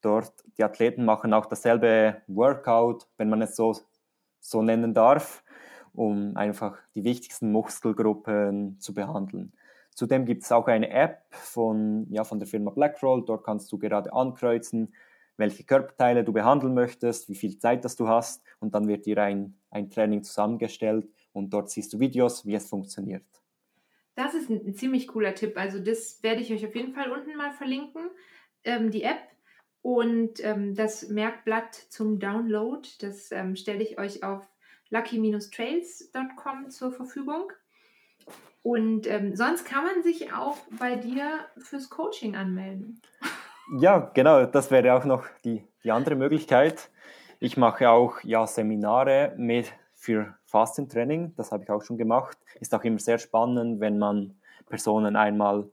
Dort, 0.00 0.32
die 0.56 0.64
Athleten 0.64 1.04
machen 1.04 1.34
auch 1.34 1.46
dasselbe 1.46 2.22
Workout, 2.26 3.06
wenn 3.18 3.28
man 3.28 3.42
es 3.42 3.56
so, 3.56 3.76
so 4.50 4.62
nennen 4.62 4.94
darf, 4.94 5.42
um 5.94 6.36
einfach 6.36 6.78
die 6.94 7.04
wichtigsten 7.04 7.52
Muskelgruppen 7.52 8.78
zu 8.80 8.94
behandeln. 8.94 9.52
Zudem 9.94 10.24
gibt 10.24 10.42
es 10.44 10.52
auch 10.52 10.66
eine 10.66 10.90
App 10.90 11.22
von, 11.30 12.06
ja, 12.10 12.24
von 12.24 12.38
der 12.38 12.48
Firma 12.48 12.70
Blackroll. 12.70 13.24
Dort 13.24 13.44
kannst 13.44 13.70
du 13.72 13.78
gerade 13.78 14.12
ankreuzen, 14.12 14.94
welche 15.36 15.64
Körperteile 15.64 16.22
du 16.24 16.32
behandeln 16.32 16.74
möchtest, 16.74 17.28
wie 17.28 17.34
viel 17.34 17.58
Zeit 17.58 17.84
das 17.84 17.96
du 17.96 18.08
hast 18.08 18.42
und 18.60 18.74
dann 18.74 18.88
wird 18.88 19.06
dir 19.06 19.18
ein, 19.22 19.58
ein 19.70 19.90
Training 19.90 20.22
zusammengestellt 20.22 21.08
und 21.32 21.52
dort 21.52 21.70
siehst 21.70 21.92
du 21.92 21.98
Videos, 21.98 22.46
wie 22.46 22.54
es 22.54 22.68
funktioniert. 22.68 23.24
Das 24.14 24.34
ist 24.34 24.50
ein, 24.50 24.74
ziemlich 24.74 25.08
cooler 25.08 25.34
Tipp. 25.34 25.56
Also 25.56 25.78
das 25.78 26.22
werde 26.22 26.42
ich 26.42 26.52
euch 26.52 26.66
auf 26.66 26.74
jeden 26.74 26.92
Fall 26.92 27.10
unten 27.10 27.36
mal 27.36 27.52
verlinken, 27.52 28.10
ähm, 28.64 28.90
die 28.90 29.02
App. 29.02 29.29
Und 29.82 30.44
ähm, 30.44 30.74
das 30.74 31.08
Merkblatt 31.08 31.74
zum 31.74 32.18
Download, 32.18 32.86
das 33.00 33.32
ähm, 33.32 33.56
stelle 33.56 33.82
ich 33.82 33.98
euch 33.98 34.22
auf 34.22 34.46
lucky-trails.com 34.90 36.70
zur 36.70 36.92
Verfügung. 36.92 37.52
Und 38.62 39.06
ähm, 39.06 39.34
sonst 39.36 39.64
kann 39.64 39.84
man 39.84 40.02
sich 40.02 40.32
auch 40.34 40.58
bei 40.78 40.96
dir 40.96 41.46
fürs 41.56 41.88
Coaching 41.88 42.36
anmelden. 42.36 43.00
Ja, 43.78 44.10
genau, 44.14 44.44
das 44.46 44.70
wäre 44.70 44.94
auch 44.94 45.04
noch 45.04 45.24
die, 45.44 45.64
die 45.82 45.92
andere 45.92 46.16
Möglichkeit. 46.16 46.90
Ich 47.38 47.56
mache 47.56 47.88
auch 47.88 48.22
ja, 48.22 48.46
Seminare 48.46 49.32
mit, 49.38 49.72
für 49.94 50.34
Fastentraining, 50.44 51.34
das 51.36 51.52
habe 51.52 51.62
ich 51.64 51.70
auch 51.70 51.82
schon 51.82 51.96
gemacht. 51.96 52.36
Ist 52.58 52.74
auch 52.74 52.82
immer 52.84 52.98
sehr 52.98 53.18
spannend, 53.18 53.80
wenn 53.80 53.98
man 53.98 54.40
Personen 54.66 55.14
einmal 55.14 55.70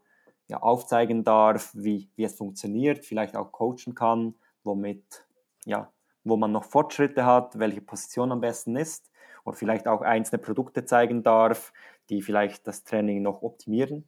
ja, 0.48 0.58
aufzeigen 0.58 1.24
darf, 1.24 1.72
wie, 1.74 2.10
wie 2.16 2.24
es 2.24 2.36
funktioniert, 2.36 3.06
vielleicht 3.06 3.36
auch 3.36 3.52
coachen 3.52 3.96
kann, 3.96 4.36
womit, 4.64 5.26
ja, 5.66 5.92
wo 6.24 6.38
man 6.38 6.52
noch 6.52 6.64
Fortschritte 6.64 7.26
hat, 7.26 7.60
welche 7.60 7.82
Position 7.82 8.32
am 8.32 8.42
besten 8.42 8.76
ist 8.76 9.12
oder 9.46 9.56
vielleicht 9.56 9.88
auch 9.88 10.02
einzelne 10.02 10.42
Produkte 10.42 10.86
zeigen 10.86 11.24
darf, 11.24 11.74
die 12.10 12.22
vielleicht 12.22 12.68
das 12.68 12.84
Training 12.84 13.22
noch 13.22 13.42
optimieren. 13.42 14.08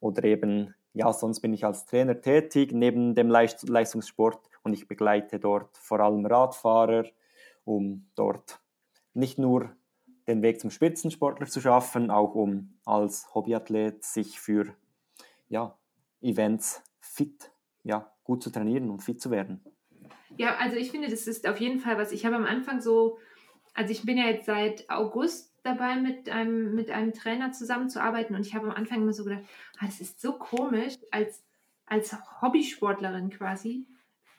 Oder 0.00 0.24
eben, 0.24 0.74
ja, 0.94 1.12
sonst 1.12 1.40
bin 1.40 1.52
ich 1.52 1.64
als 1.64 1.86
Trainer 1.86 2.20
tätig 2.20 2.72
neben 2.72 3.14
dem 3.14 3.28
Leistungssport 3.28 4.40
und 4.62 4.72
ich 4.72 4.88
begleite 4.88 5.40
dort 5.40 5.76
vor 5.76 6.00
allem 6.00 6.26
Radfahrer, 6.26 7.04
um 7.64 8.06
dort 8.14 8.60
nicht 9.14 9.38
nur 9.38 9.70
den 10.26 10.42
Weg 10.42 10.60
zum 10.60 10.70
Spitzensportler 10.70 11.46
zu 11.46 11.60
schaffen, 11.60 12.10
auch 12.10 12.34
um 12.34 12.78
als 12.84 13.34
Hobbyathlet 13.34 14.04
sich 14.04 14.38
für 14.38 14.74
ja, 15.48 15.77
Events 16.20 16.82
fit, 17.00 17.50
ja, 17.84 18.12
gut 18.24 18.42
zu 18.42 18.50
trainieren 18.50 18.90
und 18.90 19.02
fit 19.02 19.20
zu 19.20 19.30
werden. 19.30 19.60
Ja, 20.36 20.56
also 20.56 20.76
ich 20.76 20.90
finde, 20.90 21.08
das 21.08 21.26
ist 21.26 21.48
auf 21.48 21.58
jeden 21.58 21.80
Fall 21.80 21.98
was. 21.98 22.12
Ich 22.12 22.24
habe 22.24 22.36
am 22.36 22.44
Anfang 22.44 22.80
so, 22.80 23.18
also 23.74 23.90
ich 23.90 24.04
bin 24.04 24.18
ja 24.18 24.26
jetzt 24.26 24.46
seit 24.46 24.88
August 24.88 25.52
dabei, 25.62 25.96
mit 25.96 26.28
einem, 26.28 26.74
mit 26.74 26.90
einem 26.90 27.12
Trainer 27.12 27.52
zusammenzuarbeiten. 27.52 28.34
Und 28.34 28.46
ich 28.46 28.54
habe 28.54 28.66
am 28.68 28.74
Anfang 28.74 29.02
immer 29.02 29.12
so 29.12 29.24
gedacht, 29.24 29.44
ah, 29.78 29.86
das 29.86 30.00
ist 30.00 30.20
so 30.20 30.32
komisch, 30.32 30.94
als, 31.10 31.42
als 31.86 32.16
Hobbysportlerin 32.40 33.30
quasi, 33.30 33.86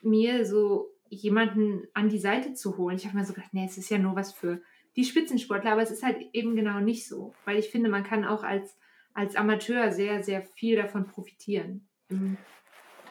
mir 0.02 0.46
so 0.46 0.90
jemanden 1.10 1.88
an 1.94 2.10
die 2.10 2.20
Seite 2.20 2.54
zu 2.54 2.78
holen. 2.78 2.98
Ich 2.98 3.06
habe 3.06 3.18
mir 3.18 3.26
so 3.26 3.34
gedacht, 3.34 3.54
nee, 3.54 3.66
es 3.66 3.78
ist 3.78 3.90
ja 3.90 3.98
nur 3.98 4.16
was 4.16 4.32
für 4.32 4.62
die 4.96 5.04
Spitzensportler, 5.04 5.74
aber 5.74 5.82
es 5.82 5.92
ist 5.92 6.04
halt 6.04 6.18
eben 6.34 6.56
genau 6.56 6.80
nicht 6.80 7.08
so. 7.08 7.34
Weil 7.46 7.58
ich 7.58 7.70
finde, 7.70 7.90
man 7.90 8.04
kann 8.04 8.26
auch 8.26 8.44
als, 8.44 8.78
als 9.20 9.36
Amateur 9.36 9.92
sehr, 9.92 10.24
sehr 10.24 10.44
viel 10.44 10.76
davon 10.76 11.06
profitieren. 11.06 11.88
Im, 12.10 12.38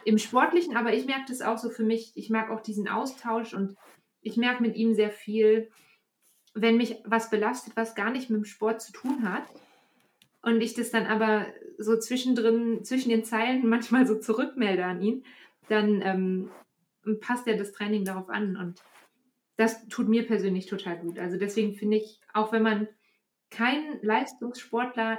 im 0.04 0.18
Sportlichen, 0.18 0.76
aber 0.76 0.94
ich 0.94 1.06
merke 1.06 1.26
das 1.28 1.42
auch 1.42 1.58
so 1.58 1.70
für 1.70 1.84
mich. 1.84 2.12
Ich 2.16 2.30
mag 2.30 2.50
auch 2.50 2.60
diesen 2.60 2.88
Austausch 2.88 3.54
und 3.54 3.76
ich 4.20 4.36
merke 4.36 4.62
mit 4.62 4.74
ihm 4.74 4.94
sehr 4.94 5.10
viel, 5.10 5.70
wenn 6.54 6.76
mich 6.76 6.96
was 7.04 7.30
belastet, 7.30 7.76
was 7.76 7.94
gar 7.94 8.10
nicht 8.10 8.30
mit 8.30 8.38
dem 8.38 8.44
Sport 8.44 8.80
zu 8.80 8.92
tun 8.92 9.30
hat, 9.30 9.44
und 10.42 10.60
ich 10.60 10.74
das 10.74 10.90
dann 10.90 11.06
aber 11.06 11.46
so 11.78 11.98
zwischendrin, 11.98 12.84
zwischen 12.84 13.10
den 13.10 13.24
Zeilen 13.24 13.68
manchmal 13.68 14.06
so 14.06 14.18
zurückmelde 14.18 14.84
an 14.84 15.02
ihn, 15.02 15.24
dann 15.68 16.02
ähm, 16.02 16.50
passt 17.20 17.46
er 17.46 17.56
das 17.56 17.72
Training 17.72 18.04
darauf 18.04 18.28
an. 18.28 18.56
Und 18.56 18.82
das 19.56 19.86
tut 19.88 20.08
mir 20.08 20.26
persönlich 20.26 20.66
total 20.66 20.98
gut. 20.98 21.18
Also 21.18 21.36
deswegen 21.36 21.74
finde 21.74 21.98
ich, 21.98 22.20
auch 22.32 22.52
wenn 22.52 22.62
man 22.62 22.88
kein 23.50 23.98
Leistungssportler 24.02 25.18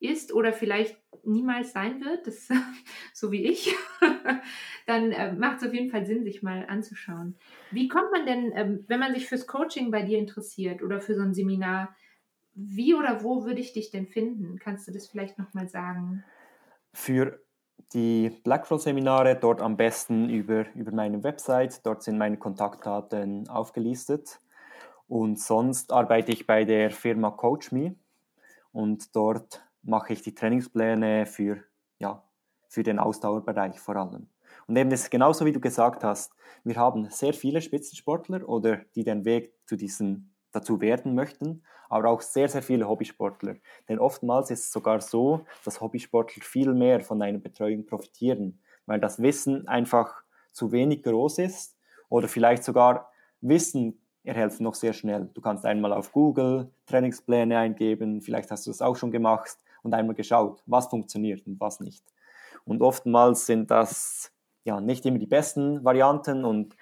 ist 0.00 0.32
oder 0.32 0.52
vielleicht 0.52 0.98
niemals 1.24 1.72
sein 1.72 2.00
wird, 2.00 2.26
das, 2.26 2.48
so 3.14 3.30
wie 3.30 3.44
ich, 3.44 3.74
dann 4.86 5.12
äh, 5.12 5.32
macht 5.32 5.58
es 5.58 5.68
auf 5.68 5.74
jeden 5.74 5.90
Fall 5.90 6.06
Sinn, 6.06 6.24
sich 6.24 6.42
mal 6.42 6.66
anzuschauen. 6.68 7.36
Wie 7.70 7.88
kommt 7.88 8.10
man 8.10 8.26
denn, 8.26 8.52
ähm, 8.54 8.84
wenn 8.88 9.00
man 9.00 9.14
sich 9.14 9.26
fürs 9.26 9.46
Coaching 9.46 9.90
bei 9.90 10.02
dir 10.02 10.18
interessiert 10.18 10.82
oder 10.82 11.00
für 11.00 11.14
so 11.14 11.22
ein 11.22 11.34
Seminar, 11.34 11.94
wie 12.54 12.94
oder 12.94 13.22
wo 13.22 13.44
würde 13.44 13.60
ich 13.60 13.72
dich 13.72 13.90
denn 13.90 14.06
finden? 14.06 14.58
Kannst 14.58 14.88
du 14.88 14.92
das 14.92 15.06
vielleicht 15.06 15.38
nochmal 15.38 15.68
sagen? 15.68 16.24
Für 16.92 17.40
die 17.92 18.30
Blackroll-Seminare 18.44 19.36
dort 19.36 19.60
am 19.60 19.76
besten 19.76 20.28
über, 20.28 20.66
über 20.74 20.92
meine 20.92 21.22
Website. 21.22 21.84
Dort 21.84 22.02
sind 22.02 22.18
meine 22.18 22.36
Kontaktdaten 22.36 23.48
aufgelistet. 23.48 24.40
Und 25.08 25.40
sonst 25.40 25.92
arbeite 25.92 26.32
ich 26.32 26.46
bei 26.46 26.64
der 26.64 26.90
Firma 26.90 27.30
CoachMe 27.30 27.96
und 28.72 29.14
dort 29.16 29.62
mache 29.82 30.12
ich 30.12 30.22
die 30.22 30.34
Trainingspläne 30.34 31.26
für, 31.26 31.58
ja, 31.98 32.22
für 32.68 32.82
den 32.82 32.98
Ausdauerbereich 32.98 33.78
vor 33.80 33.96
allem. 33.96 34.28
Und 34.66 34.76
eben 34.76 34.90
das 34.90 35.10
genauso 35.10 35.44
wie 35.44 35.52
du 35.52 35.60
gesagt 35.60 36.04
hast, 36.04 36.32
wir 36.64 36.76
haben 36.76 37.10
sehr 37.10 37.32
viele 37.32 37.60
Spitzensportler 37.60 38.48
oder 38.48 38.78
die 38.94 39.04
den 39.04 39.24
Weg 39.24 39.52
zu 39.66 39.76
diesem 39.76 40.30
dazu 40.52 40.80
werden 40.80 41.14
möchten, 41.14 41.62
aber 41.88 42.08
auch 42.08 42.20
sehr, 42.20 42.48
sehr 42.48 42.62
viele 42.62 42.88
Hobbysportler. 42.88 43.56
Denn 43.88 43.98
oftmals 43.98 44.50
ist 44.50 44.64
es 44.64 44.72
sogar 44.72 45.00
so, 45.00 45.44
dass 45.64 45.80
Hobbysportler 45.80 46.42
viel 46.42 46.74
mehr 46.74 47.00
von 47.00 47.22
einer 47.22 47.38
Betreuung 47.38 47.86
profitieren, 47.86 48.60
weil 48.86 49.00
das 49.00 49.22
Wissen 49.22 49.68
einfach 49.68 50.22
zu 50.52 50.72
wenig 50.72 51.02
groß 51.02 51.38
ist 51.38 51.76
oder 52.08 52.28
vielleicht 52.28 52.64
sogar 52.64 53.10
Wissen 53.40 54.00
erhältst 54.22 54.60
du 54.60 54.64
noch 54.64 54.74
sehr 54.74 54.92
schnell. 54.92 55.30
Du 55.34 55.40
kannst 55.40 55.64
einmal 55.64 55.92
auf 55.92 56.12
Google 56.12 56.70
Trainingspläne 56.86 57.58
eingeben, 57.58 58.20
vielleicht 58.20 58.50
hast 58.50 58.66
du 58.66 58.70
das 58.70 58.82
auch 58.82 58.96
schon 58.96 59.10
gemacht 59.10 59.58
und 59.82 59.94
einmal 59.94 60.14
geschaut, 60.14 60.62
was 60.66 60.88
funktioniert 60.88 61.46
und 61.46 61.60
was 61.60 61.80
nicht. 61.80 62.04
Und 62.64 62.82
oftmals 62.82 63.46
sind 63.46 63.70
das 63.70 64.32
ja 64.64 64.80
nicht 64.80 65.06
immer 65.06 65.18
die 65.18 65.26
besten 65.26 65.84
Varianten 65.84 66.44
und 66.44 66.76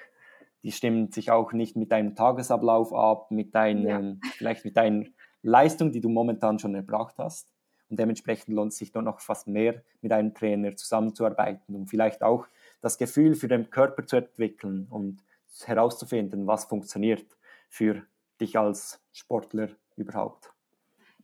die 0.62 0.72
stimmen 0.72 1.12
sich 1.12 1.30
auch 1.30 1.52
nicht 1.52 1.76
mit 1.76 1.92
deinem 1.92 2.14
Tagesablauf 2.14 2.92
ab, 2.92 3.30
mit 3.30 3.54
deinen, 3.54 3.86
ja. 3.86 4.28
vielleicht 4.36 4.64
mit 4.64 4.76
deiner 4.76 5.04
Leistung, 5.42 5.92
die 5.92 6.00
du 6.00 6.08
momentan 6.08 6.58
schon 6.58 6.74
erbracht 6.74 7.14
hast. 7.18 7.48
Und 7.88 7.98
dementsprechend 7.98 8.54
lohnt 8.54 8.72
es 8.72 8.78
sich 8.78 8.92
doch 8.92 9.02
noch 9.02 9.20
fast 9.20 9.46
mehr, 9.46 9.82
mit 10.02 10.12
einem 10.12 10.34
Trainer 10.34 10.76
zusammenzuarbeiten, 10.76 11.74
um 11.74 11.86
vielleicht 11.86 12.22
auch 12.22 12.46
das 12.80 12.98
Gefühl 12.98 13.34
für 13.34 13.48
den 13.48 13.70
Körper 13.70 14.04
zu 14.06 14.16
entwickeln 14.16 14.86
und 14.90 15.22
herauszufinden, 15.64 16.46
was 16.46 16.66
funktioniert 16.66 17.24
für 17.68 18.02
dich 18.40 18.58
als 18.58 19.00
Sportler 19.12 19.70
überhaupt. 19.96 20.52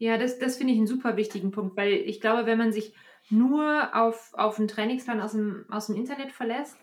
Ja, 0.05 0.19
das, 0.19 0.39
das 0.39 0.59
finde 0.59 0.75
ich 0.75 0.79
einen 0.79 0.87
super 0.87 1.17
wichtigen 1.17 1.51
Punkt, 1.51 1.79
weil 1.79 1.95
ich 1.95 2.21
glaube, 2.21 2.45
wenn 2.45 2.59
man 2.59 2.73
sich 2.73 2.93
nur 3.31 3.97
auf, 3.97 4.35
auf 4.35 4.59
einen 4.59 4.69
Trainingsplan 4.69 5.23
aus 5.23 5.33
dem, 5.33 5.65
aus 5.71 5.87
dem 5.87 5.97
Internet 5.97 6.31
verlässt, 6.31 6.77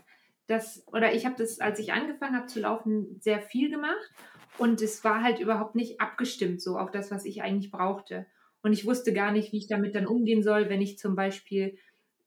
das, 0.47 0.83
oder 0.87 1.13
ich 1.13 1.27
habe 1.27 1.35
das, 1.37 1.59
als 1.59 1.77
ich 1.77 1.93
angefangen 1.93 2.35
habe 2.35 2.47
zu 2.47 2.59
laufen, 2.59 3.17
sehr 3.19 3.39
viel 3.39 3.69
gemacht 3.69 4.11
und 4.57 4.81
es 4.81 5.03
war 5.03 5.21
halt 5.21 5.39
überhaupt 5.39 5.75
nicht 5.75 6.01
abgestimmt 6.01 6.63
so 6.63 6.79
auf 6.79 6.89
das, 6.89 7.11
was 7.11 7.25
ich 7.25 7.43
eigentlich 7.43 7.69
brauchte. 7.69 8.25
Und 8.63 8.73
ich 8.73 8.87
wusste 8.87 9.13
gar 9.13 9.31
nicht, 9.31 9.51
wie 9.51 9.59
ich 9.59 9.67
damit 9.67 9.93
dann 9.93 10.07
umgehen 10.07 10.41
soll, 10.41 10.67
wenn 10.69 10.81
ich 10.81 10.97
zum 10.97 11.15
Beispiel 11.15 11.77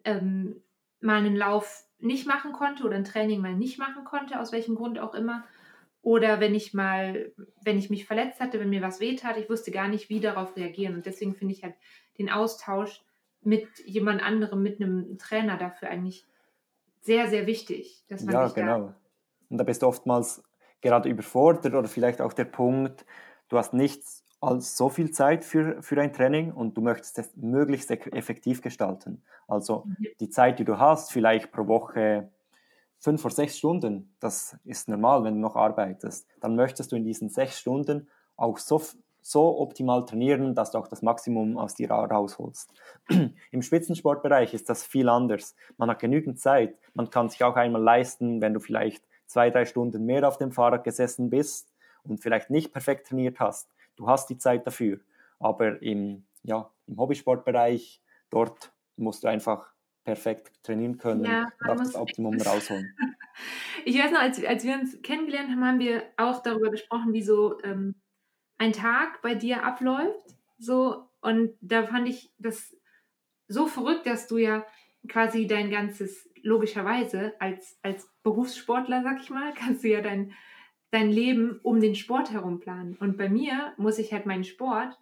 ähm, 0.05 0.63
mal 1.01 1.17
einen 1.19 1.35
Lauf 1.35 1.89
nicht 1.99 2.25
machen 2.25 2.53
konnte 2.53 2.85
oder 2.85 2.95
ein 2.95 3.03
Training 3.03 3.41
mal 3.41 3.57
nicht 3.57 3.81
machen 3.81 4.05
konnte, 4.05 4.39
aus 4.39 4.53
welchem 4.53 4.77
Grund 4.77 5.01
auch 5.01 5.15
immer. 5.15 5.45
Oder 6.05 6.39
wenn 6.39 6.55
ich 6.55 6.75
mal, 6.75 7.33
wenn 7.63 7.79
ich 7.79 7.89
mich 7.89 8.05
verletzt 8.05 8.39
hatte, 8.39 8.61
wenn 8.61 8.69
mir 8.69 8.83
was 8.83 9.01
wehtat, 9.01 9.39
ich 9.39 9.49
wusste 9.49 9.71
gar 9.71 9.89
nicht, 9.89 10.11
wie 10.11 10.21
darauf 10.21 10.55
reagieren. 10.55 10.95
Und 10.95 11.07
deswegen 11.07 11.35
finde 11.35 11.55
ich 11.55 11.65
halt 11.65 11.75
den 12.19 12.31
Austausch 12.31 13.03
mit 13.41 13.67
jemand 13.87 14.23
anderem, 14.23 14.63
mit 14.63 14.83
einem 14.83 15.17
Trainer 15.17 15.57
dafür 15.57 15.89
eigentlich 15.89 16.27
sehr, 17.01 17.29
sehr 17.29 17.47
wichtig. 17.47 18.05
Dass 18.09 18.23
man 18.23 18.35
ja, 18.35 18.49
genau. 18.49 18.95
Und 19.49 19.57
da 19.57 19.65
bist 19.65 19.81
du 19.81 19.87
oftmals 19.87 20.45
gerade 20.83 21.09
überfordert 21.09 21.73
oder 21.73 21.89
vielleicht 21.89 22.21
auch 22.21 22.35
der 22.35 22.45
Punkt, 22.45 23.07
du 23.49 23.57
hast 23.57 23.73
nicht 23.73 24.03
als 24.43 24.77
so 24.77 24.91
viel 24.91 25.11
Zeit 25.11 25.43
für, 25.43 25.83
für 25.83 25.99
ein 25.99 26.13
Training 26.13 26.53
und 26.53 26.77
du 26.77 26.83
möchtest 26.83 27.19
es 27.19 27.35
möglichst 27.35 27.91
effektiv 27.91 28.61
gestalten. 28.61 29.23
Also 29.49 29.85
mhm. 29.87 30.07
die 30.21 30.29
Zeit, 30.29 30.59
die 30.59 30.67
du 30.67 30.79
hast, 30.79 31.13
vielleicht 31.13 31.51
pro 31.51 31.67
Woche 31.67 32.31
fünf 32.99 33.25
oder 33.25 33.35
sechs 33.35 33.59
Stunden, 33.59 34.15
das 34.21 34.57
ist 34.65 34.89
normal, 34.89 35.25
wenn 35.25 35.35
du 35.35 35.41
noch 35.41 35.57
arbeitest, 35.57 36.27
dann 36.41 36.57
möchtest 36.57 36.93
du 36.93 36.97
in 36.97 37.05
diesen 37.05 37.29
sechs 37.29 37.59
Stunden 37.59 38.09
auch 38.37 38.59
so, 38.59 38.81
so 39.21 39.61
optimal 39.61 40.05
trainieren, 40.05 40.55
dass 40.55 40.71
du 40.71 40.79
auch 40.79 40.89
das 40.89 41.03
Maximum 41.03 41.57
aus 41.59 41.75
dir 41.75 41.91
rausholst. 41.91 42.73
Im 43.51 43.63
Spitzensportbereich 43.63 44.55
ist 44.55 44.69
das 44.69 44.85
viel 44.85 45.09
anders. 45.09 45.55
Man 45.77 45.91
hat 45.91 45.99
genügend 45.99 46.41
Zeit. 46.41 46.79
Man 46.95 47.11
kann 47.11 47.29
sich 47.29 47.43
auch 47.45 47.57
einmal 47.57 47.83
leisten, 47.83 48.41
wenn 48.41 48.55
du 48.55 48.61
vielleicht 48.61 49.05
zwei, 49.27 49.51
drei 49.51 49.65
Stunden 49.65 50.05
mehr 50.05 50.27
auf 50.27 50.39
dem 50.39 50.53
Fahrrad 50.53 50.85
gesessen 50.85 51.31
bist 51.31 51.73
und 52.05 52.21
vielleicht 52.21 52.51
nicht 52.51 52.73
perfekt 52.73 53.09
trainiert 53.09 53.41
hast. 53.41 53.69
Du 53.97 54.09
hast 54.09 54.29
die 54.31 54.39
Zeit 54.39 54.67
dafür. 54.67 55.01
Aber 55.39 55.81
im, 55.83 56.25
ja, 56.43 56.71
im 56.87 56.99
Hobbysportbereich, 56.99 58.03
dort 58.31 58.73
musst 58.97 59.25
du 59.25 59.29
einfach 59.29 59.74
perfekt 60.05 60.53
trainieren 60.63 60.99
können 60.99 61.25
ja, 61.25 61.49
und 61.61 61.71
auch 61.71 61.77
das 61.77 61.95
Optimum 61.95 62.41
rausholen. 62.41 62.95
Ich 63.85 63.99
weiß 63.99 64.13
noch, 64.13 64.21
als, 64.21 64.43
als 64.45 64.65
wir 64.65 64.75
uns 64.75 65.03
kennengelernt 65.03 65.51
haben, 65.51 65.65
haben 65.65 65.81
wir 65.81 66.05
auch 66.17 66.41
darüber 66.41 66.71
gesprochen, 66.71 67.13
wie 67.13 67.23
so 67.23 67.61
ähm, 67.65 67.97
ein 68.59 68.73
Tag 68.73 69.23
bei 69.23 69.35
dir 69.35 69.65
abläuft. 69.65 70.37
So, 70.57 71.09
und 71.21 71.55
da 71.61 71.85
fand 71.85 72.09
ich 72.09 72.33
das 72.39 72.77
so 73.49 73.67
verrückt, 73.67 74.07
dass 74.07 74.29
du 74.29 74.39
ja 74.39 74.65
quasi 75.09 75.47
dein 75.47 75.71
ganzes, 75.71 76.31
logischerweise 76.43 77.35
als, 77.41 77.79
als 77.83 78.09
Berufssportler, 78.23 79.03
sag 79.03 79.21
ich 79.21 79.31
mal, 79.31 79.53
kannst 79.59 79.85
du 79.85 79.89
ja 79.89 80.01
dein, 80.01 80.33
dein 80.91 81.11
Leben 81.11 81.59
um 81.63 81.81
den 81.81 81.95
Sport 81.95 82.33
herum 82.33 82.61
planen. 82.61 82.97
Und 82.97 83.17
bei 83.17 83.29
mir 83.29 83.75
muss 83.77 83.99
ich 83.99 84.13
halt 84.13 84.27
meinen 84.27 84.45
Sport 84.45 84.97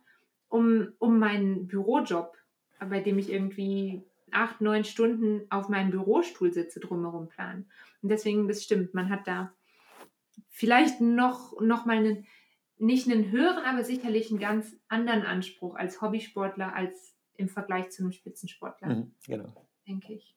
um, 0.48 0.88
um 0.98 1.18
meinen 1.18 1.66
Bürojob, 1.66 2.36
bei 2.80 3.00
dem 3.00 3.18
ich 3.18 3.30
irgendwie 3.30 4.04
acht, 4.32 4.60
neun 4.60 4.84
Stunden 4.84 5.46
auf 5.50 5.68
meinem 5.68 5.90
Bürostuhl 5.90 6.52
sitze, 6.52 6.80
drumherum 6.80 7.28
planen. 7.28 7.70
Und 8.02 8.08
deswegen, 8.08 8.48
das 8.48 8.62
stimmt, 8.62 8.94
man 8.94 9.10
hat 9.10 9.26
da 9.26 9.52
vielleicht 10.48 11.00
noch, 11.00 11.60
noch 11.60 11.84
mal 11.84 11.96
einen, 11.96 12.26
nicht 12.78 13.10
einen 13.10 13.30
höheren, 13.30 13.64
aber 13.64 13.84
sicherlich 13.84 14.30
einen 14.30 14.40
ganz 14.40 14.76
anderen 14.88 15.22
Anspruch 15.22 15.76
als 15.76 16.00
Hobbysportler, 16.00 16.74
als 16.74 17.16
im 17.36 17.48
Vergleich 17.48 17.90
zu 17.90 18.02
einem 18.02 18.12
Spitzensportler. 18.12 18.88
Mhm, 18.88 19.14
genau. 19.26 19.66
Denke 19.86 20.14
ich. 20.14 20.36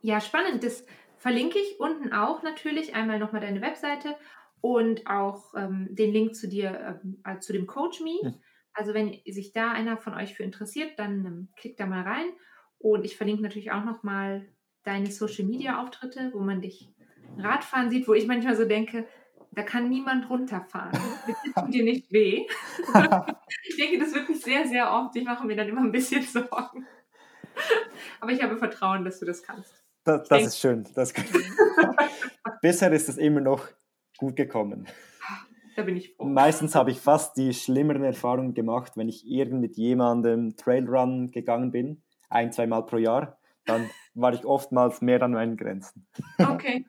Ja, 0.00 0.20
spannend. 0.20 0.64
Das 0.64 0.84
verlinke 1.18 1.58
ich 1.58 1.78
unten 1.78 2.12
auch 2.12 2.42
natürlich 2.42 2.94
einmal 2.94 3.18
nochmal 3.18 3.40
deine 3.40 3.60
Webseite 3.60 4.16
und 4.60 5.06
auch 5.06 5.54
ähm, 5.54 5.88
den 5.90 6.12
Link 6.12 6.34
zu 6.34 6.48
dir, 6.48 7.00
äh, 7.24 7.38
zu 7.38 7.52
dem 7.52 7.66
Coach 7.66 8.00
Me. 8.00 8.18
Mhm. 8.22 8.34
Also 8.74 8.94
wenn 8.94 9.20
sich 9.26 9.52
da 9.52 9.72
einer 9.72 9.96
von 9.96 10.14
euch 10.14 10.34
für 10.34 10.42
interessiert, 10.42 10.98
dann 10.98 11.24
ähm, 11.24 11.48
klickt 11.56 11.78
da 11.78 11.86
mal 11.86 12.02
rein 12.02 12.26
und 12.82 13.04
ich 13.04 13.16
verlinke 13.16 13.42
natürlich 13.42 13.70
auch 13.70 13.84
nochmal 13.84 14.44
deine 14.82 15.10
Social 15.10 15.44
Media 15.44 15.80
Auftritte, 15.80 16.30
wo 16.34 16.40
man 16.40 16.60
dich 16.60 16.88
Radfahren 17.38 17.90
sieht, 17.90 18.08
wo 18.08 18.14
ich 18.14 18.26
manchmal 18.26 18.56
so 18.56 18.64
denke, 18.64 19.06
da 19.52 19.62
kann 19.62 19.88
niemand 19.88 20.28
runterfahren. 20.28 20.92
Das 21.54 21.64
tut 21.64 21.74
dir 21.74 21.84
nicht 21.84 22.10
weh. 22.10 22.46
ich 23.68 23.76
denke 23.76 23.98
das 23.98 24.14
wirklich 24.14 24.40
sehr, 24.40 24.66
sehr 24.66 24.90
oft. 24.90 25.14
Ich 25.14 25.24
mache 25.24 25.46
mir 25.46 25.54
dann 25.54 25.68
immer 25.68 25.82
ein 25.82 25.92
bisschen 25.92 26.22
Sorgen. 26.26 26.86
Aber 28.20 28.32
ich 28.32 28.42
habe 28.42 28.56
Vertrauen, 28.56 29.04
dass 29.04 29.20
du 29.20 29.26
das 29.26 29.42
kannst. 29.42 29.72
Das, 30.04 30.26
das 30.28 30.46
ist 30.46 30.58
schön. 30.58 30.84
Das 30.94 31.12
Bisher 32.60 32.92
ist 32.92 33.08
es 33.08 33.18
immer 33.18 33.40
noch 33.40 33.68
gut 34.18 34.34
gekommen. 34.34 34.88
Da 35.76 35.82
bin 35.82 35.96
ich 35.96 36.14
froh. 36.14 36.24
Meistens 36.24 36.74
habe 36.74 36.90
ich 36.90 37.00
fast 37.00 37.36
die 37.36 37.54
schlimmeren 37.54 38.02
Erfahrungen 38.02 38.54
gemacht, 38.54 38.92
wenn 38.96 39.08
ich 39.08 39.26
irgend 39.26 39.60
mit 39.60 39.76
jemandem 39.76 40.56
Trailrun 40.56 41.30
gegangen 41.30 41.70
bin 41.70 42.02
ein, 42.32 42.52
zweimal 42.52 42.84
pro 42.84 42.96
Jahr, 42.98 43.38
dann 43.64 43.88
war 44.14 44.32
ich 44.32 44.44
oftmals 44.44 45.00
mehr 45.00 45.22
an 45.22 45.32
meinen 45.32 45.56
Grenzen. 45.56 46.06
Okay. 46.38 46.86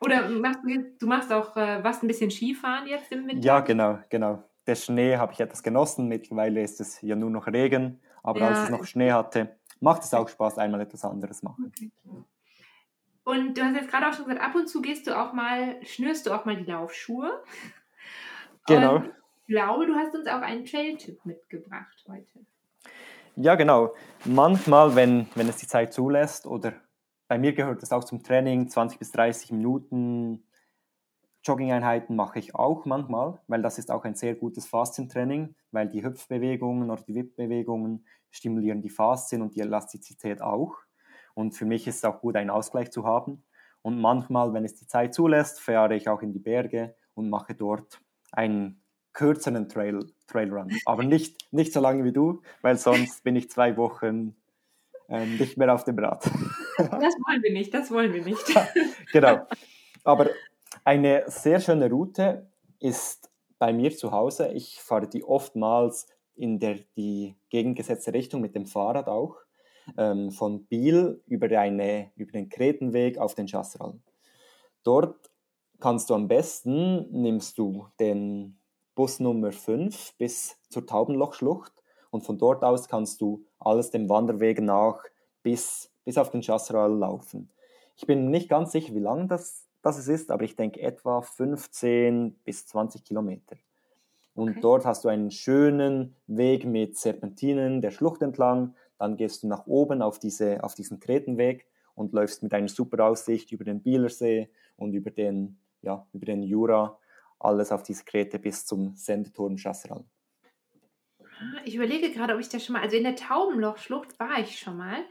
Oder 0.00 0.28
machst 0.28 0.60
du, 0.62 0.92
du 0.98 1.06
machst 1.06 1.32
auch 1.32 1.56
äh, 1.56 1.82
was 1.82 2.02
ein 2.02 2.06
bisschen 2.06 2.30
Skifahren 2.30 2.86
jetzt 2.86 3.10
im 3.12 3.26
Winter? 3.26 3.42
Ja, 3.42 3.60
genau, 3.60 3.98
genau. 4.10 4.42
Der 4.66 4.74
Schnee 4.74 5.16
habe 5.16 5.32
ich 5.32 5.40
etwas 5.40 5.62
genossen. 5.62 6.06
Mittlerweile 6.06 6.60
ist 6.60 6.80
es 6.80 7.00
ja 7.00 7.16
nur 7.16 7.30
noch 7.30 7.46
Regen. 7.46 7.98
Aber 8.22 8.40
ja. 8.40 8.48
als 8.48 8.58
es 8.64 8.70
noch 8.70 8.84
Schnee 8.84 9.12
hatte, 9.12 9.56
macht 9.80 10.02
es 10.02 10.12
auch 10.12 10.28
Spaß, 10.28 10.58
einmal 10.58 10.82
etwas 10.82 11.04
anderes 11.04 11.42
machen. 11.42 11.72
Okay. 11.74 11.90
Und 13.24 13.58
du 13.58 13.62
hast 13.64 13.74
jetzt 13.74 13.90
gerade 13.90 14.08
auch 14.08 14.12
schon 14.12 14.26
gesagt, 14.26 14.44
ab 14.44 14.54
und 14.54 14.68
zu 14.68 14.82
gehst 14.82 15.06
du 15.06 15.18
auch 15.18 15.32
mal, 15.32 15.84
schnürst 15.84 16.26
du 16.26 16.32
auch 16.32 16.44
mal 16.44 16.56
die 16.56 16.70
Laufschuhe. 16.70 17.42
Genau. 18.66 18.96
Und 18.96 19.06
ich 19.06 19.54
glaube, 19.54 19.86
du 19.86 19.94
hast 19.94 20.14
uns 20.14 20.28
auch 20.28 20.42
einen 20.42 20.64
Trail-Tipp 20.64 21.24
mitgebracht 21.24 22.04
heute. 22.08 22.46
Ja, 23.36 23.54
genau. 23.54 23.94
Manchmal, 24.24 24.96
wenn, 24.96 25.26
wenn 25.34 25.48
es 25.48 25.56
die 25.58 25.66
Zeit 25.66 25.92
zulässt, 25.92 26.46
oder 26.46 26.72
bei 27.28 27.38
mir 27.38 27.52
gehört 27.52 27.82
es 27.82 27.92
auch 27.92 28.04
zum 28.04 28.22
Training, 28.22 28.68
20 28.68 28.98
bis 28.98 29.12
30 29.12 29.52
Minuten 29.52 30.46
Jogging-Einheiten 31.44 32.16
mache 32.16 32.38
ich 32.38 32.54
auch 32.54 32.86
manchmal, 32.86 33.40
weil 33.46 33.62
das 33.62 33.78
ist 33.78 33.90
auch 33.90 34.04
ein 34.04 34.14
sehr 34.14 34.34
gutes 34.34 34.66
Faszientraining, 34.66 35.54
weil 35.70 35.88
die 35.88 36.02
Hüpfbewegungen 36.02 36.90
oder 36.90 37.02
die 37.02 37.14
Wippbewegungen 37.14 38.06
stimulieren 38.30 38.82
die 38.82 38.90
Faszien 38.90 39.42
und 39.42 39.54
die 39.54 39.60
Elastizität 39.60 40.40
auch. 40.42 40.74
Und 41.34 41.52
für 41.52 41.66
mich 41.66 41.86
ist 41.86 41.96
es 41.96 42.04
auch 42.04 42.20
gut, 42.20 42.36
einen 42.36 42.50
Ausgleich 42.50 42.90
zu 42.90 43.04
haben. 43.04 43.44
Und 43.82 44.00
manchmal, 44.00 44.54
wenn 44.54 44.64
es 44.64 44.74
die 44.74 44.86
Zeit 44.86 45.14
zulässt, 45.14 45.60
fahre 45.60 45.94
ich 45.94 46.08
auch 46.08 46.22
in 46.22 46.32
die 46.32 46.40
Berge 46.40 46.96
und 47.14 47.28
mache 47.28 47.54
dort 47.54 48.00
einen 48.32 48.82
kürzeren 49.16 49.68
Trail, 49.68 49.98
Trailrun. 50.28 50.70
Aber 50.84 51.02
nicht, 51.02 51.50
nicht 51.50 51.72
so 51.72 51.80
lange 51.80 52.04
wie 52.04 52.12
du, 52.12 52.42
weil 52.60 52.76
sonst 52.76 53.24
bin 53.24 53.34
ich 53.34 53.50
zwei 53.50 53.76
Wochen 53.76 54.36
ähm, 55.08 55.38
nicht 55.38 55.56
mehr 55.56 55.72
auf 55.74 55.84
dem 55.84 55.98
Rad. 55.98 56.30
Das 56.78 56.90
wollen 56.90 57.42
wir 57.42 57.54
nicht, 57.54 57.72
das 57.72 57.90
wollen 57.90 58.12
wir 58.12 58.22
nicht. 58.22 58.44
genau. 59.10 59.46
Aber 60.04 60.28
eine 60.84 61.24
sehr 61.26 61.58
schöne 61.58 61.88
Route 61.88 62.50
ist 62.80 63.30
bei 63.58 63.72
mir 63.72 63.96
zu 63.96 64.12
Hause. 64.12 64.52
Ich 64.52 64.82
fahre 64.82 65.08
die 65.08 65.24
oftmals 65.24 66.06
in 66.34 66.58
der, 66.58 66.80
die 66.98 67.34
gegengesetzte 67.48 68.12
Richtung 68.12 68.42
mit 68.42 68.54
dem 68.54 68.66
Fahrrad 68.66 69.08
auch. 69.08 69.36
Ähm, 69.96 70.32
von 70.32 70.66
Biel 70.66 71.22
über, 71.26 71.46
eine, 71.58 72.10
über 72.16 72.32
den 72.32 72.50
Kretenweg 72.50 73.16
auf 73.16 73.34
den 73.34 73.46
Chasseral. 73.46 73.98
Dort 74.82 75.30
kannst 75.80 76.10
du 76.10 76.14
am 76.14 76.28
besten, 76.28 77.10
nimmst 77.10 77.56
du 77.56 77.86
den 77.98 78.58
Bus 78.96 79.20
Nummer 79.20 79.52
5 79.52 80.14
bis 80.14 80.56
zur 80.70 80.86
Taubenlochschlucht 80.86 81.70
und 82.10 82.22
von 82.22 82.38
dort 82.38 82.64
aus 82.64 82.88
kannst 82.88 83.20
du 83.20 83.44
alles 83.58 83.90
dem 83.90 84.08
Wanderweg 84.08 84.62
nach 84.62 85.04
bis, 85.42 85.92
bis 86.06 86.16
auf 86.16 86.30
den 86.30 86.40
Chasseral 86.40 86.92
laufen. 86.92 87.50
Ich 87.94 88.06
bin 88.06 88.30
nicht 88.30 88.48
ganz 88.48 88.72
sicher, 88.72 88.94
wie 88.94 89.00
lang 89.00 89.28
das, 89.28 89.66
das 89.82 90.08
ist, 90.08 90.30
aber 90.30 90.44
ich 90.44 90.56
denke 90.56 90.80
etwa 90.80 91.20
15 91.20 92.36
bis 92.42 92.66
20 92.66 93.04
Kilometer. 93.04 93.56
Und 94.34 94.50
okay. 94.50 94.60
dort 94.62 94.86
hast 94.86 95.04
du 95.04 95.08
einen 95.08 95.30
schönen 95.30 96.16
Weg 96.26 96.64
mit 96.64 96.96
Serpentinen 96.96 97.82
der 97.82 97.90
Schlucht 97.90 98.22
entlang. 98.22 98.74
Dann 98.98 99.18
gehst 99.18 99.42
du 99.42 99.46
nach 99.46 99.66
oben 99.66 100.00
auf, 100.00 100.18
diese, 100.18 100.64
auf 100.64 100.74
diesen 100.74 101.00
Kretenweg 101.00 101.66
und 101.94 102.14
läufst 102.14 102.42
mit 102.42 102.54
einer 102.54 102.68
super 102.68 103.04
Aussicht 103.04 103.52
über 103.52 103.64
den 103.64 103.82
Bielersee 103.82 104.48
und 104.76 104.94
über 104.94 105.10
den, 105.10 105.58
ja, 105.82 106.06
über 106.14 106.24
den 106.24 106.42
Jura 106.42 106.98
alles 107.38 107.72
auf 107.72 107.82
diese 107.82 108.04
Krete 108.04 108.38
bis 108.38 108.64
zum 108.66 108.94
Sendeturm 108.94 109.56
Chasseral. 109.56 110.04
Ich 111.64 111.74
überlege 111.74 112.10
gerade, 112.10 112.34
ob 112.34 112.40
ich 112.40 112.48
da 112.48 112.58
schon 112.58 112.74
mal, 112.74 112.82
also 112.82 112.96
in 112.96 113.04
der 113.04 113.16
Taubenlochschlucht 113.16 114.18
war 114.18 114.38
ich 114.38 114.58
schon 114.58 114.76
mal. 114.76 115.04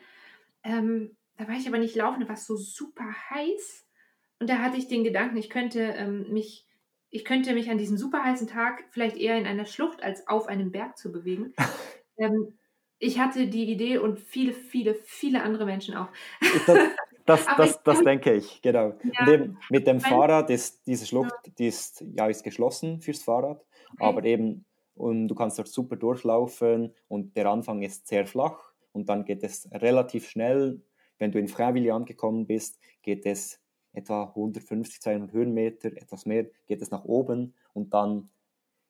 Ähm, 0.63 1.15
da 1.37 1.47
war 1.47 1.55
ich 1.55 1.67
aber 1.67 1.77
nicht 1.77 1.95
laufen, 1.95 2.21
da 2.21 2.27
war 2.27 2.35
es 2.35 2.47
so 2.47 2.55
super 2.55 3.13
heiß. 3.29 3.85
Und 4.39 4.49
da 4.49 4.59
hatte 4.59 4.77
ich 4.77 4.87
den 4.87 5.03
Gedanken, 5.03 5.37
ich 5.37 5.49
könnte 5.49 5.81
ähm, 5.81 6.31
mich 6.31 6.65
ich 7.15 7.23
könnte 7.23 7.53
mich 7.53 7.69
an 7.69 7.77
diesem 7.77 7.97
super 7.97 8.25
heißen 8.25 8.47
Tag 8.47 8.83
vielleicht 8.91 9.15
eher 9.15 9.37
in 9.37 9.45
einer 9.45 9.65
Schlucht 9.65 10.03
als 10.03 10.27
auf 10.27 10.47
einem 10.47 10.71
Berg 10.71 10.97
zu 10.97 11.13
bewegen. 11.13 11.53
ähm, 12.17 12.57
ich 12.99 13.19
hatte 13.19 13.47
die 13.47 13.71
Idee 13.71 13.99
und 13.99 14.19
viele, 14.19 14.51
viele, 14.51 14.95
viele 14.95 15.41
andere 15.41 15.65
Menschen 15.65 15.95
auch. 15.95 16.09
Das, 16.41 16.67
das, 17.25 17.45
das, 17.57 17.81
das 17.83 18.03
denke 18.03 18.33
ich, 18.33 18.61
genau. 18.61 18.93
Ja, 19.03 19.27
eben, 19.31 19.57
mit 19.69 19.87
dem 19.87 19.99
Fahrrad 19.99 20.49
ist 20.49 20.85
diese 20.85 21.05
Schlucht, 21.05 21.33
die 21.57 21.67
ist, 21.67 22.03
ja, 22.15 22.27
ist 22.27 22.43
geschlossen 22.43 23.01
fürs 23.01 23.23
Fahrrad, 23.23 23.65
okay. 23.93 24.03
aber 24.03 24.23
eben, 24.23 24.65
und 24.95 25.27
du 25.27 25.35
kannst 25.35 25.57
dort 25.57 25.67
super 25.67 25.95
durchlaufen 25.95 26.93
und 27.07 27.35
der 27.35 27.47
Anfang 27.47 27.81
ist 27.81 28.07
sehr 28.07 28.25
flach 28.25 28.71
und 28.93 29.09
dann 29.09 29.25
geht 29.25 29.43
es 29.43 29.69
relativ 29.71 30.29
schnell. 30.29 30.81
Wenn 31.17 31.31
du 31.31 31.39
in 31.39 31.47
Freiwillig 31.47 31.91
angekommen 31.91 32.45
bist, 32.45 32.79
geht 33.01 33.25
es 33.25 33.59
etwa 33.93 34.23
150, 34.23 35.01
200 35.01 35.33
Höhenmeter, 35.33 35.89
etwas 35.89 36.25
mehr, 36.25 36.45
geht 36.67 36.81
es 36.81 36.91
nach 36.91 37.05
oben 37.05 37.55
und 37.73 37.93
dann 37.93 38.29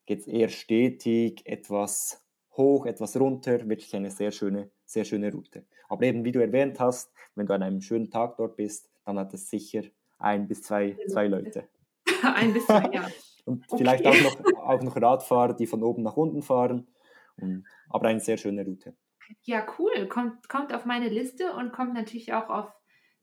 geht 0.04 0.20
es 0.20 0.26
eher 0.26 0.48
stetig, 0.48 1.42
etwas 1.46 2.24
hoch, 2.56 2.86
etwas 2.86 3.18
runter, 3.18 3.68
wirklich 3.68 3.94
eine 3.94 4.10
sehr 4.10 4.30
schöne, 4.30 4.70
sehr 4.86 5.04
schöne 5.04 5.32
Route. 5.32 5.64
Aber 5.88 6.04
eben, 6.04 6.24
wie 6.24 6.32
du 6.32 6.40
erwähnt 6.40 6.80
hast, 6.80 7.12
wenn 7.34 7.46
du 7.46 7.54
an 7.54 7.62
einem 7.62 7.80
schönen 7.80 8.10
Tag 8.10 8.36
dort 8.36 8.56
bist, 8.56 8.88
dann 9.04 9.18
hat 9.18 9.34
es 9.34 9.50
sicher 9.50 9.82
ein 10.18 10.48
bis 10.48 10.62
zwei, 10.62 10.96
zwei 11.08 11.26
Leute. 11.26 11.68
ein 12.22 12.52
bis 12.52 12.66
zwei, 12.66 12.90
ja. 12.92 13.08
Und 13.44 13.64
okay. 13.68 13.76
vielleicht 13.78 14.06
auch 14.06 14.20
noch, 14.20 14.56
auch 14.62 14.82
noch 14.82 14.96
Radfahrer, 15.00 15.54
die 15.54 15.66
von 15.66 15.82
oben 15.82 16.02
nach 16.02 16.16
unten 16.16 16.42
fahren. 16.42 16.88
Und, 17.36 17.64
aber 17.88 18.08
eine 18.08 18.20
sehr 18.20 18.36
schöne 18.36 18.64
Route. 18.64 18.96
Ja, 19.42 19.64
cool. 19.78 20.06
Kommt, 20.08 20.48
kommt 20.48 20.74
auf 20.74 20.84
meine 20.84 21.08
Liste 21.08 21.52
und 21.52 21.72
kommt 21.72 21.94
natürlich 21.94 22.32
auch 22.32 22.48
auf 22.48 22.72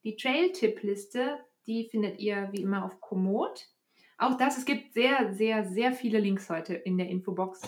die 0.04 0.16
Trail-Tipp-Liste. 0.16 1.40
Die 1.68 1.90
findet 1.90 2.20
ihr 2.20 2.50
wie 2.52 2.62
immer 2.62 2.86
auf 2.86 3.02
Komoot. 3.02 3.68
Auch 4.18 4.38
das, 4.38 4.58
es 4.58 4.66
gibt 4.66 4.94
sehr, 4.94 5.34
sehr, 5.34 5.66
sehr 5.66 5.92
viele 5.92 6.20
Links 6.20 6.50
heute 6.50 6.74
in 6.74 6.98
der 6.98 7.10
Infobox. 7.10 7.62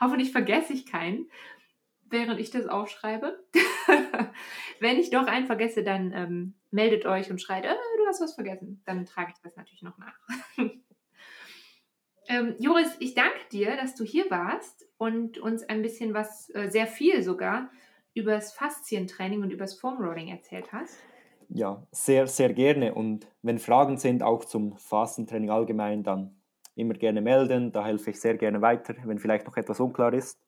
Hoffentlich 0.00 0.30
vergesse 0.30 0.72
ich 0.72 0.86
keinen, 0.86 1.28
während 2.10 2.40
ich 2.40 2.50
das 2.50 2.66
aufschreibe. 2.66 3.38
Wenn 4.80 4.98
ich 4.98 5.10
doch 5.10 5.26
einen 5.26 5.46
vergesse, 5.46 5.82
dann 5.82 6.12
ähm, 6.12 6.54
meldet 6.70 7.06
euch 7.06 7.30
und 7.30 7.40
schreit, 7.40 7.64
äh, 7.64 7.74
du 7.98 8.06
hast 8.06 8.20
was 8.20 8.34
vergessen. 8.34 8.82
Dann 8.86 9.06
trage 9.06 9.32
ich 9.34 9.40
das 9.42 9.56
natürlich 9.56 9.82
noch 9.82 9.98
nach. 9.98 10.18
ähm, 12.28 12.54
Joris, 12.58 12.96
ich 13.00 13.14
danke 13.14 13.38
dir, 13.52 13.76
dass 13.76 13.94
du 13.94 14.04
hier 14.04 14.30
warst 14.30 14.86
und 14.96 15.38
uns 15.38 15.62
ein 15.64 15.82
bisschen 15.82 16.14
was, 16.14 16.50
äh, 16.54 16.68
sehr 16.68 16.86
viel 16.86 17.22
sogar, 17.22 17.70
über 18.14 18.32
das 18.32 18.52
Faszientraining 18.52 19.42
und 19.42 19.50
über 19.50 19.64
das 19.64 19.74
Foamrolling 19.74 20.28
erzählt 20.28 20.72
hast. 20.72 20.98
Ja, 21.48 21.86
sehr, 21.92 22.26
sehr 22.26 22.52
gerne. 22.52 22.94
Und 22.94 23.26
wenn 23.42 23.58
Fragen 23.58 23.96
sind, 23.96 24.22
auch 24.22 24.44
zum 24.44 24.76
Fastentraining 24.76 25.50
allgemein, 25.50 26.02
dann 26.02 26.38
immer 26.74 26.94
gerne 26.94 27.20
melden. 27.20 27.72
Da 27.72 27.84
helfe 27.84 28.10
ich 28.10 28.20
sehr 28.20 28.36
gerne 28.36 28.60
weiter, 28.60 28.94
wenn 29.04 29.18
vielleicht 29.18 29.46
noch 29.46 29.56
etwas 29.56 29.80
unklar 29.80 30.12
ist. 30.12 30.38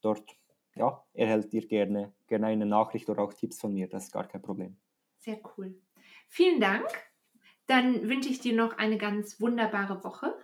Dort 0.00 0.37
ja, 0.78 1.04
erhält 1.12 1.52
ihr 1.52 1.66
gerne, 1.66 2.12
gerne 2.26 2.46
eine 2.46 2.66
Nachricht 2.66 3.08
oder 3.08 3.22
auch 3.22 3.32
Tipps 3.32 3.60
von 3.60 3.72
mir. 3.72 3.88
Das 3.88 4.04
ist 4.04 4.12
gar 4.12 4.26
kein 4.26 4.42
Problem. 4.42 4.76
Sehr 5.18 5.38
cool. 5.56 5.74
Vielen 6.28 6.60
Dank. 6.60 6.86
Dann 7.66 8.08
wünsche 8.08 8.30
ich 8.30 8.40
dir 8.40 8.54
noch 8.54 8.78
eine 8.78 8.96
ganz 8.96 9.40
wunderbare 9.40 10.02
Woche. 10.04 10.34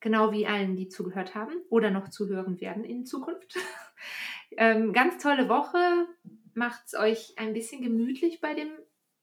Genau 0.00 0.32
wie 0.32 0.46
allen, 0.46 0.76
die 0.76 0.88
zugehört 0.88 1.34
haben 1.34 1.52
oder 1.68 1.90
noch 1.90 2.08
zuhören 2.08 2.60
werden 2.60 2.84
in 2.84 3.04
Zukunft. 3.04 3.56
ähm, 4.56 4.92
ganz 4.92 5.22
tolle 5.22 5.48
Woche. 5.48 6.06
Macht 6.54 6.82
es 6.86 6.94
euch 6.94 7.34
ein 7.36 7.52
bisschen 7.52 7.82
gemütlich 7.82 8.40
bei 8.40 8.54
dem 8.54 8.70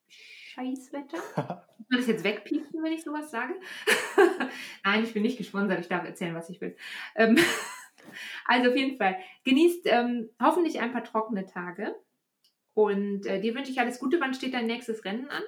Scheißwetter. 0.07 1.17
Muss 1.77 1.87
man 1.89 1.99
das 1.99 2.07
jetzt 2.07 2.23
wegpiepsen, 2.23 2.83
wenn 2.83 2.93
ich 2.93 3.03
sowas 3.03 3.31
sage? 3.31 3.55
Nein, 4.83 5.03
ich 5.03 5.13
bin 5.13 5.23
nicht 5.23 5.37
gesponsert, 5.37 5.79
ich 5.79 5.87
darf 5.87 6.05
erzählen, 6.05 6.35
was 6.35 6.49
ich 6.49 6.61
will. 6.61 6.75
Ähm, 7.15 7.37
also 8.45 8.69
auf 8.69 8.75
jeden 8.75 8.97
Fall, 8.97 9.17
genießt 9.45 9.85
ähm, 9.85 10.29
hoffentlich 10.41 10.79
ein 10.79 10.91
paar 10.91 11.03
trockene 11.03 11.45
Tage. 11.45 11.95
Und 12.73 13.25
äh, 13.25 13.41
dir 13.41 13.55
wünsche 13.55 13.71
ich 13.71 13.79
alles 13.79 13.99
Gute. 13.99 14.19
Wann 14.19 14.33
steht 14.33 14.53
dein 14.53 14.67
nächstes 14.67 15.03
Rennen 15.03 15.29
an? 15.29 15.43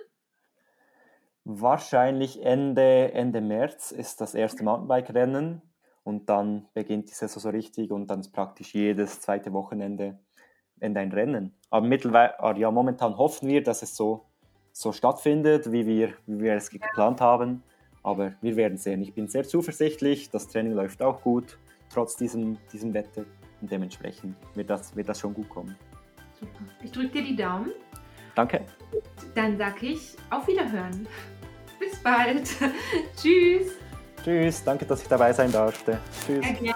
Wahrscheinlich 1.43 2.43
Ende, 2.43 3.13
Ende 3.13 3.41
März 3.41 3.91
ist 3.91 4.21
das 4.21 4.35
erste 4.35 4.63
Mountainbike-Rennen 4.63 5.61
und 6.03 6.29
dann 6.29 6.67
beginnt 6.73 7.09
die 7.09 7.13
Saison 7.13 7.41
so 7.41 7.49
richtig 7.49 7.91
und 7.91 8.07
dann 8.07 8.19
ist 8.19 8.31
praktisch 8.31 8.75
jedes 8.75 9.21
zweite 9.21 9.51
Wochenende 9.53 10.19
ein 10.79 11.11
Rennen. 11.11 11.55
Aber 11.69 11.85
mittlerweile, 11.87 12.59
ja, 12.59 12.69
momentan 12.69 13.17
hoffen 13.17 13.47
wir, 13.47 13.63
dass 13.63 13.81
es 13.81 13.95
so 13.95 14.25
so 14.73 14.91
stattfindet, 14.91 15.71
wie 15.71 15.85
wir, 15.85 16.13
wie 16.25 16.39
wir 16.39 16.55
es 16.55 16.69
geplant 16.69 17.21
haben. 17.21 17.63
Aber 18.03 18.33
wir 18.41 18.55
werden 18.55 18.77
sehen. 18.77 19.01
Ich 19.01 19.13
bin 19.13 19.27
sehr 19.27 19.43
zuversichtlich, 19.43 20.29
das 20.29 20.47
Training 20.47 20.73
läuft 20.73 21.01
auch 21.01 21.21
gut, 21.21 21.57
trotz 21.93 22.15
diesem, 22.15 22.57
diesem 22.71 22.93
Wetter. 22.93 23.25
Und 23.61 23.71
dementsprechend 23.71 24.35
wird 24.55 24.69
das, 24.69 24.95
wird 24.95 25.07
das 25.07 25.19
schon 25.19 25.33
gut 25.33 25.49
kommen. 25.49 25.75
Super. 26.39 26.63
Ich 26.83 26.91
drücke 26.91 27.09
dir 27.09 27.23
die 27.23 27.35
Daumen. 27.35 27.71
Danke. 28.35 28.65
Dann 29.35 29.57
sage 29.57 29.87
ich 29.87 30.15
auf 30.29 30.47
Wiederhören. 30.47 31.07
Bis 31.79 31.97
bald. 31.99 32.49
Tschüss. 33.15 33.73
Tschüss. 34.23 34.63
Danke, 34.63 34.85
dass 34.85 35.01
ich 35.01 35.07
dabei 35.07 35.33
sein 35.33 35.51
durfte. 35.51 35.99
Tschüss. 36.25 36.43
Sehr 36.43 36.53
gerne. 36.53 36.75